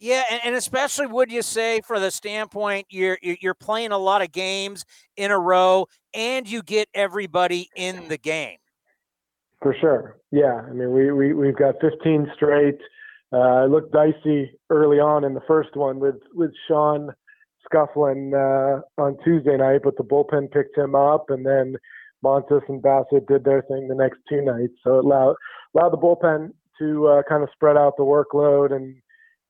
Yeah, 0.00 0.22
and, 0.30 0.40
and, 0.44 0.54
especially 0.54 1.06
would 1.06 1.32
you 1.32 1.42
say 1.42 1.80
for 1.80 1.98
the 1.98 2.12
standpoint 2.12 2.86
you're 2.88 3.18
you're 3.20 3.54
playing 3.54 3.90
a 3.90 3.98
lot 3.98 4.22
of 4.22 4.30
games 4.30 4.84
in 5.16 5.32
a 5.32 5.38
row, 5.38 5.88
and 6.14 6.48
you 6.48 6.62
get 6.62 6.88
everybody 6.94 7.68
in 7.74 8.06
the 8.06 8.16
game. 8.16 8.58
For 9.60 9.74
sure, 9.80 10.18
yeah. 10.30 10.62
I 10.68 10.72
mean, 10.72 10.92
we 10.92 11.10
we 11.10 11.32
we've 11.32 11.56
got 11.56 11.74
15 11.80 12.30
straight. 12.36 12.78
Uh, 13.32 13.64
it 13.64 13.70
looked 13.70 13.92
dicey 13.92 14.52
early 14.70 15.00
on 15.00 15.24
in 15.24 15.34
the 15.34 15.42
first 15.48 15.74
one 15.74 15.98
with 15.98 16.20
with 16.32 16.52
Sean 16.68 17.12
scuffling 17.64 18.32
uh, 18.34 18.80
on 18.98 19.16
Tuesday 19.24 19.56
night, 19.56 19.80
but 19.82 19.96
the 19.96 20.04
bullpen 20.04 20.50
picked 20.52 20.78
him 20.78 20.94
up, 20.94 21.26
and 21.28 21.44
then 21.44 21.74
Montas 22.24 22.62
and 22.68 22.82
Bassitt 22.82 23.26
did 23.28 23.44
their 23.44 23.62
thing 23.62 23.88
the 23.88 23.94
next 23.94 24.18
two 24.28 24.42
nights. 24.42 24.74
So 24.84 24.98
it 24.98 25.04
allowed 25.04 25.36
allowed 25.74 25.90
the 25.90 25.98
bullpen 25.98 26.52
to 26.78 27.06
uh, 27.08 27.22
kind 27.28 27.42
of 27.42 27.48
spread 27.52 27.76
out 27.76 27.94
the 27.96 28.02
workload, 28.02 28.72
and 28.72 28.96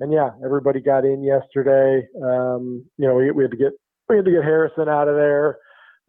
and 0.00 0.12
yeah, 0.12 0.30
everybody 0.44 0.80
got 0.80 1.04
in 1.04 1.22
yesterday. 1.22 2.06
Um, 2.22 2.84
you 2.96 3.06
know, 3.06 3.14
we, 3.14 3.30
we 3.30 3.44
had 3.44 3.50
to 3.50 3.56
get 3.56 3.72
we 4.08 4.16
had 4.16 4.24
to 4.24 4.30
get 4.30 4.44
Harrison 4.44 4.88
out 4.88 5.08
of 5.08 5.16
there. 5.16 5.58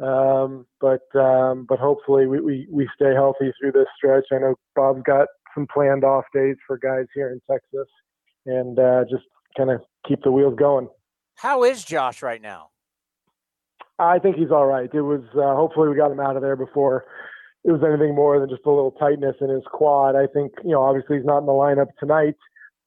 Um, 0.02 0.66
but 0.80 1.04
um, 1.20 1.66
but 1.68 1.80
hopefully 1.80 2.26
we, 2.26 2.40
we, 2.40 2.68
we 2.72 2.90
stay 2.96 3.14
healthy 3.14 3.52
through 3.60 3.74
this 3.74 3.88
stretch. 3.98 4.26
I 4.32 4.38
know 4.38 4.56
Bob's 4.76 5.04
got 5.06 5.28
some 5.54 5.68
planned 5.74 6.04
off 6.04 6.24
days 6.34 6.56
for 6.66 6.78
guys 6.78 7.06
here 7.14 7.32
in 7.32 7.42
Texas, 7.52 7.88
and 8.46 8.80
uh, 8.80 9.04
just 9.10 9.26
kind 9.58 9.70
of 9.70 9.82
keep 10.08 10.24
the 10.24 10.32
wheels 10.32 10.56
going. 10.58 10.88
How 11.36 11.64
is 11.64 11.84
Josh 11.84 12.22
right 12.22 12.42
now? 12.42 12.70
I 14.00 14.20
think 14.20 14.38
he's 14.38 14.52
all 14.52 14.66
right. 14.66 14.90
It 14.94 15.02
was 15.02 15.22
uh, 15.36 15.56
hopefully 15.56 15.90
we 15.90 15.96
got 15.96 16.12
him 16.12 16.20
out 16.20 16.36
of 16.36 16.42
there 16.42 16.56
before 16.56 17.06
it 17.64 17.72
was 17.72 17.82
anything 17.86 18.16
more 18.16 18.40
than 18.40 18.50
just 18.50 18.66
a 18.66 18.70
little 18.70 18.92
tightness 18.92 19.36
in 19.42 19.50
his 19.50 19.64
quad. 19.72 20.16
I 20.16 20.28
think 20.28 20.54
you 20.64 20.72
know 20.72 20.84
obviously 20.84 21.18
he's 21.18 21.26
not 21.26 21.40
in 21.40 21.46
the 21.46 21.52
lineup 21.52 21.88
tonight, 22.00 22.36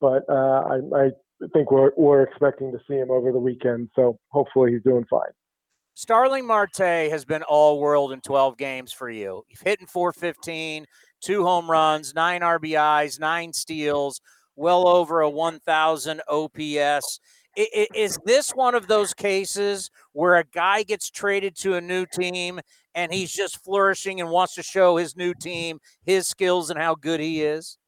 but 0.00 0.24
uh, 0.28 0.32
I, 0.32 0.80
I 0.96 1.10
think 1.52 1.70
we're 1.70 1.92
we're 1.96 2.22
expecting 2.22 2.72
to 2.72 2.78
see 2.88 2.94
him 2.94 3.10
over 3.10 3.32
the 3.32 3.38
weekend. 3.38 3.90
So 3.94 4.18
hopefully 4.28 4.72
he's 4.72 4.82
doing 4.82 5.04
fine. 5.10 5.30
Starling 5.94 6.46
Marte 6.46 7.10
has 7.10 7.26
been 7.26 7.42
all 7.42 7.78
world 7.78 8.12
in 8.12 8.22
12 8.22 8.56
games 8.56 8.92
for 8.92 9.10
you. 9.10 9.42
You've 9.50 9.60
hit 9.60 9.86
415, 9.90 10.86
two 11.20 11.44
home 11.44 11.70
runs, 11.70 12.14
nine 12.14 12.40
RBIs, 12.40 13.20
nine 13.20 13.52
steals, 13.52 14.22
well 14.56 14.88
over 14.88 15.20
a 15.20 15.28
1,000 15.28 16.22
OPS 16.28 17.20
is 17.56 18.18
this 18.24 18.50
one 18.52 18.74
of 18.74 18.86
those 18.86 19.14
cases 19.14 19.90
where 20.12 20.36
a 20.36 20.44
guy 20.44 20.82
gets 20.82 21.10
traded 21.10 21.56
to 21.56 21.74
a 21.74 21.80
new 21.80 22.06
team 22.06 22.60
and 22.94 23.12
he's 23.12 23.32
just 23.32 23.62
flourishing 23.62 24.20
and 24.20 24.30
wants 24.30 24.54
to 24.54 24.62
show 24.62 24.96
his 24.96 25.16
new 25.16 25.34
team 25.34 25.78
his 26.04 26.26
skills 26.26 26.70
and 26.70 26.78
how 26.78 26.94
good 26.94 27.20
he 27.20 27.42
is? 27.42 27.78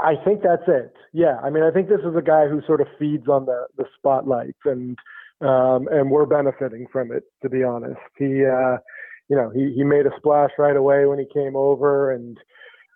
I 0.00 0.14
think 0.24 0.42
that's 0.42 0.62
it. 0.66 0.92
Yeah, 1.12 1.38
I 1.42 1.50
mean, 1.50 1.62
I 1.62 1.70
think 1.70 1.88
this 1.88 2.00
is 2.00 2.16
a 2.16 2.22
guy 2.22 2.48
who 2.48 2.62
sort 2.66 2.80
of 2.80 2.88
feeds 2.98 3.28
on 3.28 3.46
the 3.46 3.66
the 3.76 3.84
spotlight, 3.96 4.56
and 4.64 4.98
um, 5.40 5.88
and 5.88 6.10
we're 6.10 6.26
benefiting 6.26 6.86
from 6.92 7.12
it. 7.12 7.24
To 7.42 7.48
be 7.48 7.62
honest, 7.62 8.00
he, 8.16 8.44
uh, 8.44 8.78
you 9.28 9.36
know, 9.36 9.50
he 9.50 9.72
he 9.74 9.84
made 9.84 10.06
a 10.06 10.16
splash 10.16 10.50
right 10.58 10.76
away 10.76 11.06
when 11.06 11.18
he 11.18 11.26
came 11.32 11.54
over, 11.54 12.12
and 12.12 12.38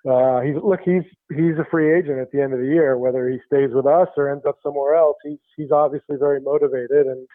uh, 0.08 0.40
he's 0.40 0.56
look, 0.62 0.80
he's 0.84 1.04
he's 1.30 1.58
a 1.58 1.66
free 1.70 1.96
agent 1.96 2.18
at 2.18 2.32
the 2.32 2.40
end 2.40 2.52
of 2.52 2.58
the 2.58 2.66
year. 2.66 2.98
Whether 2.98 3.28
he 3.28 3.38
stays 3.46 3.70
with 3.72 3.86
us 3.86 4.08
or 4.16 4.30
ends 4.30 4.44
up 4.46 4.56
somewhere 4.62 4.94
else, 4.94 5.16
he's 5.22 5.38
he's 5.56 5.70
obviously 5.70 6.16
very 6.16 6.40
motivated, 6.40 7.06
and 7.06 7.28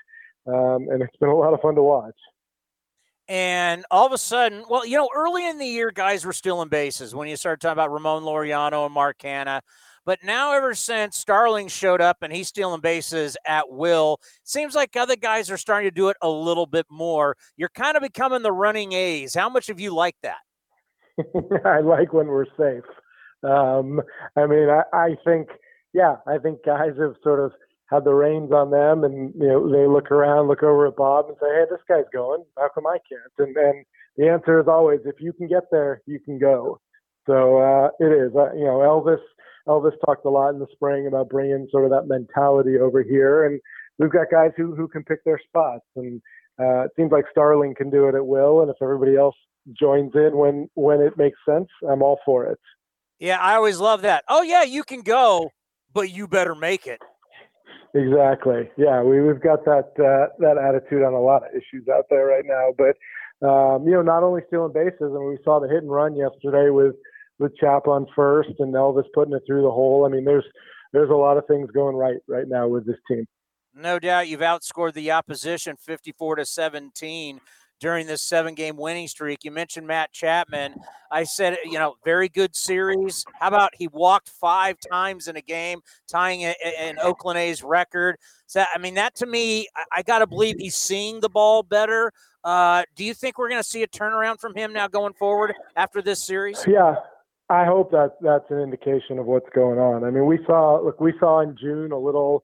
um, 0.47 0.89
and 0.89 1.01
it's 1.01 1.15
been 1.17 1.29
a 1.29 1.35
lot 1.35 1.53
of 1.53 1.61
fun 1.61 1.75
to 1.75 1.83
watch. 1.83 2.15
And 3.29 3.85
all 3.91 4.05
of 4.05 4.13
a 4.13 4.17
sudden, 4.17 4.63
well, 4.69 4.85
you 4.85 4.97
know, 4.97 5.09
early 5.13 5.47
in 5.47 5.57
the 5.57 5.65
year, 5.65 5.91
guys 5.91 6.25
were 6.25 6.33
stealing 6.33 6.69
bases 6.69 7.13
when 7.13 7.27
you 7.27 7.35
started 7.35 7.59
talking 7.59 7.73
about 7.73 7.91
Ramon 7.91 8.23
Laureano 8.23 8.85
and 8.85 8.93
Mark 8.93 9.17
Canha. 9.19 9.61
But 10.05 10.19
now, 10.23 10.53
ever 10.53 10.73
since 10.73 11.17
Starling 11.17 11.67
showed 11.67 11.99
up 11.99 12.17
and 12.21 12.31
he's 12.31 12.47
stealing 12.47 12.79
bases 12.79 13.35
at 13.45 13.69
will, 13.69 14.21
seems 14.43 14.75
like 14.75 14.95
other 14.95 15.17
guys 15.17 15.51
are 15.51 15.57
starting 15.57 15.89
to 15.89 15.93
do 15.93 16.07
it 16.07 16.15
a 16.21 16.29
little 16.29 16.65
bit 16.65 16.85
more. 16.89 17.35
You're 17.57 17.67
kind 17.67 17.97
of 17.97 18.03
becoming 18.03 18.41
the 18.41 18.53
running 18.53 18.93
A's. 18.93 19.35
How 19.35 19.49
much 19.49 19.67
have 19.67 19.81
you 19.81 19.93
liked 19.93 20.21
that? 20.23 20.37
I 21.65 21.79
like 21.81 22.13
when 22.13 22.27
we're 22.27 22.45
safe. 22.57 22.83
Um, 23.43 24.01
I 24.35 24.45
mean, 24.45 24.69
I, 24.69 24.83
I 24.93 25.09
think, 25.25 25.49
yeah, 25.93 26.17
I 26.27 26.37
think 26.37 26.59
guys 26.65 26.93
have 26.99 27.15
sort 27.23 27.39
of 27.39 27.51
had 27.89 28.03
the 28.03 28.13
reins 28.13 28.51
on 28.51 28.71
them, 28.71 29.03
and 29.03 29.33
you 29.35 29.47
know, 29.47 29.71
they 29.71 29.87
look 29.87 30.11
around, 30.11 30.47
look 30.47 30.63
over 30.63 30.87
at 30.87 30.95
Bob, 30.95 31.27
and 31.27 31.37
say, 31.41 31.47
"Hey, 31.47 31.65
this 31.69 31.79
guy's 31.87 32.09
going. 32.13 32.43
How 32.57 32.69
come 32.73 32.85
I 32.85 32.97
can't?" 33.09 33.47
And 33.47 33.55
and 33.55 33.85
the 34.17 34.27
answer 34.29 34.59
is 34.59 34.67
always, 34.67 34.99
if 35.05 35.15
you 35.19 35.31
can 35.33 35.47
get 35.47 35.63
there, 35.71 36.01
you 36.05 36.19
can 36.19 36.37
go. 36.37 36.79
So 37.25 37.57
uh, 37.57 37.89
it 37.99 38.11
is. 38.11 38.35
Uh, 38.35 38.53
you 38.53 38.65
know, 38.65 38.79
Elvis. 38.79 39.21
Elvis 39.67 39.91
talked 40.05 40.25
a 40.25 40.29
lot 40.29 40.53
in 40.53 40.59
the 40.59 40.67
spring 40.71 41.07
about 41.07 41.27
bringing 41.29 41.67
sort 41.71 41.83
of 41.83 41.91
that 41.91 42.07
mentality 42.07 42.77
over 42.79 43.03
here, 43.03 43.45
and 43.45 43.59
we've 43.99 44.11
got 44.11 44.31
guys 44.31 44.51
who 44.57 44.75
who 44.75 44.87
can 44.87 45.03
pick 45.03 45.23
their 45.23 45.39
spots, 45.45 45.85
and 45.95 46.21
uh, 46.59 46.85
it 46.85 46.91
seems 46.95 47.11
like 47.11 47.25
Starling 47.31 47.75
can 47.75 47.89
do 47.89 48.07
it 48.07 48.15
at 48.15 48.25
will, 48.25 48.61
and 48.61 48.69
if 48.69 48.77
everybody 48.81 49.15
else 49.17 49.35
joins 49.79 50.11
in 50.15 50.37
when 50.37 50.69
when 50.75 51.01
it 51.01 51.17
makes 51.17 51.37
sense, 51.47 51.67
I'm 51.89 52.01
all 52.01 52.19
for 52.25 52.45
it. 52.45 52.59
Yeah, 53.19 53.39
I 53.39 53.55
always 53.55 53.79
love 53.79 54.03
that. 54.03 54.23
Oh 54.29 54.41
yeah, 54.41 54.63
you 54.63 54.83
can 54.83 55.01
go, 55.01 55.51
but 55.93 56.09
you 56.11 56.27
better 56.27 56.55
make 56.55 56.87
it. 56.87 57.01
Exactly. 57.93 58.69
Yeah, 58.77 59.01
we 59.01 59.21
we've 59.21 59.41
got 59.41 59.65
that 59.65 59.91
uh, 59.97 60.33
that 60.39 60.57
attitude 60.57 61.03
on 61.03 61.13
a 61.13 61.21
lot 61.21 61.43
of 61.43 61.49
issues 61.51 61.87
out 61.87 62.05
there 62.09 62.25
right 62.25 62.45
now. 62.45 62.73
But 62.77 62.97
um, 63.47 63.85
you 63.85 63.93
know, 63.93 64.01
not 64.01 64.23
only 64.23 64.41
stealing 64.47 64.73
bases, 64.73 64.99
and 64.99 65.27
we 65.27 65.37
saw 65.43 65.59
the 65.59 65.67
hit 65.67 65.83
and 65.83 65.91
run 65.91 66.15
yesterday 66.15 66.69
with 66.69 66.95
with 67.39 67.55
Chap 67.57 67.87
on 67.87 68.07
first 68.15 68.49
and 68.59 68.73
Elvis 68.73 69.05
putting 69.13 69.33
it 69.33 69.43
through 69.47 69.61
the 69.61 69.71
hole. 69.71 70.05
I 70.05 70.09
mean, 70.09 70.25
there's 70.25 70.45
there's 70.93 71.09
a 71.09 71.15
lot 71.15 71.37
of 71.37 71.45
things 71.47 71.69
going 71.71 71.95
right 71.95 72.17
right 72.27 72.47
now 72.47 72.67
with 72.67 72.85
this 72.85 72.97
team. 73.09 73.25
No 73.73 73.99
doubt, 73.99 74.27
you've 74.27 74.39
outscored 74.39 74.93
the 74.93 75.11
opposition 75.11 75.75
54 75.77 76.37
to 76.37 76.45
17 76.45 77.39
during 77.79 78.07
this 78.07 78.21
seven 78.21 78.53
game 78.53 78.77
winning 78.77 79.07
streak. 79.07 79.43
You 79.43 79.51
mentioned 79.51 79.87
Matt 79.87 80.11
Chapman. 80.11 80.75
I 81.11 81.23
said, 81.23 81.57
you 81.63 81.79
know, 81.79 81.95
very 82.03 82.29
good 82.29 82.55
series. 82.55 83.25
How 83.39 83.47
about 83.47 83.71
he 83.75 83.87
walked 83.87 84.29
five 84.29 84.77
times 84.91 85.27
in 85.27 85.37
a 85.37 85.41
game, 85.41 85.81
tying 86.07 86.43
an 86.43 86.97
Oakland 87.01 87.39
A's 87.39 87.63
record? 87.63 88.17
So, 88.47 88.63
I 88.73 88.77
mean, 88.77 88.95
that 88.95 89.15
to 89.17 89.25
me, 89.25 89.67
I, 89.91 90.01
got 90.01 90.19
to 90.19 90.27
believe 90.27 90.55
he's 90.57 90.75
seeing 90.75 91.19
the 91.19 91.29
ball 91.29 91.63
better. 91.63 92.11
Uh, 92.43 92.83
do 92.95 93.03
you 93.03 93.13
think 93.13 93.37
we're 93.37 93.49
going 93.49 93.61
to 93.61 93.67
see 93.67 93.83
a 93.83 93.87
turnaround 93.87 94.39
from 94.39 94.55
him 94.55 94.73
now 94.73 94.87
going 94.87 95.13
forward 95.13 95.53
after 95.75 96.01
this 96.01 96.23
series? 96.23 96.65
Yeah. 96.67 96.95
I 97.49 97.65
hope 97.65 97.91
that 97.91 98.17
that's 98.21 98.49
an 98.49 98.59
indication 98.59 99.19
of 99.19 99.25
what's 99.25 99.49
going 99.55 99.79
on. 99.79 100.03
I 100.03 100.09
mean, 100.09 100.25
we 100.25 100.39
saw 100.45 100.81
look, 100.83 100.99
we 100.99 101.13
saw 101.17 101.39
in 101.39 101.55
June 101.57 101.93
a 101.93 101.97
little 101.97 102.43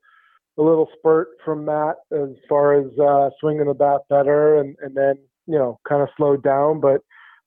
a 0.58 0.62
little 0.62 0.88
spurt 0.98 1.30
from 1.44 1.66
Matt 1.66 1.96
as 2.12 2.30
far 2.48 2.74
as 2.74 2.88
uh, 3.00 3.30
swinging 3.40 3.66
the 3.66 3.74
bat 3.74 4.02
better, 4.10 4.60
and 4.60 4.76
and 4.82 4.96
then 4.96 5.16
you 5.48 5.58
know 5.58 5.80
kind 5.88 6.02
of 6.02 6.10
slowed 6.18 6.44
down. 6.44 6.80
But 6.80 7.02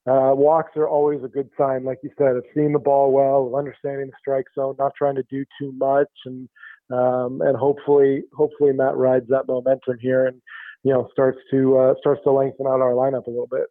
uh, 0.07 0.35
walks 0.35 0.77
are 0.77 0.89
always 0.89 1.23
a 1.25 1.29
good 1.29 1.51
sign, 1.59 1.85
like 1.85 1.99
you 2.03 2.11
said, 2.17 2.37
of 2.37 2.45
seeing 2.55 2.73
the 2.73 2.79
ball 2.79 3.13
well, 3.13 3.47
of 3.47 3.55
understanding 3.55 4.07
the 4.07 4.13
strike 4.21 4.47
zone, 4.55 4.77
not 4.79 4.93
trying 4.97 5.17
to 5.17 5.25
do 5.31 5.45
too 5.61 5.73
much, 5.73 6.11
and 6.25 6.49
um, 6.91 7.41
and 7.43 7.57
hopefully 7.57 8.23
hopefully 8.33 8.73
Matt 8.73 8.97
rides 8.97 9.27
that 9.29 9.49
momentum 9.49 9.99
here 10.01 10.27
and 10.27 10.41
you 10.85 10.93
know 10.93 11.09
starts 11.13 11.39
to 11.51 11.77
uh, 11.77 11.95
starts 12.01 12.23
to 12.25 12.31
lengthen 12.31 12.67
out 12.67 12.81
our 12.81 12.93
lineup 12.93 13.27
a 13.27 13.31
little 13.31 13.49
bit. 13.51 13.67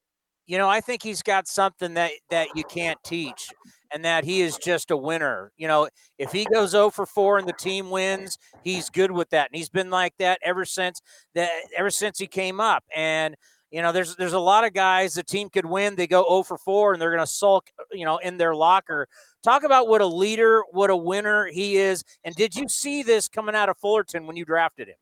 You 0.48 0.58
know, 0.58 0.70
I 0.70 0.82
think 0.82 1.02
he's 1.02 1.24
got 1.24 1.48
something 1.48 1.94
that 1.96 2.12
that 2.30 2.50
you 2.56 2.64
can't 2.66 3.00
teach, 3.04 3.50
and 3.96 4.04
that 4.04 4.26
he 4.26 4.41
is 4.41 4.58
just 4.58 4.91
a 4.91 4.98
winner. 4.98 5.54
You 5.56 5.70
know, 5.70 5.88
if 6.20 6.34
he 6.34 6.46
goes 6.54 6.72
0 6.72 6.89
for 6.89 7.06
4 7.06 7.39
and 7.39 7.48
the 7.48 7.54
team 7.54 7.89
wins, 7.89 8.38
he's 8.62 8.89
good 8.89 9.10
with 9.10 9.30
that, 9.30 9.50
and 9.50 9.58
he's 9.58 9.70
been 9.70 9.89
like 9.89 10.14
that 10.20 10.38
ever 10.43 10.66
since 10.66 11.02
that 11.34 11.50
ever 11.76 11.89
since 11.89 12.20
he 12.20 12.28
came 12.28 12.60
up. 12.60 12.84
And 12.93 13.36
you 13.72 13.82
know, 13.82 13.93
there's 13.93 14.18
there's 14.18 14.34
a 14.34 14.39
lot 14.39 14.66
of 14.66 14.74
guys 14.74 15.14
the 15.14 15.24
team 15.24 15.50
could 15.50 15.66
win, 15.66 15.96
they 15.96 16.08
go 16.08 16.24
0 16.28 16.43
for 16.43 16.58
4, 16.58 16.93
and 16.93 17.02
they're 17.02 17.10
going 17.10 17.24
to 17.24 17.28
sulk, 17.28 17.70
you 17.93 18.04
know, 18.04 18.18
in 18.18 18.38
their 18.38 18.54
locker. 18.54 19.08
Talk 19.43 19.64
about 19.64 19.88
what 19.88 20.02
a 20.02 20.06
leader, 20.06 20.64
what 20.72 20.89
a 20.89 20.98
winner 20.98 21.48
he 21.48 21.78
is. 21.78 22.04
And 22.26 22.36
did 22.36 22.54
you 22.54 22.68
see 22.68 23.02
this 23.02 23.30
coming 23.30 23.56
out 23.56 23.70
of 23.70 23.78
Fullerton 23.78 24.28
when 24.28 24.36
you 24.36 24.43
drafted 24.43 24.89
him? 24.89 24.96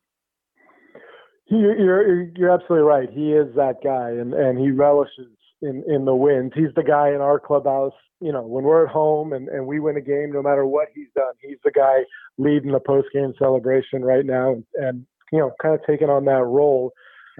You're 1.46 2.22
you're 2.36 2.50
absolutely 2.50 2.86
right. 2.86 3.08
He 3.10 3.32
is 3.32 3.54
that 3.56 3.78
guy, 3.82 4.10
and 4.10 4.32
and 4.32 4.56
he 4.58 4.70
relishes 4.70 5.26
in 5.64 5.82
in 5.88 6.04
the 6.04 6.14
wins. 6.14 6.52
He's 6.54 6.74
the 6.76 6.82
guy 6.82 7.08
in 7.08 7.20
our 7.20 7.40
clubhouse. 7.40 7.92
You 8.20 8.32
know, 8.32 8.42
when 8.42 8.64
we're 8.64 8.86
at 8.86 8.92
home 8.92 9.32
and 9.32 9.48
and 9.48 9.66
we 9.66 9.80
win 9.80 9.96
a 9.96 10.00
game, 10.00 10.32
no 10.32 10.42
matter 10.42 10.64
what 10.66 10.88
he's 10.94 11.08
done, 11.14 11.32
he's 11.40 11.58
the 11.64 11.70
guy 11.70 12.04
leading 12.38 12.72
the 12.72 12.80
post 12.80 13.08
game 13.12 13.32
celebration 13.38 14.04
right 14.04 14.24
now, 14.24 14.52
and, 14.52 14.64
and 14.74 15.06
you 15.32 15.38
know, 15.38 15.52
kind 15.60 15.74
of 15.74 15.80
taking 15.86 16.10
on 16.10 16.24
that 16.26 16.44
role. 16.44 16.92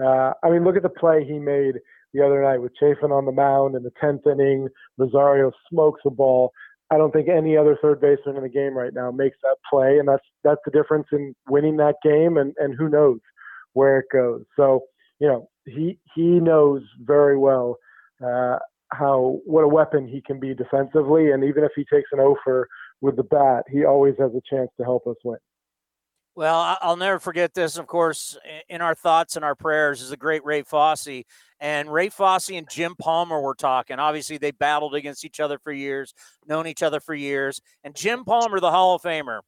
Uh, 0.03 0.33
I 0.43 0.49
mean, 0.49 0.63
look 0.63 0.75
at 0.75 0.83
the 0.83 0.89
play 0.89 1.23
he 1.23 1.39
made 1.39 1.75
the 2.13 2.25
other 2.25 2.41
night 2.41 2.61
with 2.61 2.73
Chafin 2.79 3.11
on 3.11 3.25
the 3.25 3.31
mound 3.31 3.75
in 3.75 3.83
the 3.83 3.91
tenth 4.01 4.25
inning. 4.25 4.67
Rosario 4.97 5.51
smokes 5.69 6.01
the 6.03 6.09
ball. 6.09 6.51
I 6.91 6.97
don't 6.97 7.11
think 7.11 7.29
any 7.29 7.57
other 7.57 7.77
third 7.81 7.99
baseman 7.99 8.37
in 8.37 8.43
the 8.43 8.49
game 8.49 8.77
right 8.77 8.93
now 8.93 9.11
makes 9.11 9.37
that 9.41 9.57
play, 9.69 9.97
and 9.97 10.07
that's 10.07 10.25
that's 10.43 10.61
the 10.65 10.71
difference 10.71 11.07
in 11.11 11.35
winning 11.47 11.77
that 11.77 11.95
game. 12.03 12.37
And 12.37 12.53
and 12.57 12.75
who 12.77 12.89
knows 12.89 13.19
where 13.73 13.99
it 13.99 14.05
goes. 14.11 14.43
So, 14.55 14.81
you 15.19 15.27
know, 15.27 15.49
he 15.65 15.99
he 16.15 16.39
knows 16.39 16.83
very 17.03 17.37
well 17.37 17.77
uh, 18.23 18.57
how 18.91 19.39
what 19.45 19.63
a 19.63 19.67
weapon 19.67 20.07
he 20.07 20.21
can 20.21 20.39
be 20.39 20.53
defensively, 20.53 21.31
and 21.31 21.43
even 21.43 21.63
if 21.63 21.71
he 21.75 21.85
takes 21.85 22.09
an 22.11 22.19
offer 22.19 22.67
with 23.01 23.15
the 23.15 23.23
bat, 23.23 23.63
he 23.69 23.85
always 23.85 24.15
has 24.19 24.31
a 24.31 24.41
chance 24.49 24.69
to 24.77 24.83
help 24.83 25.07
us 25.07 25.17
win. 25.23 25.37
Well, 26.35 26.77
I'll 26.81 26.97
never 26.97 27.17
forget 27.17 27.53
this. 27.53 27.77
Of 27.77 27.87
course, 27.87 28.37
in 28.67 28.81
our 28.81 28.93
thoughts 28.93 29.37
and 29.37 29.45
our 29.45 29.55
prayers 29.55 30.01
is 30.01 30.09
the 30.09 30.17
great 30.17 30.43
Ray 30.43 30.63
Fosse. 30.63 31.23
And 31.61 31.91
Ray 31.91 32.09
Fosse 32.09 32.49
and 32.49 32.69
Jim 32.69 32.95
Palmer 32.99 33.39
were 33.39 33.55
talking. 33.55 33.99
Obviously, 33.99 34.37
they 34.37 34.51
battled 34.51 34.95
against 34.95 35.23
each 35.23 35.39
other 35.39 35.57
for 35.57 35.71
years, 35.71 36.13
known 36.45 36.67
each 36.67 36.83
other 36.83 36.99
for 36.99 37.15
years. 37.15 37.61
And 37.85 37.95
Jim 37.95 38.25
Palmer, 38.25 38.59
the 38.59 38.71
Hall 38.71 38.95
of 38.95 39.01
Famer, 39.01 39.39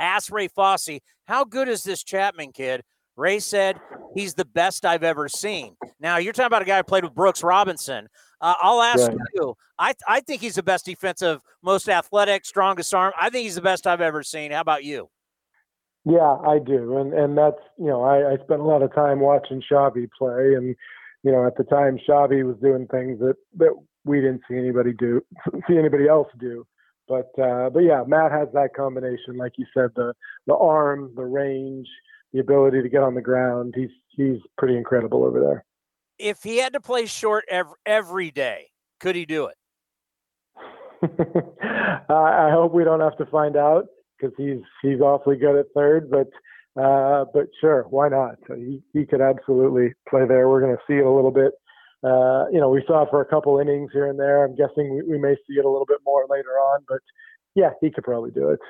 asked 0.00 0.30
Ray 0.30 0.48
Fosse, 0.48 0.98
How 1.28 1.44
good 1.44 1.68
is 1.68 1.84
this 1.84 2.02
Chapman 2.02 2.50
kid? 2.50 2.82
Ray 3.18 3.40
said 3.40 3.80
he's 4.14 4.34
the 4.34 4.44
best 4.44 4.86
I've 4.86 5.02
ever 5.02 5.28
seen. 5.28 5.76
Now 6.00 6.18
you're 6.18 6.32
talking 6.32 6.46
about 6.46 6.62
a 6.62 6.66
guy 6.66 6.78
who 6.78 6.84
played 6.84 7.04
with 7.04 7.14
Brooks 7.14 7.42
Robinson. 7.42 8.08
Uh, 8.40 8.54
I'll 8.60 8.80
ask 8.80 9.10
yeah. 9.10 9.18
you. 9.34 9.54
I 9.78 9.94
I 10.06 10.20
think 10.20 10.40
he's 10.40 10.54
the 10.54 10.62
best 10.62 10.86
defensive, 10.86 11.42
most 11.62 11.88
athletic, 11.88 12.46
strongest 12.46 12.94
arm. 12.94 13.12
I 13.20 13.30
think 13.30 13.44
he's 13.44 13.56
the 13.56 13.60
best 13.60 13.86
I've 13.86 14.00
ever 14.00 14.22
seen. 14.22 14.52
How 14.52 14.60
about 14.60 14.84
you? 14.84 15.10
Yeah, 16.04 16.36
I 16.46 16.58
do, 16.58 16.98
and 16.98 17.12
and 17.12 17.36
that's 17.36 17.60
you 17.76 17.86
know 17.86 18.02
I, 18.02 18.32
I 18.32 18.36
spent 18.44 18.60
a 18.60 18.64
lot 18.64 18.82
of 18.82 18.94
time 18.94 19.20
watching 19.20 19.62
Chavy 19.70 20.08
play, 20.16 20.54
and 20.54 20.76
you 21.24 21.32
know 21.32 21.44
at 21.46 21.56
the 21.56 21.64
time 21.64 21.98
Chavy 22.08 22.46
was 22.46 22.56
doing 22.62 22.86
things 22.86 23.18
that 23.18 23.34
that 23.56 23.74
we 24.04 24.20
didn't 24.20 24.42
see 24.48 24.56
anybody 24.56 24.92
do, 24.92 25.20
see 25.68 25.76
anybody 25.76 26.06
else 26.06 26.28
do. 26.38 26.64
But 27.08 27.30
uh, 27.42 27.70
but 27.70 27.80
yeah, 27.80 28.04
Matt 28.06 28.30
has 28.30 28.48
that 28.54 28.74
combination, 28.76 29.36
like 29.36 29.52
you 29.56 29.66
said, 29.74 29.90
the 29.96 30.14
the 30.46 30.54
arm, 30.54 31.12
the 31.16 31.24
range, 31.24 31.88
the 32.32 32.40
ability 32.40 32.82
to 32.82 32.88
get 32.88 33.02
on 33.02 33.14
the 33.14 33.22
ground. 33.22 33.74
He's 33.76 33.90
he's 34.10 34.38
pretty 34.56 34.76
incredible 34.76 35.24
over 35.24 35.40
there. 35.40 35.64
If 36.18 36.42
he 36.42 36.58
had 36.58 36.72
to 36.72 36.80
play 36.80 37.06
short 37.06 37.44
every, 37.48 37.74
every 37.86 38.30
day, 38.30 38.70
could 39.00 39.14
he 39.14 39.24
do 39.24 39.46
it? 39.46 39.56
I 42.08 42.50
hope 42.50 42.72
we 42.72 42.84
don't 42.84 43.00
have 43.00 43.16
to 43.18 43.26
find 43.26 43.56
out 43.56 43.86
because 44.18 44.34
he's 44.36 44.60
he's 44.82 45.00
awfully 45.00 45.36
good 45.36 45.58
at 45.58 45.66
third. 45.74 46.10
But 46.10 46.28
uh, 46.80 47.24
but 47.32 47.46
sure, 47.60 47.86
why 47.90 48.08
not? 48.08 48.36
He 48.48 48.82
he 48.92 49.06
could 49.06 49.20
absolutely 49.20 49.94
play 50.08 50.26
there. 50.26 50.48
We're 50.48 50.60
going 50.60 50.76
to 50.76 50.82
see 50.86 50.98
it 50.98 51.06
a 51.06 51.10
little 51.10 51.30
bit. 51.30 51.52
Uh, 52.04 52.46
you 52.52 52.60
know, 52.60 52.68
we 52.68 52.84
saw 52.86 53.02
it 53.02 53.10
for 53.10 53.20
a 53.20 53.26
couple 53.26 53.58
innings 53.58 53.90
here 53.92 54.06
and 54.06 54.18
there. 54.18 54.44
I'm 54.44 54.54
guessing 54.54 54.94
we, 54.94 55.02
we 55.02 55.18
may 55.18 55.34
see 55.34 55.54
it 55.54 55.64
a 55.64 55.70
little 55.70 55.86
bit 55.86 55.98
more 56.04 56.26
later 56.28 56.50
on. 56.50 56.84
But 56.88 57.00
yeah, 57.54 57.70
he 57.80 57.90
could 57.90 58.04
probably 58.04 58.30
do 58.30 58.50
it. 58.50 58.60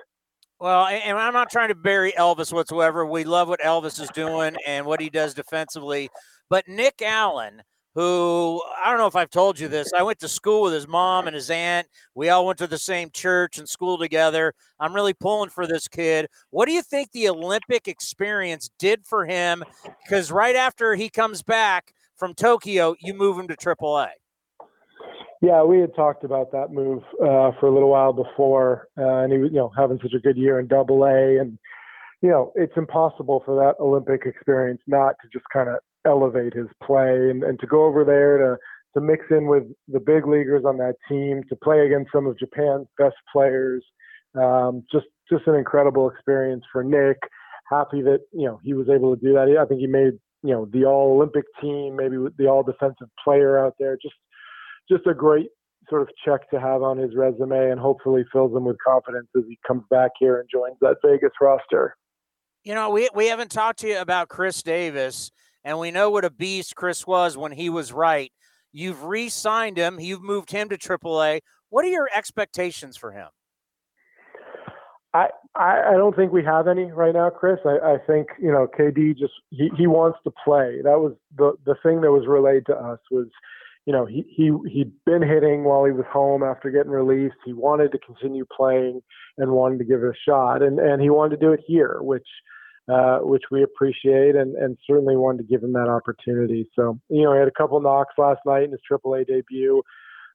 Well, 0.60 0.86
and 0.86 1.16
I'm 1.16 1.32
not 1.32 1.50
trying 1.50 1.68
to 1.68 1.76
bury 1.76 2.12
Elvis 2.12 2.52
whatsoever. 2.52 3.06
We 3.06 3.22
love 3.22 3.48
what 3.48 3.60
Elvis 3.60 4.00
is 4.00 4.08
doing 4.10 4.56
and 4.66 4.84
what 4.84 5.00
he 5.00 5.08
does 5.08 5.32
defensively. 5.32 6.08
But 6.50 6.66
Nick 6.66 7.00
Allen, 7.00 7.62
who 7.94 8.60
I 8.82 8.90
don't 8.90 8.98
know 8.98 9.06
if 9.06 9.14
I've 9.14 9.30
told 9.30 9.60
you 9.60 9.68
this, 9.68 9.92
I 9.92 10.02
went 10.02 10.18
to 10.18 10.28
school 10.28 10.62
with 10.62 10.72
his 10.72 10.88
mom 10.88 11.28
and 11.28 11.34
his 11.36 11.48
aunt. 11.48 11.86
We 12.16 12.30
all 12.30 12.44
went 12.44 12.58
to 12.58 12.66
the 12.66 12.78
same 12.78 13.10
church 13.12 13.58
and 13.58 13.68
school 13.68 13.98
together. 13.98 14.52
I'm 14.80 14.94
really 14.94 15.14
pulling 15.14 15.50
for 15.50 15.64
this 15.64 15.86
kid. 15.86 16.26
What 16.50 16.66
do 16.66 16.72
you 16.72 16.82
think 16.82 17.12
the 17.12 17.28
Olympic 17.28 17.86
experience 17.86 18.68
did 18.80 19.06
for 19.06 19.26
him? 19.26 19.62
Because 20.04 20.32
right 20.32 20.56
after 20.56 20.96
he 20.96 21.08
comes 21.08 21.40
back 21.40 21.92
from 22.16 22.34
Tokyo, 22.34 22.96
you 23.00 23.14
move 23.14 23.38
him 23.38 23.46
to 23.46 23.56
AAA. 23.56 24.08
Yeah, 25.40 25.62
we 25.62 25.78
had 25.78 25.94
talked 25.94 26.24
about 26.24 26.50
that 26.52 26.72
move 26.72 27.02
uh, 27.22 27.52
for 27.60 27.66
a 27.66 27.72
little 27.72 27.90
while 27.90 28.12
before, 28.12 28.88
uh, 28.98 29.22
and 29.22 29.32
he 29.32 29.38
was, 29.38 29.50
you 29.52 29.58
know, 29.58 29.70
having 29.76 30.00
such 30.02 30.14
a 30.14 30.18
good 30.18 30.36
year 30.36 30.58
in 30.58 30.66
Double 30.66 31.04
A, 31.04 31.38
and 31.38 31.58
you 32.20 32.28
know, 32.28 32.52
it's 32.56 32.72
impossible 32.76 33.42
for 33.44 33.54
that 33.56 33.80
Olympic 33.80 34.22
experience 34.26 34.80
not 34.88 35.14
to 35.22 35.28
just 35.32 35.44
kind 35.52 35.68
of 35.68 35.76
elevate 36.04 36.54
his 36.54 36.66
play 36.82 37.30
and, 37.30 37.44
and 37.44 37.60
to 37.60 37.66
go 37.66 37.84
over 37.84 38.04
there 38.04 38.38
to 38.38 38.56
to 38.94 39.00
mix 39.00 39.26
in 39.30 39.46
with 39.46 39.64
the 39.86 40.00
big 40.00 40.26
leaguers 40.26 40.64
on 40.64 40.78
that 40.78 40.94
team, 41.08 41.42
to 41.48 41.56
play 41.56 41.86
against 41.86 42.10
some 42.10 42.26
of 42.26 42.38
Japan's 42.38 42.86
best 42.96 43.16
players. 43.32 43.84
Um, 44.34 44.84
just 44.90 45.06
just 45.30 45.46
an 45.46 45.54
incredible 45.54 46.10
experience 46.10 46.64
for 46.72 46.82
Nick. 46.82 47.18
Happy 47.70 48.02
that 48.02 48.20
you 48.32 48.46
know 48.46 48.60
he 48.64 48.74
was 48.74 48.88
able 48.88 49.14
to 49.14 49.22
do 49.22 49.34
that. 49.34 49.56
I 49.60 49.64
think 49.66 49.80
he 49.80 49.86
made 49.86 50.14
you 50.42 50.52
know 50.52 50.66
the 50.72 50.84
All 50.84 51.14
Olympic 51.14 51.44
team, 51.60 51.96
maybe 51.96 52.16
the 52.36 52.48
All 52.48 52.64
Defensive 52.64 53.08
Player 53.22 53.64
out 53.64 53.74
there. 53.78 53.96
Just 54.02 54.14
just 54.90 55.06
a 55.06 55.14
great 55.14 55.48
sort 55.88 56.02
of 56.02 56.08
check 56.24 56.48
to 56.50 56.60
have 56.60 56.82
on 56.82 56.98
his 56.98 57.14
resume 57.16 57.70
and 57.70 57.80
hopefully 57.80 58.24
fills 58.32 58.54
him 58.54 58.64
with 58.64 58.76
confidence 58.84 59.28
as 59.36 59.44
he 59.48 59.58
comes 59.66 59.82
back 59.90 60.10
here 60.18 60.40
and 60.40 60.48
joins 60.52 60.76
that 60.80 60.96
Vegas 61.04 61.30
roster. 61.40 61.96
You 62.64 62.74
know, 62.74 62.90
we, 62.90 63.08
we 63.14 63.28
haven't 63.28 63.50
talked 63.50 63.80
to 63.80 63.88
you 63.88 63.98
about 63.98 64.28
Chris 64.28 64.62
Davis, 64.62 65.30
and 65.64 65.78
we 65.78 65.90
know 65.90 66.10
what 66.10 66.24
a 66.24 66.30
beast 66.30 66.76
Chris 66.76 67.06
was 67.06 67.36
when 67.36 67.52
he 67.52 67.70
was 67.70 67.92
right. 67.92 68.32
You've 68.72 69.04
re 69.04 69.28
signed 69.28 69.78
him, 69.78 69.98
you've 69.98 70.22
moved 70.22 70.50
him 70.50 70.68
to 70.68 70.76
AAA. 70.76 71.40
What 71.70 71.84
are 71.84 71.88
your 71.88 72.08
expectations 72.14 72.96
for 72.96 73.12
him? 73.12 73.28
I, 75.14 75.28
I 75.54 75.94
don't 75.94 76.14
think 76.14 76.32
we 76.32 76.44
have 76.44 76.68
any 76.68 76.92
right 76.92 77.14
now, 77.14 77.30
Chris. 77.30 77.58
I, 77.64 77.94
I 77.94 77.96
think 78.06 78.28
you 78.38 78.52
know 78.52 78.68
KD 78.78 79.16
just 79.18 79.32
he, 79.50 79.70
he 79.76 79.86
wants 79.86 80.18
to 80.24 80.30
play. 80.44 80.80
That 80.84 81.00
was 81.00 81.14
the 81.36 81.54
the 81.64 81.74
thing 81.82 82.02
that 82.02 82.12
was 82.12 82.26
relayed 82.26 82.66
to 82.66 82.76
us 82.76 82.98
was 83.10 83.26
you 83.88 83.94
know, 83.94 84.04
he, 84.04 84.22
he, 84.28 84.52
he'd 84.70 84.92
been 85.06 85.22
hitting 85.22 85.64
while 85.64 85.86
he 85.86 85.92
was 85.92 86.04
home 86.12 86.42
after 86.42 86.70
getting 86.70 86.90
released. 86.90 87.36
He 87.46 87.54
wanted 87.54 87.90
to 87.92 87.98
continue 87.98 88.44
playing 88.54 89.00
and 89.38 89.52
wanted 89.52 89.78
to 89.78 89.86
give 89.86 90.02
it 90.02 90.10
a 90.10 90.30
shot. 90.30 90.62
And, 90.62 90.78
and 90.78 91.00
he 91.00 91.08
wanted 91.08 91.40
to 91.40 91.46
do 91.46 91.52
it 91.52 91.60
here, 91.66 91.96
which, 92.02 92.28
uh, 92.86 93.20
which 93.20 93.44
we 93.50 93.62
appreciate 93.62 94.36
and, 94.36 94.56
and 94.56 94.76
certainly 94.86 95.16
wanted 95.16 95.38
to 95.38 95.44
give 95.44 95.62
him 95.62 95.72
that 95.72 95.88
opportunity. 95.88 96.68
So, 96.76 97.00
you 97.08 97.22
know, 97.22 97.32
he 97.32 97.38
had 97.38 97.48
a 97.48 97.50
couple 97.50 97.80
knocks 97.80 98.12
last 98.18 98.40
night 98.44 98.64
in 98.64 98.72
his 98.72 98.80
AAA 98.92 99.26
debut. 99.26 99.82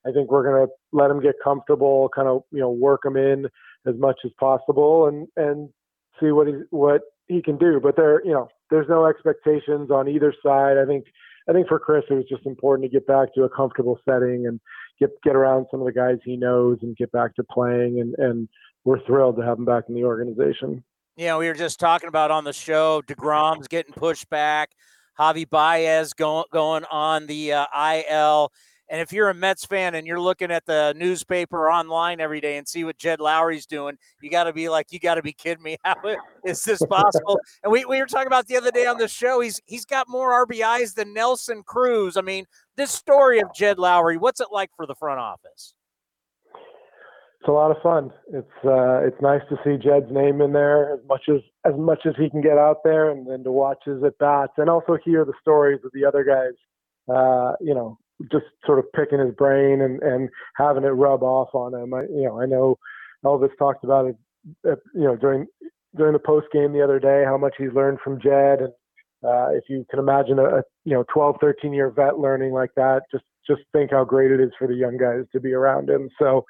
I 0.04 0.12
think 0.12 0.32
we're 0.32 0.50
going 0.50 0.66
to 0.66 0.74
let 0.92 1.12
him 1.12 1.22
get 1.22 1.36
comfortable, 1.44 2.10
kind 2.10 2.28
of, 2.28 2.42
you 2.50 2.60
know, 2.60 2.72
work 2.72 3.06
him 3.06 3.18
in 3.18 3.46
as 3.86 3.94
much 4.00 4.22
as 4.26 4.32
possible 4.40 5.06
and, 5.08 5.28
and 5.38 5.70
see 6.20 6.32
what 6.32 6.48
he, 6.48 6.54
what 6.72 7.02
he 7.28 7.44
can 7.44 7.60
do. 7.60 7.80
But 7.80 7.98
there, 7.98 8.26
you 8.26 8.34
know, 8.34 8.50
there's 8.72 8.90
no 8.90 9.06
expectations 9.06 9.92
on 9.92 10.08
either 10.08 10.34
side. 10.44 10.80
I 10.80 10.88
think, 10.88 11.06
I 11.50 11.54
think 11.54 11.68
for 11.68 11.80
Chris, 11.80 12.04
it 12.10 12.14
was 12.14 12.26
just 12.30 12.46
important 12.46 12.90
to 12.90 12.94
get 12.96 13.06
back 13.06 13.34
to 13.36 13.44
a 13.44 13.50
comfortable 13.50 14.00
setting 14.08 14.48
and 14.48 14.60
get 15.00 15.10
get 15.24 15.36
around 15.36 15.68
some 15.72 15.82
of 15.82 15.86
the 15.86 15.94
guys 15.94 16.18
he 16.24 16.38
knows 16.38 16.80
and 16.82 16.96
get 16.96 17.12
back 17.12 17.36
to 17.36 17.44
playing. 17.44 18.00
And 18.00 18.16
and 18.18 18.50
we're 18.86 19.04
thrilled 19.06 19.38
to 19.38 19.44
have 19.44 19.58
him 19.58 19.66
back 19.66 19.86
in 19.90 19.96
the 19.96 20.04
organization. 20.04 20.84
Yeah, 21.16 21.38
we 21.38 21.48
were 21.48 21.54
just 21.54 21.80
talking 21.80 22.10
about 22.10 22.32
on 22.32 22.44
the 22.44 22.54
show. 22.54 23.02
deGrom's 23.06 23.68
getting 23.68 23.94
pushed 23.94 24.30
back. 24.30 24.72
Javi 25.20 25.48
Baez 25.48 26.14
going 26.14 26.46
going 26.52 26.86
on 26.86 27.28
the 27.28 27.54
uh, 27.54 27.66
IL. 27.76 28.52
And 28.94 29.02
if 29.02 29.12
you're 29.12 29.32
a 29.32 29.34
Mets 29.34 29.66
fan 29.66 29.96
and 29.96 30.06
you're 30.06 30.20
looking 30.20 30.52
at 30.52 30.68
the 30.68 30.94
newspaper 30.96 31.68
online 31.68 32.20
every 32.20 32.40
day 32.40 32.58
and 32.58 32.68
see 32.68 32.84
what 32.84 32.96
Jed 32.96 33.20
Lowrie's 33.20 33.66
doing, 33.66 33.98
you 34.22 34.30
got 34.30 34.44
to 34.44 34.54
be 34.54 34.70
like, 34.70 34.92
you 34.92 35.00
got 35.00 35.16
to 35.16 35.24
be 35.24 35.34
kidding 35.34 35.64
me. 35.64 35.78
How 35.84 35.96
is 36.46 36.62
this 36.62 36.80
possible? 36.88 37.40
and 37.64 37.72
we, 37.72 37.86
we 37.86 38.00
were 38.00 38.06
talking 38.06 38.28
about 38.28 38.46
the 38.46 38.56
other 38.56 38.70
day 38.70 38.86
on 38.86 39.00
the 39.00 39.08
show. 39.08 39.40
He's 39.40 39.60
he's 39.66 39.84
got 39.84 40.08
more 40.08 40.46
RBIs 40.46 40.94
than 40.94 41.12
Nelson 41.12 41.64
Cruz. 41.64 42.18
I 42.18 42.22
mean, 42.22 42.46
this 42.78 42.92
story 42.92 43.40
of 43.40 43.48
Jed 43.56 43.80
Lowry, 43.80 44.18
what's 44.18 44.40
it 44.40 44.50
like 44.52 44.70
for 44.76 44.86
the 44.86 44.94
front 44.94 45.20
office? 45.20 45.74
It's 47.40 47.48
a 47.48 47.52
lot 47.52 47.72
of 47.72 47.78
fun. 47.82 48.12
It's 48.32 48.64
uh, 48.64 49.00
it's 49.08 49.20
nice 49.24 49.42
to 49.50 49.58
see 49.64 49.84
Jed's 49.84 50.12
name 50.12 50.40
in 50.40 50.54
there 50.54 50.94
as 50.94 51.00
much 51.08 51.24
as 51.30 51.42
as 51.66 51.74
much 51.80 52.06
as 52.06 52.14
he 52.16 52.30
can 52.30 52.42
get 52.42 52.60
out 52.60 52.84
there, 52.84 53.10
and 53.10 53.28
then 53.28 53.44
to 53.44 53.52
watch 53.52 53.80
his 53.86 54.04
at 54.04 54.20
bats, 54.20 54.54
and 54.58 54.70
also 54.70 55.00
hear 55.04 55.26
the 55.26 55.34
stories 55.42 55.80
of 55.84 55.90
the 55.96 56.06
other 56.06 56.24
guys. 56.24 56.54
Uh, 57.10 57.54
you 57.60 57.74
know, 57.74 57.98
just 58.32 58.46
sort 58.66 58.80
of 58.80 58.86
picking 58.94 59.20
his 59.20 59.34
brain 59.36 59.82
and 59.82 60.02
and 60.02 60.30
having 60.56 60.84
it 60.84 60.90
rub 60.90 61.24
off 61.24 61.50
on 61.54 61.74
him. 61.74 61.94
I 61.94 62.04
you 62.04 62.26
know 62.26 62.42
I 62.42 62.46
know 62.46 62.78
Elvis 63.26 63.58
talked 63.58 63.84
about 63.84 64.08
it. 64.08 64.16
You 64.64 65.04
know 65.04 65.16
during 65.16 65.48
during 65.96 66.14
the 66.14 66.20
post 66.20 66.48
game 66.52 66.74
the 66.74 66.84
other 66.84 67.00
day 67.00 67.24
how 67.26 67.38
much 67.38 67.56
he's 67.58 67.74
learned 67.74 68.00
from 68.04 68.20
Jed, 68.22 68.60
and 68.60 68.74
uh, 69.24 69.50
if 69.52 69.64
you 69.70 69.86
can 69.90 70.00
imagine 70.00 70.40
a, 70.40 70.46
a 70.46 70.64
you 70.86 70.94
know 70.94 71.04
12, 71.14 71.38
13 71.40 71.74
year 71.74 71.92
vet 71.92 72.20
learning 72.20 72.54
like 72.54 72.72
that, 72.76 73.02
just 73.12 73.24
just 73.48 73.62
think 73.72 73.92
how 73.92 74.04
great 74.04 74.32
it 74.32 74.40
is 74.40 74.52
for 74.58 74.68
the 74.68 74.76
young 74.76 74.98
guys 74.98 75.26
to 75.32 75.40
be 75.40 75.54
around 75.54 75.90
him. 75.90 76.10
So 76.20 76.46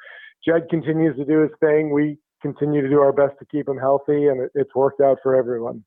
Jed 0.46 0.68
continues 0.70 1.16
to 1.18 1.26
do 1.26 1.42
his 1.42 1.52
thing. 1.60 1.92
We 1.92 2.18
continue 2.42 2.82
to 2.82 2.90
do 2.90 3.00
our 3.00 3.14
best 3.14 3.34
to 3.40 3.46
keep 3.46 3.68
him 3.68 3.78
healthy, 3.78 4.28
and 4.28 4.42
it, 4.42 4.52
it's 4.56 4.76
worked 4.76 5.02
out 5.02 5.18
for 5.24 5.36
everyone. 5.36 5.84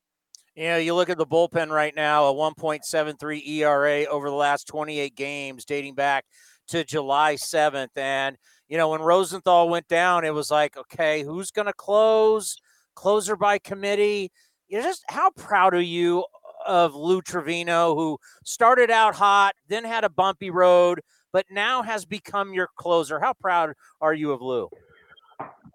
You 0.57 0.69
know, 0.69 0.77
you 0.77 0.95
look 0.95 1.11
at 1.11 1.19
the 1.19 1.27
bullpen 1.27 1.69
right 1.69 1.95
now, 1.95 2.25
a 2.25 2.33
1.73 2.33 3.47
ERA 3.47 4.05
over 4.05 4.27
the 4.27 4.35
last 4.35 4.67
28 4.67 5.15
games, 5.15 5.65
dating 5.65 5.93
back 5.93 6.25
to 6.69 6.83
July 6.83 7.35
7th. 7.35 7.95
And, 7.95 8.37
you 8.67 8.75
know, 8.75 8.89
when 8.89 9.01
Rosenthal 9.01 9.69
went 9.69 9.87
down, 9.87 10.25
it 10.25 10.33
was 10.33 10.49
like, 10.49 10.75
okay, 10.75 11.21
who's 11.21 11.51
going 11.51 11.67
to 11.67 11.73
close? 11.73 12.57
Closer 12.95 13.35
by 13.35 13.59
committee. 13.59 14.31
You 14.67 14.79
know, 14.79 14.83
just 14.83 15.03
how 15.09 15.29
proud 15.29 15.75
are 15.75 15.79
you 15.79 16.25
of 16.65 16.95
Lou 16.95 17.21
Trivino, 17.21 17.93
who 17.93 18.17
started 18.43 18.89
out 18.89 19.13
hot, 19.13 19.53
then 19.67 19.83
had 19.83 20.05
a 20.05 20.09
bumpy 20.09 20.49
road, 20.49 21.01
but 21.31 21.45
now 21.51 21.83
has 21.83 22.03
become 22.03 22.51
your 22.51 22.69
closer. 22.77 23.19
How 23.19 23.33
proud 23.33 23.73
are 24.01 24.13
you 24.15 24.31
of 24.31 24.41
Lou? 24.41 24.69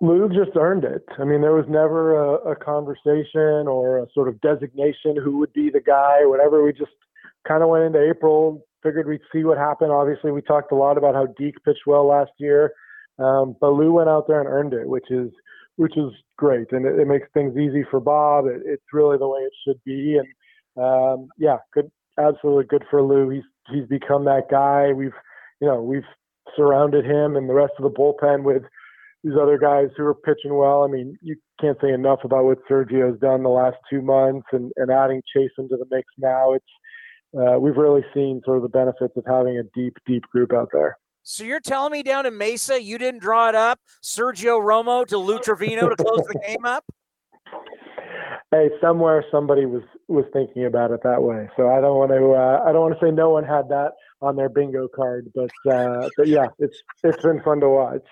Lou 0.03 0.29
just 0.29 0.57
earned 0.57 0.83
it. 0.83 1.07
I 1.19 1.25
mean, 1.25 1.43
there 1.43 1.55
was 1.55 1.65
never 1.69 2.17
a, 2.17 2.51
a, 2.51 2.57
conversation 2.57 3.69
or 3.69 3.99
a 4.01 4.07
sort 4.13 4.27
of 4.27 4.41
designation 4.41 5.17
who 5.17 5.39
would 5.39 5.53
be 5.53 5.71
the 5.71 5.81
guy 5.81 6.23
or 6.23 6.29
whatever. 6.29 6.65
We 6.65 6.73
just 6.73 6.91
kind 7.47 7.63
of 7.63 7.69
went 7.69 7.85
into 7.85 8.11
April, 8.11 8.67
figured 8.83 9.07
we'd 9.07 9.21
see 9.33 9.45
what 9.45 9.59
happened. 9.59 9.93
Obviously, 9.93 10.33
we 10.33 10.43
talked 10.43 10.73
a 10.73 10.75
lot 10.75 10.99
about 10.99 11.15
how 11.15 11.27
Deke 11.39 11.63
pitched 11.65 11.87
well 11.87 12.05
last 12.05 12.33
year, 12.39 12.73
um, 13.21 13.55
but 13.61 13.71
Lou 13.71 13.93
went 13.93 14.09
out 14.09 14.27
there 14.27 14.41
and 14.41 14.49
earned 14.49 14.75
it, 14.75 14.89
which 14.89 15.09
is 15.09 15.31
which 15.77 15.97
is 15.97 16.11
great, 16.37 16.73
and 16.73 16.85
it, 16.85 16.99
it 16.99 17.07
makes 17.07 17.29
things 17.33 17.57
easy 17.57 17.85
for 17.89 18.01
Bob. 18.01 18.47
It, 18.47 18.63
it's 18.65 18.83
really 18.93 19.19
the 19.19 19.29
way 19.29 19.41
it 19.41 19.53
should 19.65 19.81
be, 19.85 20.19
and 20.19 20.85
um, 20.85 21.29
yeah, 21.39 21.59
good, 21.73 21.91
absolutely 22.19 22.65
good 22.65 22.85
for 22.91 23.03
Lou. 23.03 23.31
He's 23.31 23.45
he's 23.73 23.87
become 23.87 24.25
that 24.25 24.51
guy. 24.51 24.93
We've 24.93 25.15
you 25.61 25.69
know, 25.69 25.81
we've 25.81 26.03
surrounded 26.57 27.05
him 27.05 27.37
and 27.37 27.49
the 27.49 27.55
rest 27.55 27.75
of 27.79 27.85
the 27.85 27.97
bullpen 27.97 28.43
with 28.43 28.65
these 29.23 29.35
other 29.41 29.59
guys 29.59 29.89
who 29.97 30.05
are 30.05 30.15
pitching 30.15 30.57
well. 30.57 30.83
I 30.83 30.89
mean, 30.89 31.17
you 31.23 31.37
can't 31.61 31.79
say 31.81 31.93
enough 31.93 32.21
about 32.25 32.45
what 32.45 32.59
Sergio's 32.69 33.19
done 33.21 33.43
the 33.43 33.49
last 33.49 33.77
two 33.89 34.03
months 34.03 34.47
and, 34.53 34.73
and 34.77 34.91
adding 34.91 35.23
Chase 35.35 35.51
into 35.59 35.77
the 35.77 35.87
mix 35.91 36.09
now. 36.19 36.55
It's 36.55 36.65
uh, 37.39 37.59
we've 37.59 37.77
really 37.77 38.05
seen 38.13 38.43
sort 38.45 38.59
of 38.59 38.63
the 38.63 38.69
benefits 38.69 39.17
of 39.17 39.25
having 39.27 39.57
a 39.59 39.63
deep, 39.75 39.97
deep 40.07 40.23
group 40.25 40.53
out 40.53 40.69
there. 40.73 40.99
So 41.23 41.45
you're 41.45 41.61
telling 41.61 41.93
me 41.93 42.03
down 42.03 42.27
in 42.27 42.37
Mesa 42.37 42.83
you 42.83 42.99
didn't 42.99 43.21
draw 43.21 43.49
it 43.49 43.55
up, 43.55 43.81
Sergio 44.03 44.61
Romo 44.61 45.07
to 45.07 45.19
Lou 45.19 45.39
Trivino 45.39 45.89
to 45.89 45.97
close 45.97 46.27
the 46.27 46.41
game 46.47 46.65
up? 46.65 46.85
Hey, 48.51 48.69
somewhere 48.83 49.25
somebody 49.31 49.65
was 49.65 49.83
was 50.09 50.27
thinking 50.35 50.67
about 50.67 50.91
it 50.91 51.01
that 51.05 51.23
way. 51.23 51.49
So 51.57 51.71
I 51.71 51.81
don't 51.81 51.97
want 51.97 52.11
to 52.11 52.33
uh, 52.33 52.63
I 52.69 52.73
don't 52.73 52.83
want 52.83 53.01
to 53.01 53.07
say 53.07 53.11
no 53.11 53.31
one 53.31 53.45
had 53.45 53.67
that 53.71 53.93
on 54.21 54.37
their 54.37 54.51
bingo 54.51 54.89
card. 54.95 55.33
But 55.35 55.73
uh, 55.73 56.11
but 56.19 56.29
yeah, 56.29 56.49
it's 56.59 56.77
it's 57.03 57.23
been 57.23 57.41
fun 57.43 57.61
to 57.61 57.71
watch. 57.71 58.05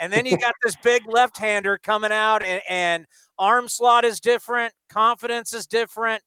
And 0.00 0.10
then 0.10 0.24
you 0.24 0.38
got 0.38 0.54
this 0.64 0.76
big 0.82 1.02
left-hander 1.06 1.78
coming 1.78 2.10
out, 2.10 2.42
and, 2.42 2.62
and 2.68 3.06
arm 3.38 3.68
slot 3.68 4.06
is 4.06 4.18
different, 4.18 4.72
confidence 4.88 5.52
is 5.52 5.66
different. 5.66 6.22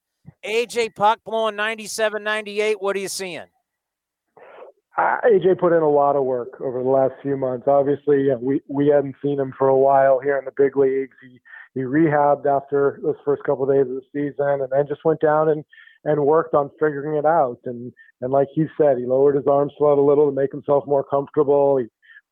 AJ 0.45 0.95
Puk 0.95 1.19
blowing 1.25 1.55
97, 1.55 2.23
98. 2.23 2.81
What 2.81 2.95
are 2.95 2.99
you 2.99 3.07
seeing? 3.07 3.47
Uh, 4.95 5.17
AJ 5.25 5.59
put 5.59 5.73
in 5.73 5.81
a 5.81 5.89
lot 5.89 6.15
of 6.15 6.23
work 6.23 6.61
over 6.61 6.83
the 6.83 6.89
last 6.89 7.13
few 7.23 7.35
months. 7.35 7.67
Obviously, 7.67 8.29
we 8.39 8.61
we 8.67 8.87
hadn't 8.87 9.15
seen 9.23 9.39
him 9.39 9.51
for 9.57 9.67
a 9.67 9.77
while 9.77 10.19
here 10.19 10.37
in 10.37 10.45
the 10.45 10.51
big 10.55 10.77
leagues. 10.77 11.17
He 11.21 11.39
he 11.73 11.81
rehabbed 11.81 12.45
after 12.45 12.99
those 13.01 13.15
first 13.25 13.43
couple 13.43 13.67
of 13.67 13.75
days 13.75 13.89
of 13.89 13.95
the 13.95 14.01
season, 14.13 14.61
and 14.61 14.69
then 14.71 14.87
just 14.87 15.03
went 15.03 15.19
down 15.19 15.49
and 15.49 15.65
and 16.05 16.23
worked 16.23 16.53
on 16.53 16.69
figuring 16.79 17.17
it 17.17 17.25
out. 17.25 17.57
And 17.65 17.91
and 18.21 18.31
like 18.31 18.49
he 18.53 18.65
said, 18.77 18.99
he 18.99 19.07
lowered 19.07 19.35
his 19.35 19.47
arm 19.47 19.71
slot 19.79 19.97
a 19.97 20.01
little 20.01 20.29
to 20.29 20.35
make 20.35 20.51
himself 20.51 20.85
more 20.85 21.03
comfortable. 21.03 21.77
He 21.77 21.87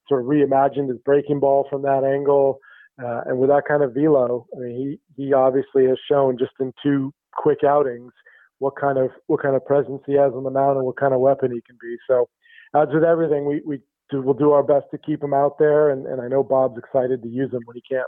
sort 0.08 0.22
of 0.22 0.28
reimagined 0.28 0.90
his 0.90 1.00
breaking 1.00 1.40
ball 1.40 1.68
from 1.70 1.82
that 1.84 2.04
angle. 2.04 2.60
Uh, 3.02 3.22
and 3.26 3.40
with 3.40 3.50
that 3.50 3.64
kind 3.68 3.84
of 3.84 3.94
velo, 3.94 4.48
I 4.56 4.60
mean, 4.60 5.00
he 5.16 5.24
he 5.24 5.34
obviously 5.34 5.86
has 5.88 5.98
shown 6.10 6.38
just 6.38 6.52
in 6.60 6.74
two 6.84 7.14
quick 7.34 7.60
outings 7.66 8.12
what 8.60 8.76
kind 8.80 8.98
of 8.98 9.10
what 9.28 9.42
kind 9.42 9.56
of 9.56 9.66
presence 9.66 10.02
he 10.06 10.14
has 10.14 10.34
on 10.34 10.44
the 10.44 10.52
mound 10.52 10.78
and 10.78 10.86
what 10.86 10.98
kind 10.98 11.14
of 11.14 11.20
weapon 11.20 11.52
he 11.52 11.62
can 11.62 11.78
be. 11.82 11.96
So, 12.08 12.30
as 12.76 12.90
with 12.94 13.04
everything, 13.04 13.46
we 13.46 13.62
we 13.66 13.80
do, 14.12 14.22
we'll 14.22 14.36
do 14.36 14.52
our 14.52 14.64
best 14.64 14.86
to 14.92 14.98
keep 14.98 15.24
him 15.24 15.34
out 15.34 15.58
there, 15.58 15.90
and, 15.90 16.06
and 16.06 16.22
I 16.22 16.28
know 16.28 16.44
Bob's 16.44 16.78
excited 16.78 17.24
to 17.24 17.30
use 17.30 17.52
him 17.52 17.62
when 17.66 17.76
he 17.76 17.84
can 17.90 18.06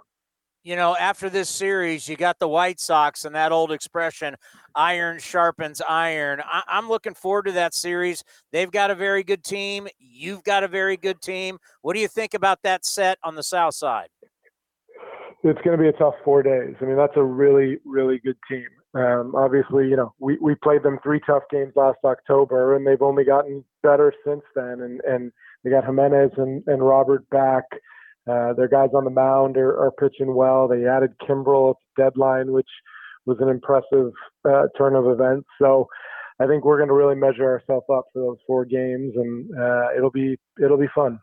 you 0.63 0.77
know, 0.77 0.95
after 0.95 1.29
this 1.29 1.49
series, 1.49 2.07
you 2.07 2.15
got 2.15 2.39
the 2.39 2.47
White 2.47 2.79
Sox 2.79 3.25
and 3.25 3.35
that 3.35 3.51
old 3.51 3.71
expression, 3.71 4.35
iron 4.73 5.19
sharpens 5.19 5.81
iron. 5.81 6.41
I- 6.41 6.63
am 6.69 6.87
looking 6.87 7.13
forward 7.13 7.45
to 7.45 7.51
that 7.53 7.73
series. 7.73 8.23
They've 8.51 8.71
got 8.71 8.89
a 8.89 8.95
very 8.95 9.23
good 9.23 9.43
team. 9.43 9.87
You've 9.99 10.43
got 10.43 10.63
a 10.63 10.67
very 10.69 10.95
good 10.95 11.21
team. 11.21 11.57
What 11.81 11.93
do 11.93 11.99
you 11.99 12.07
think 12.07 12.33
about 12.33 12.59
that 12.63 12.85
set 12.85 13.17
on 13.23 13.35
the 13.35 13.43
South 13.43 13.75
Side? 13.75 14.07
It's 15.43 15.59
going 15.63 15.77
to 15.77 15.81
be 15.81 15.89
a 15.89 15.93
tough 15.93 16.15
four 16.23 16.41
days. 16.41 16.75
I 16.81 16.85
mean, 16.85 16.95
that's 16.95 17.17
a 17.17 17.23
really, 17.23 17.77
really 17.83 18.19
good 18.19 18.37
team. 18.49 18.67
Um, 18.95 19.33
obviously, 19.35 19.89
you 19.89 19.97
know, 19.97 20.13
we, 20.19 20.37
we 20.39 20.55
played 20.55 20.83
them 20.83 20.99
three 21.03 21.19
tough 21.25 21.43
games 21.51 21.73
last 21.75 21.97
October, 22.05 22.77
and 22.77 22.87
they've 22.87 23.01
only 23.01 23.25
gotten 23.25 23.65
better 23.81 24.13
since 24.25 24.43
then. 24.55 24.79
And, 24.79 25.01
and 25.01 25.31
they 25.63 25.71
got 25.71 25.83
Jimenez 25.83 26.31
and, 26.37 26.63
and 26.67 26.81
Robert 26.81 27.29
back. 27.29 27.65
Uh, 28.29 28.53
their 28.53 28.67
guys 28.67 28.89
on 28.93 29.03
the 29.03 29.09
mound 29.09 29.57
are, 29.57 29.77
are 29.77 29.91
pitching 29.91 30.33
well. 30.33 30.67
They 30.67 30.85
added 30.85 31.13
Kimbrel 31.19 31.71
at 31.71 31.75
the 31.95 32.03
deadline, 32.03 32.51
which 32.51 32.69
was 33.25 33.37
an 33.41 33.49
impressive 33.49 34.11
uh, 34.47 34.67
turn 34.77 34.95
of 34.95 35.07
events. 35.07 35.47
So 35.61 35.87
I 36.39 36.47
think 36.47 36.63
we're 36.63 36.77
going 36.77 36.89
to 36.89 36.93
really 36.93 37.15
measure 37.15 37.43
ourselves 37.43 37.85
up 37.93 38.05
for 38.13 38.19
those 38.19 38.37
four 38.47 38.65
games, 38.65 39.13
and 39.15 39.49
uh, 39.57 39.87
it'll 39.95 40.11
be 40.11 40.37
it'll 40.61 40.77
be 40.77 40.89
fun. 40.95 41.19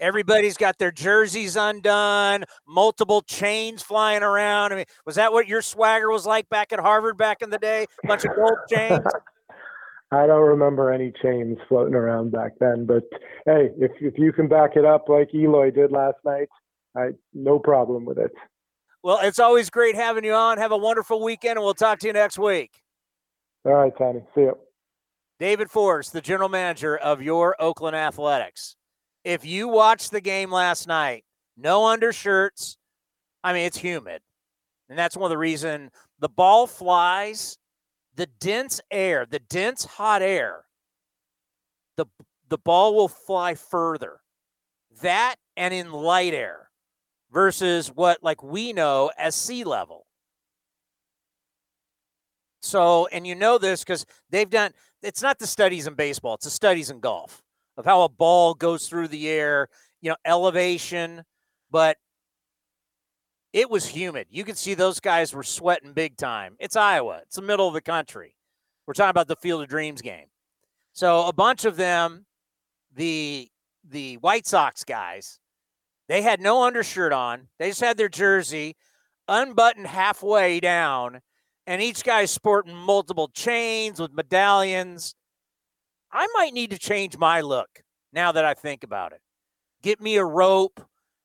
Everybody's 0.00 0.56
got 0.56 0.78
their 0.78 0.90
jerseys 0.90 1.54
undone, 1.54 2.44
multiple 2.66 3.22
chains 3.22 3.82
flying 3.82 4.22
around. 4.22 4.72
I 4.72 4.76
mean, 4.76 4.84
was 5.06 5.14
that 5.14 5.32
what 5.32 5.46
your 5.46 5.62
swagger 5.62 6.10
was 6.10 6.26
like 6.26 6.48
back 6.48 6.72
at 6.72 6.80
Harvard 6.80 7.16
back 7.16 7.40
in 7.40 7.50
the 7.50 7.58
day? 7.58 7.86
A 8.02 8.06
bunch 8.08 8.24
of 8.24 8.34
gold 8.34 8.58
chains. 8.68 9.04
I 10.12 10.26
don't 10.26 10.46
remember 10.46 10.92
any 10.92 11.10
chains 11.22 11.56
floating 11.68 11.94
around 11.94 12.32
back 12.32 12.52
then, 12.60 12.84
but 12.84 13.02
hey, 13.46 13.70
if 13.78 13.92
if 14.00 14.18
you 14.18 14.30
can 14.30 14.46
back 14.46 14.76
it 14.76 14.84
up 14.84 15.08
like 15.08 15.34
Eloy 15.34 15.70
did 15.70 15.90
last 15.90 16.18
night, 16.22 16.48
I 16.94 17.12
no 17.32 17.58
problem 17.58 18.04
with 18.04 18.18
it. 18.18 18.30
Well, 19.02 19.20
it's 19.22 19.38
always 19.38 19.70
great 19.70 19.94
having 19.94 20.24
you 20.24 20.34
on. 20.34 20.58
Have 20.58 20.70
a 20.70 20.76
wonderful 20.76 21.22
weekend, 21.22 21.56
and 21.56 21.64
we'll 21.64 21.72
talk 21.72 21.98
to 22.00 22.06
you 22.06 22.12
next 22.12 22.38
week. 22.38 22.70
All 23.64 23.72
right, 23.72 23.92
Tony. 23.96 24.20
See 24.34 24.42
you. 24.42 24.58
David 25.40 25.70
Forst, 25.70 26.12
the 26.12 26.20
general 26.20 26.50
manager 26.50 26.96
of 26.96 27.22
your 27.22 27.56
Oakland 27.58 27.96
Athletics. 27.96 28.76
If 29.24 29.46
you 29.46 29.66
watched 29.66 30.10
the 30.10 30.20
game 30.20 30.52
last 30.52 30.86
night, 30.86 31.24
no 31.56 31.86
undershirts. 31.86 32.76
I 33.42 33.54
mean, 33.54 33.64
it's 33.64 33.78
humid, 33.78 34.20
and 34.90 34.98
that's 34.98 35.16
one 35.16 35.24
of 35.24 35.30
the 35.30 35.38
reason 35.38 35.90
the 36.20 36.28
ball 36.28 36.66
flies 36.66 37.56
the 38.14 38.26
dense 38.26 38.80
air, 38.90 39.26
the 39.26 39.38
dense 39.38 39.84
hot 39.84 40.22
air, 40.22 40.64
the 41.96 42.06
the 42.48 42.58
ball 42.58 42.94
will 42.94 43.08
fly 43.08 43.54
further. 43.54 44.20
That 45.00 45.36
and 45.56 45.72
in 45.72 45.92
light 45.92 46.34
air 46.34 46.70
versus 47.32 47.88
what 47.88 48.22
like 48.22 48.42
we 48.42 48.72
know 48.72 49.10
as 49.18 49.34
sea 49.34 49.64
level. 49.64 50.06
So, 52.60 53.06
and 53.08 53.26
you 53.26 53.34
know 53.34 53.58
this 53.58 53.80
because 53.80 54.06
they've 54.30 54.48
done 54.48 54.72
it's 55.02 55.22
not 55.22 55.38
the 55.38 55.46
studies 55.46 55.86
in 55.86 55.94
baseball, 55.94 56.34
it's 56.34 56.44
the 56.44 56.50
studies 56.50 56.90
in 56.90 57.00
golf 57.00 57.42
of 57.76 57.84
how 57.84 58.02
a 58.02 58.08
ball 58.08 58.54
goes 58.54 58.88
through 58.88 59.08
the 59.08 59.28
air, 59.28 59.68
you 60.00 60.10
know, 60.10 60.16
elevation, 60.24 61.22
but 61.70 61.96
it 63.52 63.70
was 63.70 63.86
humid. 63.86 64.26
You 64.30 64.44
could 64.44 64.56
see 64.56 64.74
those 64.74 65.00
guys 65.00 65.34
were 65.34 65.42
sweating 65.42 65.92
big 65.92 66.16
time. 66.16 66.56
It's 66.58 66.76
Iowa, 66.76 67.20
it's 67.22 67.36
the 67.36 67.42
middle 67.42 67.68
of 67.68 67.74
the 67.74 67.80
country. 67.80 68.34
We're 68.86 68.94
talking 68.94 69.10
about 69.10 69.28
the 69.28 69.36
Field 69.36 69.62
of 69.62 69.68
Dreams 69.68 70.02
game. 70.02 70.26
So 70.92 71.26
a 71.26 71.32
bunch 71.32 71.64
of 71.64 71.76
them, 71.76 72.26
the 72.94 73.48
the 73.88 74.16
White 74.16 74.46
Sox 74.46 74.84
guys, 74.84 75.38
they 76.08 76.22
had 76.22 76.40
no 76.40 76.62
undershirt 76.62 77.12
on. 77.12 77.48
They 77.58 77.68
just 77.68 77.80
had 77.80 77.96
their 77.96 78.08
jersey 78.08 78.76
unbuttoned 79.28 79.86
halfway 79.86 80.60
down, 80.60 81.20
and 81.66 81.80
each 81.80 82.04
guy's 82.04 82.30
sporting 82.30 82.74
multiple 82.74 83.28
chains 83.28 84.00
with 84.00 84.12
medallions. 84.12 85.14
I 86.12 86.26
might 86.34 86.52
need 86.52 86.70
to 86.70 86.78
change 86.78 87.16
my 87.16 87.40
look 87.40 87.82
now 88.12 88.32
that 88.32 88.44
I 88.44 88.54
think 88.54 88.84
about 88.84 89.12
it. 89.12 89.20
Get 89.82 90.00
me 90.00 90.16
a 90.16 90.24
rope 90.24 90.80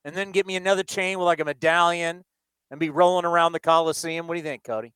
and 0.08 0.16
then 0.16 0.32
get 0.32 0.48
me 0.48 0.56
another 0.56 0.84
chain 0.84 1.20
with 1.20 1.26
like 1.26 1.42
a 1.42 1.46
medallion 1.46 2.24
and 2.72 2.80
be 2.80 2.90
rolling 2.90 3.26
around 3.26 3.52
the 3.52 3.60
Coliseum. 3.60 4.26
What 4.26 4.36
do 4.36 4.40
you 4.40 4.44
think, 4.44 4.64
Cody? 4.64 4.94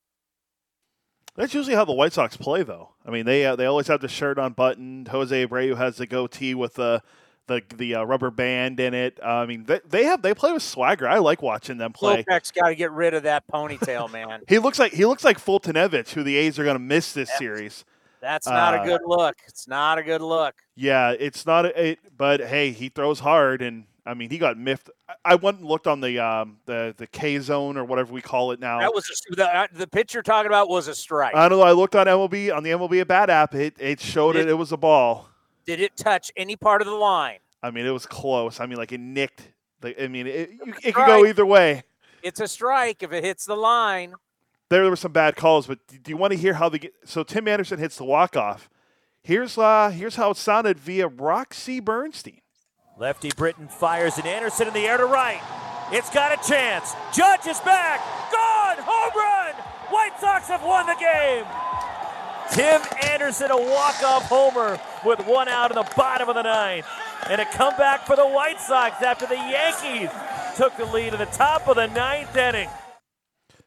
That's 1.36 1.52
usually 1.52 1.76
how 1.76 1.84
the 1.84 1.92
White 1.92 2.14
Sox 2.14 2.34
play, 2.34 2.62
though. 2.62 2.94
I 3.06 3.10
mean, 3.10 3.26
they 3.26 3.44
uh, 3.44 3.54
they 3.54 3.66
always 3.66 3.88
have 3.88 4.00
the 4.00 4.08
shirt 4.08 4.38
unbuttoned. 4.38 5.08
Jose 5.08 5.46
Abreu 5.46 5.76
has 5.76 5.98
the 5.98 6.06
goatee 6.06 6.54
with 6.54 6.74
the 6.74 7.02
the 7.46 7.60
the 7.76 7.96
uh, 7.96 8.04
rubber 8.04 8.30
band 8.30 8.80
in 8.80 8.94
it. 8.94 9.18
Uh, 9.22 9.26
I 9.26 9.46
mean, 9.46 9.64
they, 9.64 9.80
they 9.86 10.04
have 10.04 10.22
they 10.22 10.32
play 10.32 10.50
with 10.50 10.62
swagger. 10.62 11.06
I 11.06 11.18
like 11.18 11.42
watching 11.42 11.76
them 11.76 11.92
play. 11.92 12.24
Kopech's 12.24 12.50
got 12.50 12.68
to 12.68 12.74
get 12.74 12.90
rid 12.90 13.12
of 13.12 13.24
that 13.24 13.44
ponytail, 13.52 14.10
man. 14.10 14.40
he 14.48 14.58
looks 14.58 14.78
like 14.78 14.92
he 14.94 15.04
looks 15.04 15.24
like 15.24 15.38
Foltynewicz, 15.38 16.10
who 16.10 16.22
the 16.22 16.36
A's 16.36 16.58
are 16.58 16.64
going 16.64 16.76
to 16.76 16.82
miss 16.82 17.12
this 17.12 17.28
That's, 17.28 17.38
series. 17.38 17.84
That's 18.22 18.46
not 18.46 18.80
a 18.80 18.84
good 18.86 19.02
look. 19.04 19.36
It's 19.46 19.68
not 19.68 19.98
a 19.98 20.02
good 20.02 20.22
look. 20.22 20.54
Yeah, 20.74 21.10
it's 21.10 21.44
not. 21.44 21.66
A, 21.66 21.90
it, 21.90 21.98
but 22.16 22.40
hey, 22.40 22.72
he 22.72 22.88
throws 22.88 23.20
hard, 23.20 23.60
and 23.60 23.84
I 24.04 24.14
mean, 24.14 24.30
he 24.30 24.38
got 24.38 24.58
miffed. 24.58 24.90
I 25.24 25.36
went 25.36 25.58
and 25.58 25.66
looked 25.66 25.86
on 25.86 26.00
the 26.00 26.18
um, 26.18 26.58
the 26.66 26.94
the 26.96 27.06
K 27.06 27.38
zone 27.38 27.76
or 27.76 27.84
whatever 27.84 28.12
we 28.12 28.20
call 28.20 28.50
it 28.50 28.58
now. 28.58 28.80
That 28.80 28.92
was 28.92 29.08
a, 29.08 29.34
the 29.36 29.68
the 29.72 29.86
pitch 29.86 30.14
you're 30.14 30.24
talking 30.24 30.48
about 30.48 30.68
was 30.68 30.88
a 30.88 30.94
strike. 30.94 31.34
I 31.34 31.48
don't 31.48 31.58
know. 31.58 31.64
I 31.64 31.72
looked 31.72 31.94
on 31.94 32.06
MLB 32.06 32.54
on 32.54 32.64
the 32.64 32.70
MLB 32.70 33.06
bat 33.06 33.30
app. 33.30 33.54
It 33.54 33.76
it 33.78 34.00
showed 34.00 34.32
did, 34.32 34.46
it. 34.46 34.50
It 34.50 34.54
was 34.54 34.72
a 34.72 34.76
ball. 34.76 35.28
Did 35.64 35.80
it 35.80 35.96
touch 35.96 36.32
any 36.36 36.56
part 36.56 36.82
of 36.82 36.88
the 36.88 36.94
line? 36.94 37.38
I 37.62 37.70
mean, 37.70 37.86
it 37.86 37.90
was 37.90 38.06
close. 38.06 38.58
I 38.58 38.66
mean, 38.66 38.76
like 38.76 38.90
it 38.90 39.00
nicked. 39.00 39.52
Like, 39.82 40.00
I 40.00 40.08
mean, 40.08 40.26
it, 40.26 40.50
it 40.82 40.94
could 40.94 41.06
go 41.06 41.24
either 41.24 41.46
way. 41.46 41.84
It's 42.22 42.40
a 42.40 42.48
strike 42.48 43.02
if 43.02 43.12
it 43.12 43.24
hits 43.24 43.44
the 43.44 43.56
line. 43.56 44.14
There 44.68 44.88
were 44.88 44.96
some 44.96 45.12
bad 45.12 45.36
calls, 45.36 45.66
but 45.66 45.78
do 45.86 46.10
you 46.10 46.16
want 46.16 46.32
to 46.32 46.38
hear 46.38 46.54
how 46.54 46.68
the 46.68 46.90
so 47.04 47.22
Tim 47.22 47.46
Anderson 47.46 47.78
hits 47.78 47.96
the 47.96 48.04
walk 48.04 48.36
off? 48.36 48.68
Here's 49.22 49.56
uh 49.56 49.90
here's 49.90 50.16
how 50.16 50.30
it 50.30 50.36
sounded 50.36 50.80
via 50.80 51.06
Roxy 51.06 51.78
Bernstein. 51.78 52.40
Lefty 52.98 53.30
Britton 53.34 53.68
fires 53.68 54.18
and 54.18 54.26
Anderson 54.26 54.68
in 54.68 54.74
the 54.74 54.86
air 54.86 54.98
to 54.98 55.06
right. 55.06 55.40
It's 55.90 56.10
got 56.10 56.32
a 56.32 56.48
chance. 56.48 56.92
Judge 57.14 57.46
is 57.46 57.58
back. 57.60 58.00
Gone. 58.30 58.76
Home 58.78 59.12
run. 59.16 59.54
White 59.90 60.18
Sox 60.20 60.48
have 60.48 60.62
won 60.62 60.86
the 60.86 60.94
game. 60.94 61.44
Tim 62.52 62.82
Anderson, 63.10 63.50
a 63.50 63.56
walk-off 63.56 64.24
homer 64.24 64.78
with 65.06 65.26
one 65.26 65.48
out 65.48 65.70
in 65.70 65.76
the 65.76 65.90
bottom 65.96 66.28
of 66.28 66.34
the 66.34 66.42
ninth. 66.42 66.86
And 67.28 67.40
a 67.40 67.44
comeback 67.46 68.06
for 68.06 68.16
the 68.16 68.26
White 68.26 68.60
Sox 68.60 69.02
after 69.02 69.26
the 69.26 69.36
Yankees 69.36 70.10
took 70.56 70.76
the 70.76 70.84
lead 70.84 71.14
in 71.14 71.18
the 71.18 71.26
top 71.26 71.68
of 71.68 71.76
the 71.76 71.86
ninth 71.86 72.36
inning. 72.36 72.68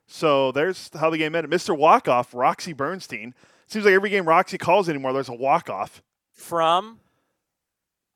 So 0.07 0.51
there's 0.51 0.91
how 0.93 1.09
the 1.09 1.17
game 1.17 1.33
ended. 1.33 1.51
Mr. 1.51 1.75
Walkoff, 1.75 2.33
Roxy 2.33 2.73
Bernstein. 2.73 3.33
Seems 3.65 3.85
like 3.85 3.93
every 3.95 4.11
game 4.11 4.27
Roxy 4.27 4.59
calls 4.59 4.87
anymore, 4.87 5.13
there's 5.13 5.29
a 5.29 5.33
walk-off. 5.33 6.03
From? 6.31 6.99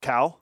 Cal 0.02 0.42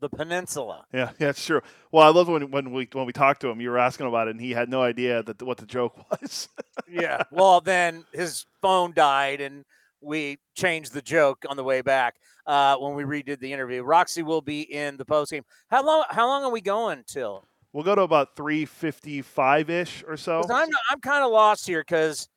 the 0.00 0.08
peninsula. 0.08 0.84
Yeah, 0.92 1.10
yeah, 1.18 1.28
it's 1.28 1.44
true. 1.44 1.60
Well, 1.92 2.06
I 2.06 2.10
love 2.10 2.28
when 2.28 2.50
when 2.50 2.72
we 2.72 2.88
when 2.92 3.06
we 3.06 3.12
talked 3.12 3.40
to 3.42 3.48
him, 3.48 3.60
you 3.60 3.70
were 3.70 3.78
asking 3.78 4.06
about 4.06 4.28
it, 4.28 4.32
and 4.32 4.40
he 4.40 4.50
had 4.50 4.68
no 4.68 4.82
idea 4.82 5.22
that 5.22 5.40
what 5.42 5.58
the 5.58 5.66
joke 5.66 5.96
was. 6.20 6.48
yeah. 6.90 7.22
Well, 7.30 7.60
then 7.60 8.04
his 8.12 8.46
phone 8.60 8.92
died, 8.94 9.40
and 9.40 9.64
we 10.00 10.38
changed 10.54 10.92
the 10.92 11.02
joke 11.02 11.44
on 11.48 11.56
the 11.56 11.64
way 11.64 11.82
back 11.82 12.16
uh, 12.46 12.76
when 12.76 12.94
we 12.94 13.04
redid 13.04 13.40
the 13.40 13.52
interview. 13.52 13.82
Roxy 13.82 14.22
will 14.22 14.40
be 14.40 14.62
in 14.62 14.96
the 14.96 15.04
post 15.04 15.30
game. 15.30 15.44
How 15.68 15.84
long? 15.84 16.04
How 16.08 16.26
long 16.26 16.44
are 16.44 16.50
we 16.50 16.60
going 16.60 17.04
till? 17.06 17.46
We'll 17.72 17.84
go 17.84 17.94
to 17.94 18.02
about 18.02 18.34
three 18.34 18.64
fifty 18.64 19.22
five 19.22 19.70
ish 19.70 20.02
or 20.08 20.16
so. 20.16 20.42
I'm 20.50 20.70
I'm 20.90 21.00
kind 21.00 21.24
of 21.24 21.30
lost 21.30 21.66
here 21.66 21.82
because 21.82 22.28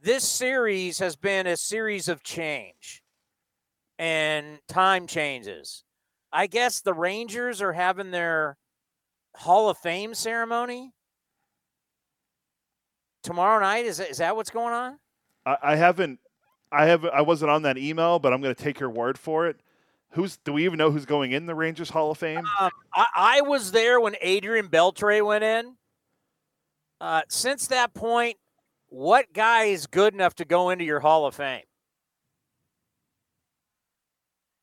this 0.00 0.24
series 0.24 0.98
has 0.98 1.16
been 1.16 1.46
a 1.46 1.56
series 1.56 2.08
of 2.08 2.22
change 2.22 3.02
and 3.98 4.58
time 4.68 5.06
changes 5.06 5.84
I 6.32 6.46
guess 6.46 6.80
the 6.80 6.94
Rangers 6.94 7.60
are 7.60 7.72
having 7.72 8.10
their 8.10 8.56
Hall 9.36 9.68
of 9.68 9.78
Fame 9.78 10.14
ceremony 10.14 10.92
tomorrow 13.22 13.60
night. 13.60 13.84
Is 13.84 13.98
that, 13.98 14.10
is 14.10 14.18
that 14.18 14.34
what's 14.36 14.50
going 14.50 14.72
on? 14.72 14.98
I, 15.44 15.56
I 15.62 15.76
haven't. 15.76 16.20
I 16.70 16.86
have. 16.86 17.04
I 17.04 17.20
wasn't 17.20 17.50
on 17.50 17.62
that 17.62 17.76
email, 17.76 18.18
but 18.18 18.32
I'm 18.32 18.40
going 18.40 18.54
to 18.54 18.62
take 18.62 18.80
your 18.80 18.90
word 18.90 19.18
for 19.18 19.46
it. 19.46 19.60
Who's? 20.12 20.38
Do 20.38 20.54
we 20.54 20.64
even 20.64 20.78
know 20.78 20.90
who's 20.90 21.04
going 21.04 21.32
in 21.32 21.46
the 21.46 21.54
Rangers 21.54 21.90
Hall 21.90 22.10
of 22.10 22.18
Fame? 22.18 22.44
Um, 22.60 22.70
I, 22.94 23.06
I, 23.14 23.40
was 23.42 23.72
there 23.72 24.00
when 24.00 24.16
Adrian 24.22 24.68
Beltre 24.68 25.24
went 25.24 25.44
in. 25.44 25.76
Uh, 27.00 27.22
since 27.28 27.66
that 27.66 27.92
point, 27.92 28.36
what 28.88 29.32
guy 29.32 29.64
is 29.64 29.86
good 29.86 30.14
enough 30.14 30.34
to 30.36 30.44
go 30.44 30.70
into 30.70 30.84
your 30.84 31.00
Hall 31.00 31.26
of 31.26 31.34
Fame? 31.34 31.62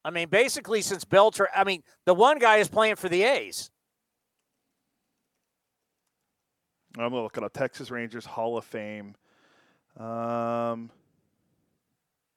I 0.04 0.12
mean, 0.12 0.30
basically, 0.30 0.82
since 0.82 1.04
Beltre, 1.04 1.48
I 1.56 1.64
mean, 1.64 1.84
the 2.06 2.14
one 2.14 2.40
guy 2.40 2.58
is 2.58 2.70
playing 2.70 2.96
for 2.96 3.10
the 3.10 3.24
A's. 3.24 3.70
I'm 6.98 7.14
looking 7.14 7.44
up 7.44 7.54
Texas 7.54 7.92
Rangers 7.92 8.26
Hall 8.26 8.58
of 8.58 8.66
Fame. 8.66 9.16
Um, 9.98 10.90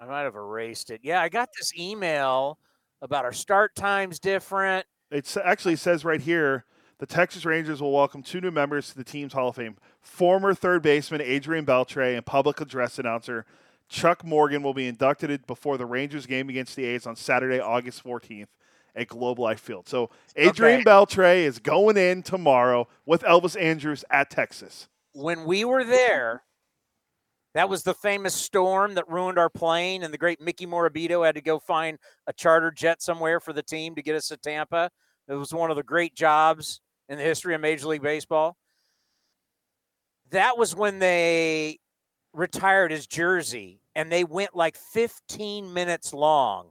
I 0.01 0.07
might 0.07 0.23
have 0.23 0.35
erased 0.35 0.91
it. 0.91 1.01
Yeah, 1.03 1.23
I 1.23 1.29
got 1.29 1.51
this 1.57 1.73
email 1.79 2.59
about 3.01 3.25
our 3.25 3.33
start 3.33 3.75
times 3.75 4.19
different. 4.19 4.87
It 5.11 5.37
actually 5.45 5.77
says 5.77 6.05
right 6.05 6.21
here 6.21 6.65
the 6.99 7.07
Texas 7.07 7.45
Rangers 7.45 7.81
will 7.81 7.93
welcome 7.93 8.23
two 8.23 8.41
new 8.41 8.51
members 8.51 8.91
to 8.91 8.97
the 8.97 9.05
team's 9.05 9.33
Hall 9.33 9.49
of 9.49 9.57
Fame 9.57 9.77
former 10.01 10.55
third 10.55 10.83
baseman 10.83 11.21
Adrian 11.21 11.65
Beltre 11.65 12.17
and 12.17 12.27
public 12.27 12.61
address 12.61 12.99
announcer 12.99 13.45
Chuck 13.89 14.25
Morgan 14.25 14.63
will 14.63 14.75
be 14.75 14.87
inducted 14.87 15.47
before 15.47 15.77
the 15.77 15.87
Rangers 15.87 16.27
game 16.27 16.49
against 16.49 16.77
the 16.77 16.85
A's 16.85 17.07
on 17.07 17.17
Saturday, 17.17 17.61
August 17.61 18.03
14th 18.05 18.49
at 18.95 19.09
Globe 19.09 19.39
Life 19.39 19.61
Field. 19.61 19.89
So 19.89 20.11
Adrian 20.37 20.81
okay. 20.81 20.91
Beltre 20.91 21.37
is 21.37 21.59
going 21.59 21.97
in 21.97 22.23
tomorrow 22.23 22.89
with 23.07 23.23
Elvis 23.23 23.61
Andrus 23.61 24.05
at 24.11 24.31
Texas. 24.31 24.89
When 25.15 25.45
we 25.45 25.65
were 25.65 25.85
there, 25.85 26.43
that 27.55 27.69
was 27.69 27.83
the 27.83 27.95
famous 27.95 28.35
storm 28.35 28.95
that 28.95 29.09
ruined 29.09 29.39
our 29.39 29.51
plane, 29.51 30.03
and 30.03 30.13
the 30.13 30.19
great 30.19 30.41
Mickey 30.41 30.67
Morabito 30.67 31.25
had 31.25 31.35
to 31.35 31.43
go 31.43 31.59
find 31.59 31.99
a 32.27 32.33
charter 32.33 32.71
jet 32.71 33.03
somewhere 33.03 33.41
for 33.41 33.53
the 33.53 33.63
team 33.63 33.95
to 33.95 34.03
get 34.03 34.17
us 34.17 34.29
to 34.29 34.39
Tampa. 34.39 34.91
It 35.29 35.35
was 35.35 35.53
one 35.53 35.71
of 35.71 35.77
the 35.77 35.83
great 35.83 36.15
jobs 36.15 36.81
in 37.09 37.19
the 37.19 37.25
history 37.25 37.55
of 37.55 37.61
Major 37.61 37.89
League 37.89 38.03
Baseball. 38.03 38.57
That 40.31 40.57
was 40.57 40.75
when 40.75 40.99
they 40.99 41.79
retired 42.33 42.91
his 42.91 43.07
jersey 43.07 43.81
and 43.95 44.11
they 44.11 44.25
went 44.25 44.55
like 44.55 44.77
15 44.77 45.73
minutes 45.73 46.13
long. 46.13 46.71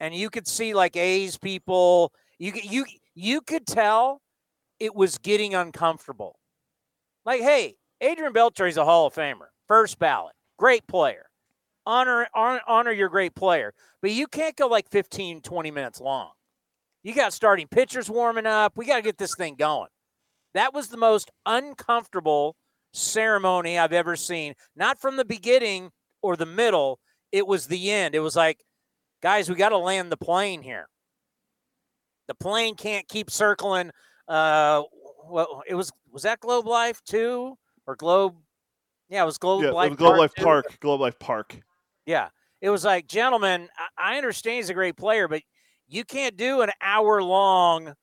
And 0.00 0.14
you 0.14 0.30
could 0.30 0.46
see 0.46 0.74
like 0.74 0.96
A's 0.96 1.38
people, 1.38 2.12
you 2.38 2.52
you 2.54 2.84
you 3.14 3.40
could 3.40 3.66
tell 3.66 4.22
it 4.78 4.94
was 4.94 5.18
getting 5.18 5.54
uncomfortable. 5.54 6.38
Like, 7.24 7.40
hey, 7.40 7.76
Adrian 8.00 8.32
Beltre 8.32 8.68
is 8.68 8.76
a 8.76 8.84
Hall 8.84 9.06
of 9.08 9.14
Famer, 9.14 9.48
first 9.66 9.98
ballot, 9.98 10.34
great 10.56 10.86
player. 10.86 11.26
Honor, 11.84 12.28
honor 12.34 12.60
honor 12.66 12.92
your 12.92 13.08
great 13.08 13.34
player. 13.34 13.72
But 14.00 14.12
you 14.12 14.26
can't 14.26 14.54
go 14.54 14.68
like 14.68 14.88
15, 14.90 15.40
20 15.40 15.70
minutes 15.70 16.00
long. 16.00 16.30
You 17.02 17.14
got 17.14 17.32
starting 17.32 17.66
pitchers 17.66 18.10
warming 18.10 18.46
up. 18.46 18.74
We 18.76 18.86
got 18.86 18.96
to 18.96 19.02
get 19.02 19.18
this 19.18 19.34
thing 19.34 19.56
going. 19.56 19.88
That 20.54 20.74
was 20.74 20.88
the 20.88 20.96
most 20.96 21.30
uncomfortable 21.46 22.56
ceremony 22.92 23.78
I've 23.78 23.92
ever 23.92 24.16
seen. 24.16 24.54
Not 24.76 25.00
from 25.00 25.16
the 25.16 25.24
beginning, 25.24 25.90
or 26.22 26.36
the 26.36 26.46
middle, 26.46 26.98
it 27.32 27.46
was 27.46 27.66
the 27.66 27.90
end. 27.90 28.14
It 28.14 28.20
was 28.20 28.36
like, 28.36 28.64
guys, 29.22 29.48
we 29.48 29.54
got 29.54 29.70
to 29.70 29.78
land 29.78 30.10
the 30.10 30.16
plane 30.16 30.62
here. 30.62 30.88
The 32.26 32.34
plane 32.34 32.74
can't 32.74 33.08
keep 33.08 33.30
circling. 33.30 33.90
Uh, 34.26 34.82
well, 35.28 35.62
it 35.66 35.74
was 35.74 35.90
was 36.10 36.22
that 36.22 36.40
Globe 36.40 36.66
Life 36.66 37.02
too, 37.04 37.56
or 37.86 37.96
Globe? 37.96 38.34
Yeah, 39.08 39.22
it 39.22 39.26
was 39.26 39.38
Globe 39.38 39.64
yeah, 39.64 39.70
Life. 39.70 39.90
Was 39.90 39.98
Globe 39.98 40.10
Park 40.10 40.18
Life 40.20 40.34
too. 40.34 40.44
Park. 40.44 40.80
Globe 40.80 41.00
Life 41.00 41.18
Park. 41.18 41.60
Yeah, 42.04 42.28
it 42.60 42.70
was 42.70 42.84
like, 42.84 43.06
gentlemen, 43.06 43.68
I, 43.96 44.14
I 44.14 44.16
understand 44.18 44.56
he's 44.56 44.70
a 44.70 44.74
great 44.74 44.96
player, 44.96 45.28
but 45.28 45.42
you 45.86 46.04
can't 46.04 46.36
do 46.36 46.60
an 46.60 46.70
hour 46.82 47.22
long 47.22 47.94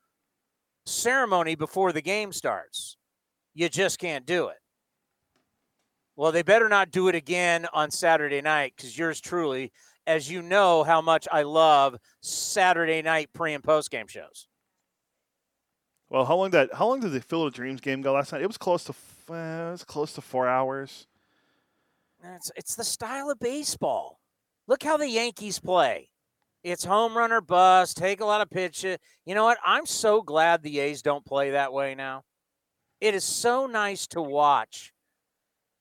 ceremony 0.85 1.55
before 1.55 1.91
the 1.91 2.01
game 2.01 2.31
starts. 2.31 2.97
You 3.53 3.69
just 3.69 3.99
can't 3.99 4.25
do 4.25 4.47
it. 4.47 4.57
Well, 6.15 6.31
they 6.31 6.43
better 6.43 6.69
not 6.69 6.91
do 6.91 7.07
it 7.09 7.15
again 7.15 7.67
on 7.73 7.91
Saturday 7.91 8.41
night 8.41 8.73
because 8.75 8.97
yours 8.97 9.19
truly, 9.19 9.71
as 10.07 10.31
you 10.31 10.41
know, 10.41 10.83
how 10.83 11.01
much 11.01 11.27
I 11.31 11.43
love 11.43 11.97
Saturday 12.21 13.01
night 13.01 13.29
pre 13.33 13.53
and 13.53 13.63
post 13.63 13.91
game 13.91 14.07
shows. 14.07 14.47
Well, 16.09 16.25
how 16.25 16.35
long 16.37 16.51
that? 16.51 16.73
How 16.73 16.87
long 16.87 17.01
did 17.01 17.11
the 17.11 17.19
Field 17.19 17.47
of 17.47 17.53
Dreams 17.53 17.81
game 17.81 18.01
go 18.01 18.13
last 18.13 18.31
night? 18.31 18.41
It 18.41 18.47
was 18.47 18.57
close 18.57 18.83
to. 18.85 18.93
Uh, 19.29 19.33
it 19.33 19.71
was 19.71 19.83
close 19.83 20.13
to 20.13 20.21
four 20.21 20.47
hours. 20.47 21.07
It's 22.23 22.51
it's 22.55 22.75
the 22.75 22.83
style 22.83 23.29
of 23.29 23.39
baseball. 23.39 24.19
Look 24.67 24.83
how 24.83 24.97
the 24.97 25.09
Yankees 25.09 25.59
play. 25.59 26.09
It's 26.63 26.83
home 26.83 27.15
run 27.15 27.31
or 27.31 27.41
bust. 27.41 27.97
Take 27.97 28.21
a 28.21 28.25
lot 28.25 28.41
of 28.41 28.49
pitches. 28.49 28.97
You 29.25 29.35
know 29.35 29.43
what? 29.43 29.57
I'm 29.65 29.85
so 29.85 30.21
glad 30.21 30.63
the 30.63 30.79
A's 30.79 31.01
don't 31.01 31.25
play 31.25 31.51
that 31.51 31.73
way 31.73 31.93
now. 31.93 32.23
It 33.01 33.13
is 33.13 33.23
so 33.23 33.67
nice 33.67 34.07
to 34.07 34.21
watch 34.21 34.93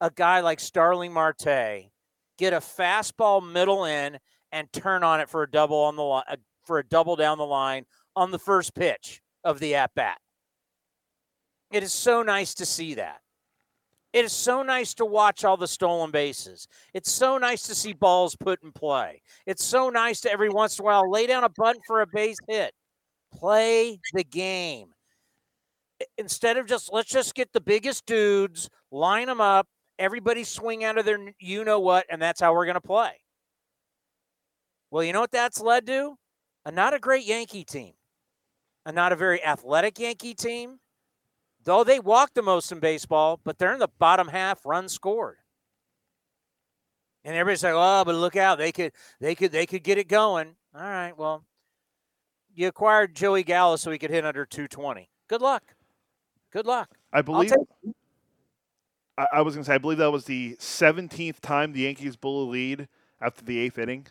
a 0.04 0.10
guy 0.10 0.40
like 0.40 0.60
Starling 0.60 1.14
Marte 1.14 1.88
get 2.36 2.52
a 2.52 2.58
fastball 2.58 3.42
middle 3.42 3.86
in 3.86 4.18
and 4.52 4.70
turn 4.70 5.02
on 5.02 5.18
it 5.18 5.30
for 5.30 5.42
a 5.42 5.50
double 5.50 5.78
on 5.78 5.96
the 5.96 6.02
line 6.02 6.24
uh, 6.28 6.36
for 6.66 6.78
a 6.78 6.84
double 6.84 7.16
down 7.16 7.38
the 7.38 7.46
line 7.46 7.86
on 8.14 8.30
the 8.30 8.38
first 8.38 8.74
pitch 8.74 9.22
of 9.44 9.60
the 9.60 9.74
at 9.74 9.94
bat. 9.94 10.18
It 11.72 11.82
is 11.82 11.92
so 11.92 12.22
nice 12.22 12.52
to 12.54 12.66
see 12.66 12.94
that. 12.94 13.20
It 14.12 14.26
is 14.26 14.32
so 14.32 14.62
nice 14.62 14.92
to 14.94 15.06
watch 15.06 15.42
all 15.42 15.56
the 15.56 15.66
stolen 15.66 16.10
bases. 16.10 16.68
It's 16.92 17.10
so 17.10 17.38
nice 17.38 17.62
to 17.62 17.74
see 17.74 17.94
balls 17.94 18.36
put 18.36 18.62
in 18.62 18.72
play. 18.72 19.22
It's 19.46 19.64
so 19.64 19.88
nice 19.88 20.20
to 20.20 20.30
every 20.30 20.50
once 20.50 20.78
in 20.78 20.84
a 20.84 20.86
while 20.86 21.10
lay 21.10 21.26
down 21.26 21.44
a 21.44 21.48
button 21.48 21.80
for 21.86 22.02
a 22.02 22.06
base 22.06 22.36
hit. 22.46 22.74
Play 23.32 24.00
the 24.12 24.22
game. 24.22 24.88
Instead 26.18 26.58
of 26.58 26.66
just 26.66 26.92
let's 26.92 27.10
just 27.10 27.34
get 27.34 27.54
the 27.54 27.60
biggest 27.60 28.04
dudes, 28.04 28.68
line 28.90 29.26
them 29.26 29.40
up, 29.40 29.66
everybody 29.98 30.44
swing 30.44 30.84
out 30.84 30.98
of 30.98 31.04
their 31.04 31.18
you 31.38 31.64
know 31.64 31.80
what, 31.80 32.06
and 32.10 32.20
that's 32.20 32.40
how 32.40 32.54
we're 32.54 32.66
going 32.66 32.74
to 32.74 32.80
play. 32.80 33.12
Well, 34.90 35.04
you 35.04 35.12
know 35.12 35.20
what 35.20 35.32
that's 35.32 35.60
led 35.60 35.86
to? 35.86 36.16
A 36.66 36.70
not 36.70 36.94
a 36.94 36.98
great 36.98 37.26
Yankee 37.26 37.64
team, 37.64 37.92
a 38.86 38.92
not 38.92 39.12
a 39.12 39.16
very 39.16 39.44
athletic 39.44 39.98
Yankee 39.98 40.34
team, 40.34 40.78
Though 41.64 41.82
they 41.82 41.98
walk 41.98 42.34
the 42.34 42.42
most 42.42 42.70
in 42.72 42.78
baseball, 42.78 43.40
but 43.42 43.58
they're 43.58 43.72
in 43.72 43.78
the 43.78 43.88
bottom 43.98 44.28
half 44.28 44.64
run 44.66 44.88
scored. 44.88 45.38
And 47.24 47.34
everybody's 47.34 47.64
like, 47.64 47.72
"Oh, 47.74 48.04
but 48.04 48.14
look 48.14 48.36
out! 48.36 48.58
They 48.58 48.70
could, 48.70 48.92
they 49.18 49.34
could, 49.34 49.50
they 49.50 49.64
could 49.64 49.82
get 49.82 49.96
it 49.96 50.08
going." 50.08 50.54
All 50.74 50.82
right, 50.82 51.16
well, 51.16 51.42
you 52.54 52.68
acquired 52.68 53.16
Joey 53.16 53.44
Gallo 53.44 53.76
so 53.76 53.90
he 53.90 53.98
could 53.98 54.10
hit 54.10 54.26
under 54.26 54.44
220. 54.44 55.08
Good 55.28 55.40
luck. 55.40 55.62
Good 56.52 56.66
luck. 56.66 56.90
I 57.14 57.22
believe. 57.22 57.50
I, 59.16 59.26
I 59.34 59.42
was 59.42 59.54
going 59.54 59.64
to 59.64 59.68
say, 59.68 59.74
I 59.74 59.78
believe 59.78 59.98
that 59.98 60.12
was 60.12 60.24
the 60.24 60.56
17th 60.58 61.40
time 61.40 61.72
the 61.72 61.80
Yankees 61.80 62.16
blew 62.16 62.48
a 62.48 62.48
lead 62.48 62.88
after 63.20 63.44
the 63.44 63.58
eighth 63.58 63.78
inning. 63.78 64.06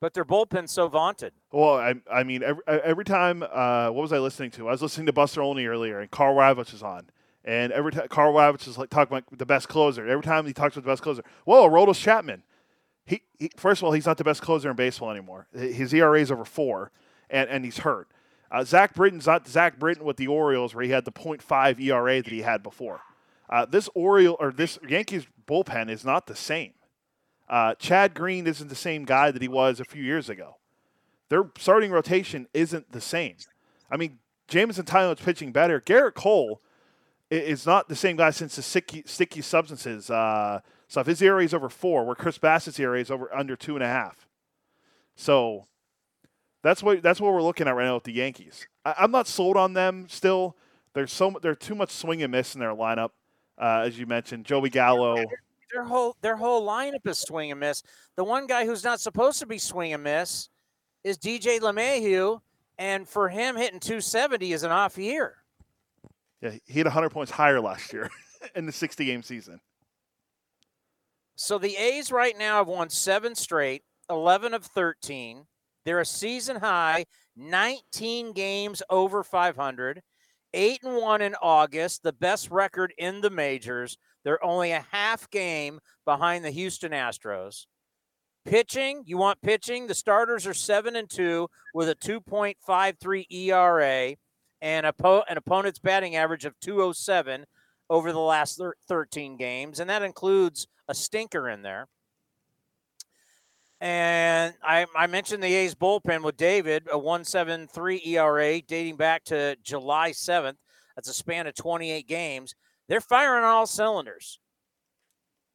But 0.00 0.14
their 0.14 0.24
bullpen's 0.24 0.72
so 0.72 0.88
vaunted. 0.88 1.32
Well, 1.50 1.74
I, 1.74 1.94
I 2.10 2.22
mean, 2.22 2.42
every, 2.42 2.62
every 2.68 3.04
time, 3.04 3.42
uh, 3.42 3.86
what 3.86 4.02
was 4.02 4.12
I 4.12 4.18
listening 4.18 4.52
to? 4.52 4.68
I 4.68 4.72
was 4.72 4.82
listening 4.82 5.06
to 5.06 5.12
Buster 5.12 5.42
Olney 5.42 5.66
earlier, 5.66 5.98
and 5.98 6.10
Karl 6.10 6.36
Ravech 6.36 6.72
is 6.72 6.82
on. 6.82 7.10
And 7.44 7.72
every 7.72 7.92
time 7.92 8.06
Karl 8.08 8.32
Ravech 8.32 8.68
is 8.68 8.78
like 8.78 8.90
talking 8.90 9.16
about 9.16 9.38
the 9.38 9.46
best 9.46 9.68
closer. 9.68 10.06
Every 10.06 10.22
time 10.22 10.46
he 10.46 10.52
talks 10.52 10.76
about 10.76 10.84
the 10.84 10.92
best 10.92 11.02
closer, 11.02 11.24
whoa, 11.44 11.68
Aroldis 11.68 12.00
Chapman. 12.00 12.44
He, 13.06 13.22
he, 13.38 13.50
first 13.56 13.80
of 13.80 13.86
all, 13.86 13.92
he's 13.92 14.06
not 14.06 14.18
the 14.18 14.24
best 14.24 14.42
closer 14.42 14.70
in 14.70 14.76
baseball 14.76 15.10
anymore. 15.10 15.48
His 15.52 15.92
ERA 15.94 16.20
is 16.20 16.30
over 16.30 16.44
four, 16.44 16.92
and, 17.30 17.48
and 17.48 17.64
he's 17.64 17.78
hurt. 17.78 18.08
Uh, 18.50 18.64
Zach 18.64 18.94
Britton's 18.94 19.26
not 19.26 19.48
Zach 19.48 19.78
Britton 19.78 20.04
with 20.04 20.16
the 20.16 20.26
Orioles, 20.26 20.74
where 20.74 20.84
he 20.84 20.90
had 20.90 21.04
the 21.04 21.12
.5 21.12 21.80
ERA 21.80 22.22
that 22.22 22.32
he 22.32 22.42
had 22.42 22.62
before. 22.62 23.00
Uh, 23.48 23.64
this 23.64 23.88
Oriole 23.94 24.36
or 24.38 24.52
this 24.52 24.78
Yankees 24.88 25.26
bullpen 25.46 25.90
is 25.90 26.04
not 26.04 26.26
the 26.26 26.36
same. 26.36 26.72
Uh, 27.48 27.74
Chad 27.74 28.14
Green 28.14 28.46
isn't 28.46 28.68
the 28.68 28.74
same 28.74 29.04
guy 29.04 29.30
that 29.30 29.40
he 29.40 29.48
was 29.48 29.80
a 29.80 29.84
few 29.84 30.02
years 30.02 30.28
ago. 30.28 30.56
Their 31.30 31.50
starting 31.58 31.90
rotation 31.90 32.46
isn't 32.52 32.92
the 32.92 33.00
same. 33.00 33.36
I 33.90 33.96
mean, 33.96 34.18
Jameson 34.48 34.84
Taillon's 34.84 35.20
pitching 35.20 35.52
better. 35.52 35.80
Gerrit 35.80 36.14
Cole 36.14 36.60
is 37.30 37.66
not 37.66 37.88
the 37.88 37.96
same 37.96 38.16
guy 38.16 38.30
since 38.30 38.56
the 38.56 38.62
sticky, 38.62 39.02
sticky 39.06 39.42
substances 39.42 40.10
uh, 40.10 40.60
stuff. 40.88 41.06
His 41.06 41.20
ERA 41.20 41.44
is 41.44 41.52
over 41.52 41.68
four, 41.68 42.04
where 42.04 42.14
Chris 42.14 42.38
Bassitt's 42.38 42.78
ERA 42.78 43.00
is 43.00 43.10
over 43.10 43.34
under 43.34 43.56
two 43.56 43.74
and 43.74 43.82
a 43.82 43.88
half. 43.88 44.26
So 45.14 45.66
that's 46.62 46.82
what 46.82 47.02
that's 47.02 47.20
what 47.20 47.32
we're 47.32 47.42
looking 47.42 47.68
at 47.68 47.74
right 47.74 47.84
now 47.84 47.94
with 47.94 48.04
the 48.04 48.12
Yankees. 48.12 48.66
I, 48.84 49.04
am 49.04 49.10
not 49.10 49.26
sold 49.26 49.56
on 49.56 49.74
them 49.74 50.06
still. 50.08 50.56
There's 50.94 51.12
so 51.12 51.36
there's 51.42 51.58
too 51.58 51.74
much 51.74 51.90
swing 51.90 52.22
and 52.22 52.32
miss 52.32 52.54
in 52.54 52.60
their 52.60 52.74
lineup, 52.74 53.10
uh, 53.60 53.82
as 53.84 53.98
you 53.98 54.06
mentioned. 54.06 54.44
Joey 54.44 54.70
Gallo, 54.70 55.16
their 55.72 55.84
whole 55.84 56.16
their 56.20 56.36
whole 56.36 56.66
lineup 56.66 57.06
is 57.06 57.18
swing 57.18 57.50
and 57.50 57.60
miss. 57.60 57.82
The 58.16 58.24
one 58.24 58.46
guy 58.46 58.66
who's 58.66 58.84
not 58.84 59.00
supposed 59.00 59.38
to 59.40 59.46
be 59.46 59.58
swing 59.58 59.92
and 59.92 60.02
miss 60.02 60.48
is 61.04 61.18
DJ 61.18 61.60
LeMahieu, 61.60 62.40
and 62.78 63.08
for 63.08 63.28
him 63.28 63.56
hitting 63.56 63.80
270 63.80 64.52
is 64.52 64.62
an 64.62 64.70
off 64.70 64.98
year. 64.98 65.36
Yeah, 66.40 66.52
he 66.66 66.78
had 66.78 66.86
100 66.86 67.10
points 67.10 67.32
higher 67.32 67.60
last 67.60 67.92
year 67.92 68.10
in 68.54 68.66
the 68.66 68.72
60 68.72 69.04
game 69.04 69.22
season. 69.22 69.60
So 71.34 71.58
the 71.58 71.76
A's 71.76 72.10
right 72.10 72.36
now 72.36 72.58
have 72.58 72.68
won 72.68 72.90
seven 72.90 73.34
straight, 73.34 73.82
11 74.10 74.54
of 74.54 74.64
13. 74.64 75.46
They're 75.84 76.00
a 76.00 76.06
season 76.06 76.56
high 76.56 77.06
19 77.36 78.32
games 78.32 78.82
over 78.90 79.22
500, 79.22 80.02
eight 80.54 80.82
and 80.82 80.96
one 80.96 81.22
in 81.22 81.34
August, 81.42 82.02
the 82.02 82.12
best 82.12 82.50
record 82.50 82.92
in 82.98 83.20
the 83.20 83.30
majors. 83.30 83.98
They're 84.24 84.44
only 84.44 84.72
a 84.72 84.86
half 84.90 85.30
game 85.30 85.80
behind 86.04 86.44
the 86.44 86.50
Houston 86.50 86.92
Astros. 86.92 87.66
Pitching, 88.44 89.02
you 89.04 89.18
want 89.18 89.42
pitching? 89.42 89.86
The 89.86 89.94
starters 89.94 90.46
are 90.46 90.54
7 90.54 90.96
and 90.96 91.08
2 91.08 91.48
with 91.74 91.88
a 91.88 91.94
2.53 91.94 93.26
ERA 93.30 94.16
and 94.60 94.86
a 94.86 95.22
an 95.28 95.36
opponent's 95.36 95.78
batting 95.78 96.16
average 96.16 96.44
of 96.44 96.58
207 96.60 97.44
over 97.90 98.12
the 98.12 98.18
last 98.18 98.60
13 98.88 99.36
games, 99.36 99.80
and 99.80 99.88
that 99.88 100.02
includes 100.02 100.66
a 100.88 100.94
stinker 100.94 101.48
in 101.48 101.62
there. 101.62 101.86
And 103.80 104.54
I, 104.62 104.86
I 104.96 105.06
mentioned 105.06 105.42
the 105.42 105.54
A's 105.54 105.74
bullpen 105.74 106.22
with 106.22 106.36
David, 106.36 106.88
a 106.90 106.98
173 106.98 108.02
ERA 108.04 108.60
dating 108.60 108.96
back 108.96 109.24
to 109.24 109.56
July 109.62 110.10
7th. 110.10 110.56
That's 110.96 111.08
a 111.08 111.14
span 111.14 111.46
of 111.46 111.54
28 111.54 112.08
games. 112.08 112.54
They're 112.88 113.00
firing 113.00 113.44
on 113.44 113.50
all 113.50 113.66
cylinders. 113.66 114.40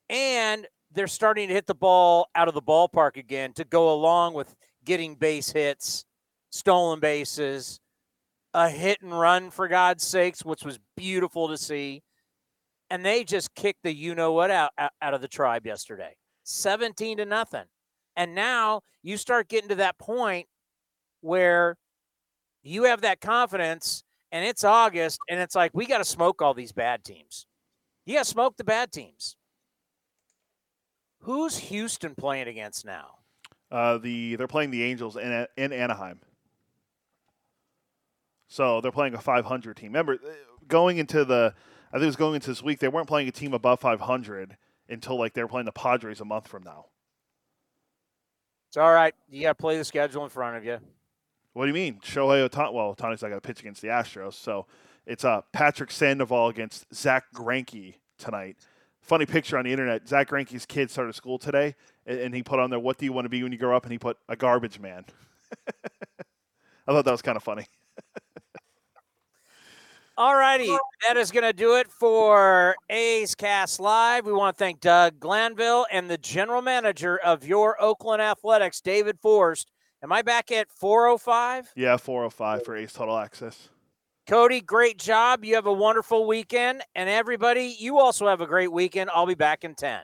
And 0.10 0.68
they're 0.94 1.08
starting 1.08 1.50
to 1.50 1.54
hit 1.54 1.68
the 1.68 1.76
ball 1.76 2.28
out 2.36 2.48
of 2.48 2.54
the 2.54 2.62
ballpark 2.62 3.18
again 3.18 3.52
to 3.54 3.66
go 3.66 3.94
along 3.94 4.36
with 4.36 4.56
getting 4.86 5.16
base 5.16 5.52
hits, 5.52 6.06
stolen 6.52 7.00
bases, 7.00 7.80
a 8.54 8.70
hit 8.70 9.02
and 9.02 9.20
run, 9.20 9.50
for 9.50 9.68
God's 9.68 10.06
sakes, 10.06 10.46
which 10.46 10.64
was 10.64 10.80
beautiful 10.96 11.48
to 11.50 11.58
see. 11.58 12.04
And 12.90 13.04
they 13.04 13.24
just 13.24 13.56
kicked 13.56 13.84
the 13.84 13.94
you 13.94 14.14
know 14.14 14.32
what 14.34 14.52
out, 14.52 14.72
out 14.78 15.14
of 15.14 15.22
the 15.22 15.28
tribe 15.28 15.66
yesterday 15.66 16.16
17 16.44 17.18
to 17.18 17.26
nothing. 17.26 17.66
And 18.16 18.36
now 18.36 18.82
you 19.02 19.18
start 19.18 19.50
getting 19.50 19.70
to 19.70 19.76
that 19.76 19.98
point 19.98 20.48
where 21.22 21.78
you 22.62 22.84
have 22.84 23.02
that 23.02 23.22
confidence 23.22 24.04
and 24.32 24.44
it's 24.44 24.64
August, 24.64 25.20
and 25.30 25.40
it's 25.40 25.56
like 25.56 25.72
we 25.76 25.86
got 25.86 26.00
to 26.00 26.06
smoke 26.06 26.42
all 26.42 26.56
these 26.56 26.72
bad 26.72 27.04
teams. 27.04 27.46
To 28.08 28.26
smoke 28.26 28.58
the 28.58 28.64
bad 28.64 28.92
teams. 28.92 29.36
Who's 31.20 31.58
Houston 31.58 32.16
playing 32.16 32.48
against 32.48 32.84
now? 32.84 33.20
Uh, 33.72 34.00
the 34.00 34.36
they're 34.36 34.48
playing 34.48 34.72
the 34.72 34.84
Angels 34.84 35.16
in 35.16 35.48
in 35.56 35.72
Anaheim. 35.72 36.20
So 38.48 38.82
they're 38.82 38.92
playing 38.92 39.14
a 39.14 39.22
500 39.22 39.78
team. 39.78 39.88
Remember, 39.88 40.14
uh, 40.14 40.18
going 40.68 40.98
into 40.98 41.26
the, 41.26 41.56
I 41.92 41.96
think 41.96 42.04
it 42.04 42.08
was 42.08 42.16
going 42.16 42.36
into 42.36 42.50
this 42.50 42.62
week, 42.62 42.80
they 42.80 42.88
weren't 42.88 43.08
playing 43.08 43.28
a 43.28 43.32
team 43.32 43.52
above 43.54 43.80
500 43.80 44.58
until 44.90 45.18
like 45.18 45.34
they 45.34 45.42
were 45.42 45.50
playing 45.50 45.66
the 45.66 45.72
Padres 45.72 46.22
a 46.22 46.26
month 46.26 46.48
from 46.48 46.62
now. 46.62 46.86
It's 48.74 48.78
all 48.80 48.92
right. 48.92 49.14
You 49.30 49.44
got 49.44 49.50
to 49.50 49.62
play 49.62 49.78
the 49.78 49.86
schedule 49.86 50.24
in 50.24 50.32
front 50.32 50.58
of 50.58 50.66
you. 50.66 50.80
What 51.54 51.66
do 51.66 51.68
you 51.68 51.76
mean? 51.76 52.00
Shohei 52.00 52.50
Ohtani. 52.50 52.74
Well, 52.74 52.96
Ohtani's 52.96 53.22
not 53.22 53.28
going 53.30 53.40
to 53.40 53.48
pitch 53.48 53.60
against 53.60 53.84
the 53.84 53.90
Astros, 53.90 54.34
so 54.34 54.66
it's 55.06 55.24
uh, 55.24 55.42
Patrick 55.52 55.92
Sandoval 55.92 56.48
against 56.48 56.92
Zack 56.92 57.26
Greinke 57.36 57.94
tonight. 58.18 58.58
Funny 59.00 59.28
picture 59.28 59.60
on 59.60 59.66
the 59.66 59.72
internet. 59.72 60.08
Zack 60.08 60.30
Greinke's 60.30 60.66
kid 60.66 60.90
started 60.90 61.14
school 61.14 61.38
today, 61.38 61.76
and, 62.08 62.20
and 62.20 62.36
he 62.36 62.42
put 62.42 62.58
on 62.58 62.72
there, 62.72 62.80
"What 62.80 62.98
do 62.98 63.06
you 63.06 63.14
want 63.14 63.26
to 63.26 63.30
be 63.30 63.44
when 63.44 63.52
you 63.52 63.60
grow 63.60 63.78
up?" 63.78 63.84
And 63.84 63.92
he 63.92 64.00
put 64.00 64.18
a 64.28 64.36
garbage 64.36 64.80
man. 64.80 65.06
I 66.88 66.94
thought 66.94 67.06
that 67.06 67.12
was 67.12 67.22
kind 67.22 67.38
of 67.38 67.44
funny. 67.44 67.68
All 70.16 70.36
righty, 70.36 70.70
that 71.08 71.18
is 71.18 71.32
going 71.32 71.44
to 71.44 71.54
do 71.54 71.78
it 71.78 71.92
for 71.92 72.76
A's 72.88 73.34
Cast 73.34 73.80
Live. 73.80 74.28
We 74.28 74.32
want 74.32 74.56
to 74.56 74.64
thank 74.64 74.80
Doug 74.80 75.20
Glanville 75.20 75.88
and 75.92 76.08
the 76.08 76.20
general 76.20 76.62
manager 76.62 77.18
of 77.18 77.44
your 77.44 77.82
Oakland 77.82 78.22
Athletics, 78.22 78.80
David 78.80 79.18
Forst. 79.20 79.72
Am 80.04 80.12
I 80.12 80.22
back 80.22 80.52
at 80.52 80.72
405? 80.72 81.72
Yeah, 81.76 81.98
405 81.98 82.64
for 82.64 82.76
Ace 82.76 82.94
Total 82.94 83.18
Access. 83.18 83.70
Cody, 84.28 84.62
great 84.62 85.00
job. 85.00 85.44
You 85.44 85.56
have 85.56 85.66
a 85.66 85.74
wonderful 85.74 86.28
weekend. 86.28 86.84
And 86.94 87.10
everybody, 87.10 87.76
you 87.80 87.98
also 87.98 88.28
have 88.28 88.40
a 88.40 88.48
great 88.48 88.72
weekend. 88.72 89.10
I'll 89.10 89.26
be 89.26 89.34
back 89.34 89.64
in 89.64 89.74
10. 89.74 90.04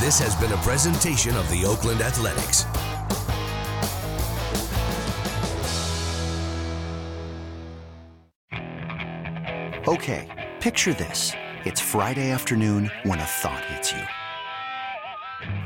This 0.00 0.18
has 0.18 0.34
been 0.36 0.52
a 0.52 0.56
presentation 0.62 1.36
of 1.36 1.46
the 1.50 1.66
Oakland 1.66 2.00
Athletics. 2.00 2.64
Okay, 9.86 10.50
picture 10.60 10.94
this. 10.94 11.32
It's 11.66 11.80
Friday 11.80 12.30
afternoon 12.30 12.90
when 13.02 13.18
a 13.18 13.24
thought 13.24 13.64
hits 13.66 13.92
you. 13.92 14.02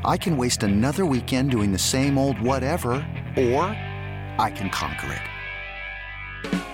I 0.04 0.16
can 0.16 0.36
waste 0.36 0.64
another 0.64 1.06
weekend 1.06 1.52
doing 1.52 1.70
the 1.70 1.78
same 1.78 2.18
old 2.18 2.40
whatever, 2.40 2.94
or 3.36 3.62
I 4.40 4.52
can 4.52 4.70
conquer 4.70 5.12
it. 5.12 6.73